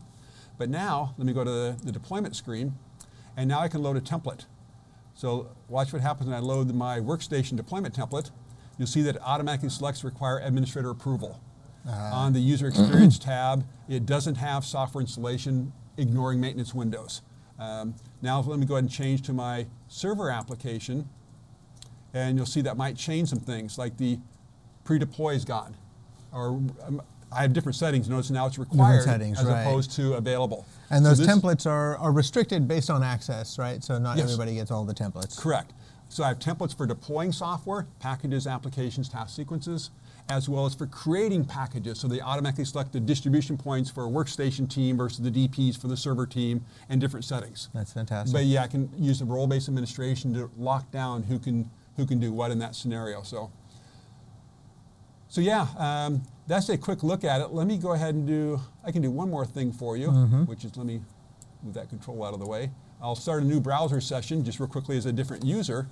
But 0.58 0.68
now, 0.68 1.14
let 1.16 1.26
me 1.26 1.32
go 1.32 1.42
to 1.42 1.50
the, 1.50 1.76
the 1.82 1.92
deployment 1.92 2.36
screen, 2.36 2.74
and 3.38 3.48
now 3.48 3.60
I 3.60 3.68
can 3.68 3.82
load 3.82 3.96
a 3.96 4.02
template. 4.02 4.44
So 5.14 5.48
watch 5.68 5.94
what 5.94 6.02
happens 6.02 6.28
when 6.28 6.36
I 6.36 6.40
load 6.40 6.70
my 6.74 6.98
workstation 7.00 7.56
deployment 7.56 7.94
template. 7.94 8.30
You'll 8.80 8.86
see 8.86 9.02
that 9.02 9.16
it 9.16 9.22
automatically 9.22 9.68
selects 9.68 10.04
require 10.04 10.38
administrator 10.38 10.88
approval. 10.88 11.38
On 11.86 12.32
the 12.32 12.40
user 12.40 12.66
experience 12.66 13.18
tab, 13.18 13.66
it 13.90 14.06
doesn't 14.06 14.36
have 14.36 14.64
software 14.64 15.02
installation 15.02 15.74
ignoring 15.98 16.40
maintenance 16.40 16.72
windows. 16.72 17.20
Um, 17.58 17.94
now 18.22 18.40
let 18.40 18.58
me 18.58 18.64
go 18.64 18.76
ahead 18.76 18.84
and 18.84 18.90
change 18.90 19.20
to 19.22 19.34
my 19.34 19.66
server 19.88 20.30
application 20.30 21.06
and 22.14 22.38
you'll 22.38 22.46
see 22.46 22.62
that 22.62 22.78
might 22.78 22.96
change 22.96 23.28
some 23.28 23.38
things 23.38 23.76
like 23.76 23.98
the 23.98 24.18
pre-deploy 24.84 25.34
is 25.34 25.44
gone. 25.44 25.76
Or 26.32 26.48
um, 26.86 27.02
I 27.30 27.42
have 27.42 27.52
different 27.52 27.76
settings. 27.76 28.08
Notice 28.08 28.30
now 28.30 28.46
it's 28.46 28.58
required 28.58 29.02
settings, 29.02 29.38
as 29.38 29.44
right. 29.44 29.60
opposed 29.60 29.92
to 29.96 30.14
available. 30.14 30.64
And 30.88 31.04
So 31.04 31.10
those 31.10 31.18
this- 31.18 31.28
templates 31.28 31.66
are, 31.70 31.98
are 31.98 32.12
restricted 32.12 32.66
based 32.66 32.88
on 32.88 33.02
access, 33.02 33.58
right? 33.58 33.84
So 33.84 33.98
not 33.98 34.16
Yes. 34.16 34.24
everybody 34.24 34.54
gets 34.54 34.70
all 34.70 34.84
the 34.84 34.94
templates. 34.94 35.38
Correct. 35.38 35.74
So 36.10 36.24
I 36.24 36.28
have 36.28 36.40
templates 36.40 36.76
for 36.76 36.86
deploying 36.86 37.30
software, 37.30 37.86
packages, 38.00 38.48
applications, 38.48 39.08
task 39.08 39.34
sequences, 39.36 39.90
as 40.28 40.48
well 40.48 40.66
as 40.66 40.74
for 40.74 40.86
creating 40.86 41.44
packages. 41.44 42.00
So 42.00 42.08
they 42.08 42.20
automatically 42.20 42.64
select 42.64 42.92
the 42.92 42.98
distribution 42.98 43.56
points 43.56 43.90
for 43.90 44.06
a 44.06 44.08
workstation 44.08 44.68
team 44.68 44.96
versus 44.96 45.20
the 45.20 45.30
DPs 45.30 45.80
for 45.80 45.86
the 45.86 45.96
server 45.96 46.26
team 46.26 46.64
and 46.88 47.00
different 47.00 47.24
settings. 47.24 47.68
That's 47.72 47.92
fantastic. 47.92 48.34
But 48.34 48.44
yeah, 48.44 48.64
I 48.64 48.66
can 48.66 48.90
use 48.98 49.20
the 49.20 49.24
role-based 49.24 49.68
administration 49.68 50.34
to 50.34 50.50
lock 50.58 50.90
down 50.90 51.22
who 51.22 51.38
can 51.38 51.70
who 51.96 52.04
can 52.06 52.18
do 52.18 52.32
what 52.32 52.50
in 52.50 52.58
that 52.58 52.74
scenario. 52.74 53.22
So, 53.22 53.52
so 55.28 55.40
yeah, 55.40 55.68
um, 55.78 56.22
that's 56.48 56.68
a 56.70 56.78
quick 56.78 57.04
look 57.04 57.22
at 57.22 57.40
it. 57.40 57.52
Let 57.52 57.68
me 57.68 57.78
go 57.78 57.92
ahead 57.92 58.14
and 58.16 58.26
do. 58.26 58.60
I 58.84 58.90
can 58.90 59.00
do 59.00 59.12
one 59.12 59.30
more 59.30 59.46
thing 59.46 59.70
for 59.72 59.96
you, 59.96 60.10
which 60.46 60.64
is 60.64 60.76
let 60.76 60.86
me 60.86 61.02
move 61.62 61.74
that 61.74 61.88
control 61.88 62.24
out 62.24 62.34
of 62.34 62.40
the 62.40 62.46
way. 62.46 62.70
I'll 63.02 63.16
start 63.16 63.42
a 63.42 63.46
new 63.46 63.60
browser 63.60 64.00
session 64.00 64.44
just 64.44 64.60
real 64.60 64.68
quickly 64.68 64.98
as 64.98 65.06
a 65.06 65.12
different 65.12 65.44
user, 65.44 65.88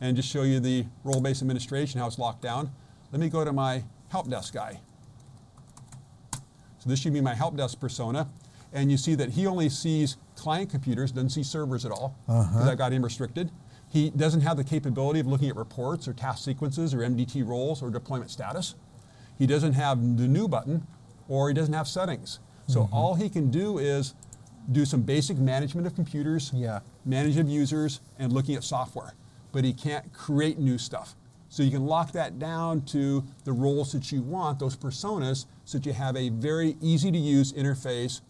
and 0.00 0.16
just 0.16 0.28
show 0.28 0.42
you 0.42 0.60
the 0.60 0.86
role-based 1.02 1.42
administration 1.42 2.00
how 2.00 2.06
it's 2.06 2.18
locked 2.18 2.42
down. 2.42 2.70
Let 3.10 3.20
me 3.20 3.28
go 3.28 3.44
to 3.44 3.52
my 3.52 3.82
help 4.10 4.28
desk 4.30 4.54
guy. 4.54 4.80
So 6.32 6.88
this 6.88 7.00
should 7.00 7.12
be 7.12 7.20
my 7.20 7.34
help 7.34 7.56
desk 7.56 7.80
persona. 7.80 8.28
And 8.72 8.90
you 8.90 8.96
see 8.96 9.14
that 9.16 9.30
he 9.30 9.46
only 9.46 9.68
sees 9.68 10.16
client 10.34 10.70
computers, 10.70 11.12
doesn't 11.12 11.30
see 11.30 11.42
servers 11.42 11.84
at 11.84 11.92
all, 11.92 12.16
uh-huh. 12.28 12.52
because 12.52 12.68
I 12.68 12.74
got 12.74 12.92
him 12.92 13.04
restricted. 13.04 13.50
He 13.88 14.10
doesn't 14.10 14.40
have 14.40 14.56
the 14.56 14.64
capability 14.64 15.20
of 15.20 15.26
looking 15.26 15.50
at 15.50 15.56
reports 15.56 16.08
or 16.08 16.14
task 16.14 16.44
sequences 16.44 16.94
or 16.94 16.98
MDT 16.98 17.46
roles 17.46 17.82
or 17.82 17.90
deployment 17.90 18.30
status. 18.30 18.74
He 19.38 19.46
doesn't 19.46 19.74
have 19.74 19.98
the 20.16 20.26
new 20.26 20.48
button 20.48 20.86
or 21.28 21.48
he 21.48 21.54
doesn't 21.54 21.74
have 21.74 21.86
settings. 21.86 22.38
So 22.66 22.84
mm-hmm. 22.84 22.94
all 22.94 23.14
he 23.14 23.28
can 23.28 23.50
do 23.50 23.78
is 23.78 24.14
do 24.70 24.84
some 24.84 25.02
basic 25.02 25.38
management 25.38 25.86
of 25.86 25.94
computers, 25.94 26.50
Yeah. 26.54 26.80
manage 27.04 27.36
of 27.36 27.48
users, 27.48 28.00
and 28.18 28.32
looking 28.32 28.54
at 28.54 28.64
software. 28.64 29.14
But 29.50 29.64
he 29.64 29.72
can't 29.72 30.12
create 30.12 30.58
new 30.58 30.78
stuff. 30.78 31.14
So 31.48 31.62
you 31.62 31.70
can 31.70 31.84
lock 31.84 32.12
that 32.12 32.38
down 32.38 32.82
to 32.86 33.24
the 33.44 33.52
roles 33.52 33.92
that 33.92 34.10
you 34.10 34.22
want, 34.22 34.58
those 34.58 34.76
personas, 34.76 35.44
so 35.64 35.78
that 35.78 35.86
you 35.86 35.92
have 35.92 36.16
a 36.16 36.30
very 36.30 36.76
easy 36.80 37.10
to 37.10 37.18
use 37.18 37.52
interface, 37.52 38.20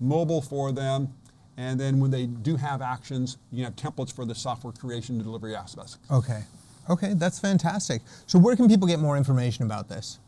mobile 0.00 0.40
for 0.42 0.72
them, 0.72 1.14
and 1.56 1.78
then 1.78 2.00
when 2.00 2.10
they 2.10 2.26
do 2.26 2.56
have 2.56 2.82
actions, 2.82 3.38
you 3.52 3.64
have 3.64 3.76
templates 3.76 4.12
for 4.12 4.24
the 4.24 4.34
software 4.34 4.72
creation 4.72 5.14
and 5.14 5.24
delivery 5.24 5.54
aspects. 5.54 5.98
Okay. 6.10 6.42
Okay, 6.88 7.14
that's 7.14 7.38
fantastic. 7.38 8.02
So 8.26 8.38
where 8.38 8.54
can 8.56 8.68
people 8.68 8.86
get 8.86 9.00
more 9.00 9.16
information 9.16 9.64
about 9.64 9.88
this? 9.88 10.18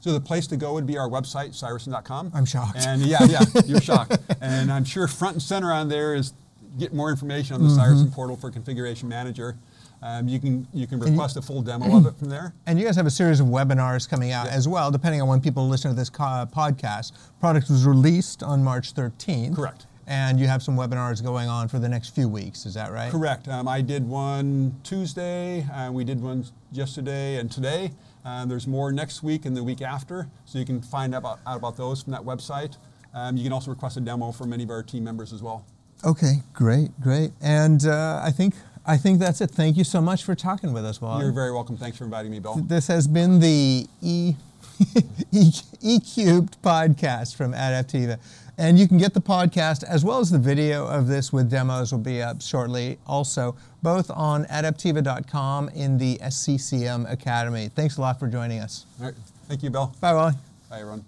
So 0.00 0.12
the 0.12 0.20
place 0.20 0.46
to 0.48 0.56
go 0.56 0.72
would 0.74 0.86
be 0.86 0.96
our 0.98 1.08
website, 1.08 1.50
cireson.com. 1.50 2.32
I'm 2.34 2.44
shocked. 2.46 2.78
And 2.86 3.02
yeah, 3.02 3.22
yeah, 3.24 3.44
you're 3.66 3.80
shocked. 3.80 4.18
And 4.40 4.72
I'm 4.72 4.84
sure 4.84 5.06
front 5.06 5.34
and 5.34 5.42
center 5.42 5.70
on 5.72 5.88
there 5.88 6.14
is 6.14 6.32
get 6.78 6.94
more 6.94 7.10
information 7.10 7.54
on 7.56 7.62
the 7.62 7.68
Mm-hmm. 7.68 7.80
Cireson 7.80 8.12
portal 8.12 8.36
for 8.36 8.50
Configuration 8.50 9.08
Manager. 9.08 9.56
Um, 10.02 10.26
you 10.28 10.40
can 10.40 10.66
you 10.72 10.86
can 10.86 10.98
request 10.98 11.36
a 11.36 11.42
full 11.42 11.60
demo 11.60 11.94
of 11.98 12.06
it 12.06 12.16
from 12.16 12.30
there. 12.30 12.54
And 12.66 12.78
you 12.78 12.86
guys 12.86 12.96
have 12.96 13.04
a 13.06 13.10
series 13.10 13.38
of 13.38 13.48
webinars 13.48 14.08
coming 14.08 14.32
out 14.32 14.46
as 14.48 14.66
well, 14.66 14.90
depending 14.90 15.20
on 15.20 15.28
when 15.28 15.42
people 15.42 15.68
listen 15.68 15.90
to 15.90 15.96
this 15.96 16.08
co- 16.08 16.48
podcast. 16.50 17.12
Product 17.38 17.68
was 17.68 17.84
released 17.84 18.42
on 18.42 18.64
March 18.64 18.94
13th. 18.94 19.54
Correct. 19.56 19.86
And 20.06 20.40
you 20.40 20.46
have 20.48 20.62
some 20.62 20.74
webinars 20.74 21.22
going 21.22 21.48
on 21.50 21.68
for 21.68 21.78
the 21.78 21.88
next 21.88 22.14
few 22.14 22.28
weeks, 22.28 22.64
is 22.64 22.72
that 22.74 22.90
right? 22.92 23.10
Correct. 23.12 23.46
Um, 23.46 23.68
I 23.68 23.82
did 23.82 24.08
one 24.08 24.74
Tuesday, 24.82 25.66
uh, 25.72 25.92
we 25.92 26.02
did 26.04 26.20
one 26.22 26.46
yesterday 26.72 27.36
and 27.36 27.52
today. 27.52 27.92
Uh, 28.24 28.44
there's 28.44 28.66
more 28.66 28.92
next 28.92 29.22
week 29.22 29.46
and 29.46 29.56
the 29.56 29.64
week 29.64 29.82
after, 29.82 30.28
so 30.44 30.58
you 30.58 30.66
can 30.66 30.80
find 30.82 31.14
out 31.14 31.18
about, 31.18 31.40
out 31.46 31.56
about 31.56 31.76
those 31.76 32.02
from 32.02 32.12
that 32.12 32.22
website. 32.22 32.76
Um, 33.14 33.36
you 33.36 33.42
can 33.42 33.52
also 33.52 33.70
request 33.70 33.96
a 33.96 34.00
demo 34.00 34.30
from 34.32 34.52
any 34.52 34.64
of 34.64 34.70
our 34.70 34.82
team 34.82 35.04
members 35.04 35.32
as 35.32 35.42
well. 35.42 35.64
Okay, 36.04 36.42
great, 36.52 36.98
great. 37.00 37.32
And 37.40 37.84
uh, 37.86 38.20
I 38.22 38.30
think 38.30 38.54
I 38.86 38.96
think 38.96 39.18
that's 39.20 39.40
it. 39.40 39.50
Thank 39.50 39.76
you 39.76 39.84
so 39.84 40.00
much 40.00 40.24
for 40.24 40.34
talking 40.34 40.72
with 40.72 40.84
us, 40.84 41.00
Wally. 41.00 41.24
You're 41.24 41.32
very 41.32 41.52
welcome. 41.52 41.76
Thanks 41.76 41.98
for 41.98 42.04
inviting 42.04 42.30
me, 42.30 42.38
Bill. 42.38 42.54
This 42.56 42.86
has 42.86 43.06
been 43.06 43.38
the 43.38 43.86
E 44.00 44.34
E, 44.80 44.94
e 45.82 46.00
Cubed 46.00 46.56
podcast 46.62 47.36
from 47.36 47.52
Adaptiva. 47.52 48.18
And 48.60 48.78
you 48.78 48.86
can 48.86 48.98
get 48.98 49.14
the 49.14 49.22
podcast 49.22 49.84
as 49.84 50.04
well 50.04 50.18
as 50.18 50.30
the 50.30 50.38
video 50.38 50.86
of 50.86 51.06
this 51.06 51.32
with 51.32 51.48
demos 51.48 51.92
will 51.92 51.98
be 51.98 52.20
up 52.20 52.42
shortly 52.42 52.98
also, 53.06 53.56
both 53.82 54.10
on 54.10 54.44
adaptiva.com 54.44 55.70
in 55.70 55.96
the 55.96 56.18
SCCM 56.18 57.10
Academy. 57.10 57.70
Thanks 57.74 57.96
a 57.96 58.02
lot 58.02 58.20
for 58.20 58.28
joining 58.28 58.60
us. 58.60 58.84
All 59.00 59.06
right. 59.06 59.14
Thank 59.48 59.62
you, 59.62 59.70
Bill. 59.70 59.94
Bye, 60.02 60.12
Wally. 60.12 60.34
Bye, 60.68 60.80
everyone. 60.80 61.06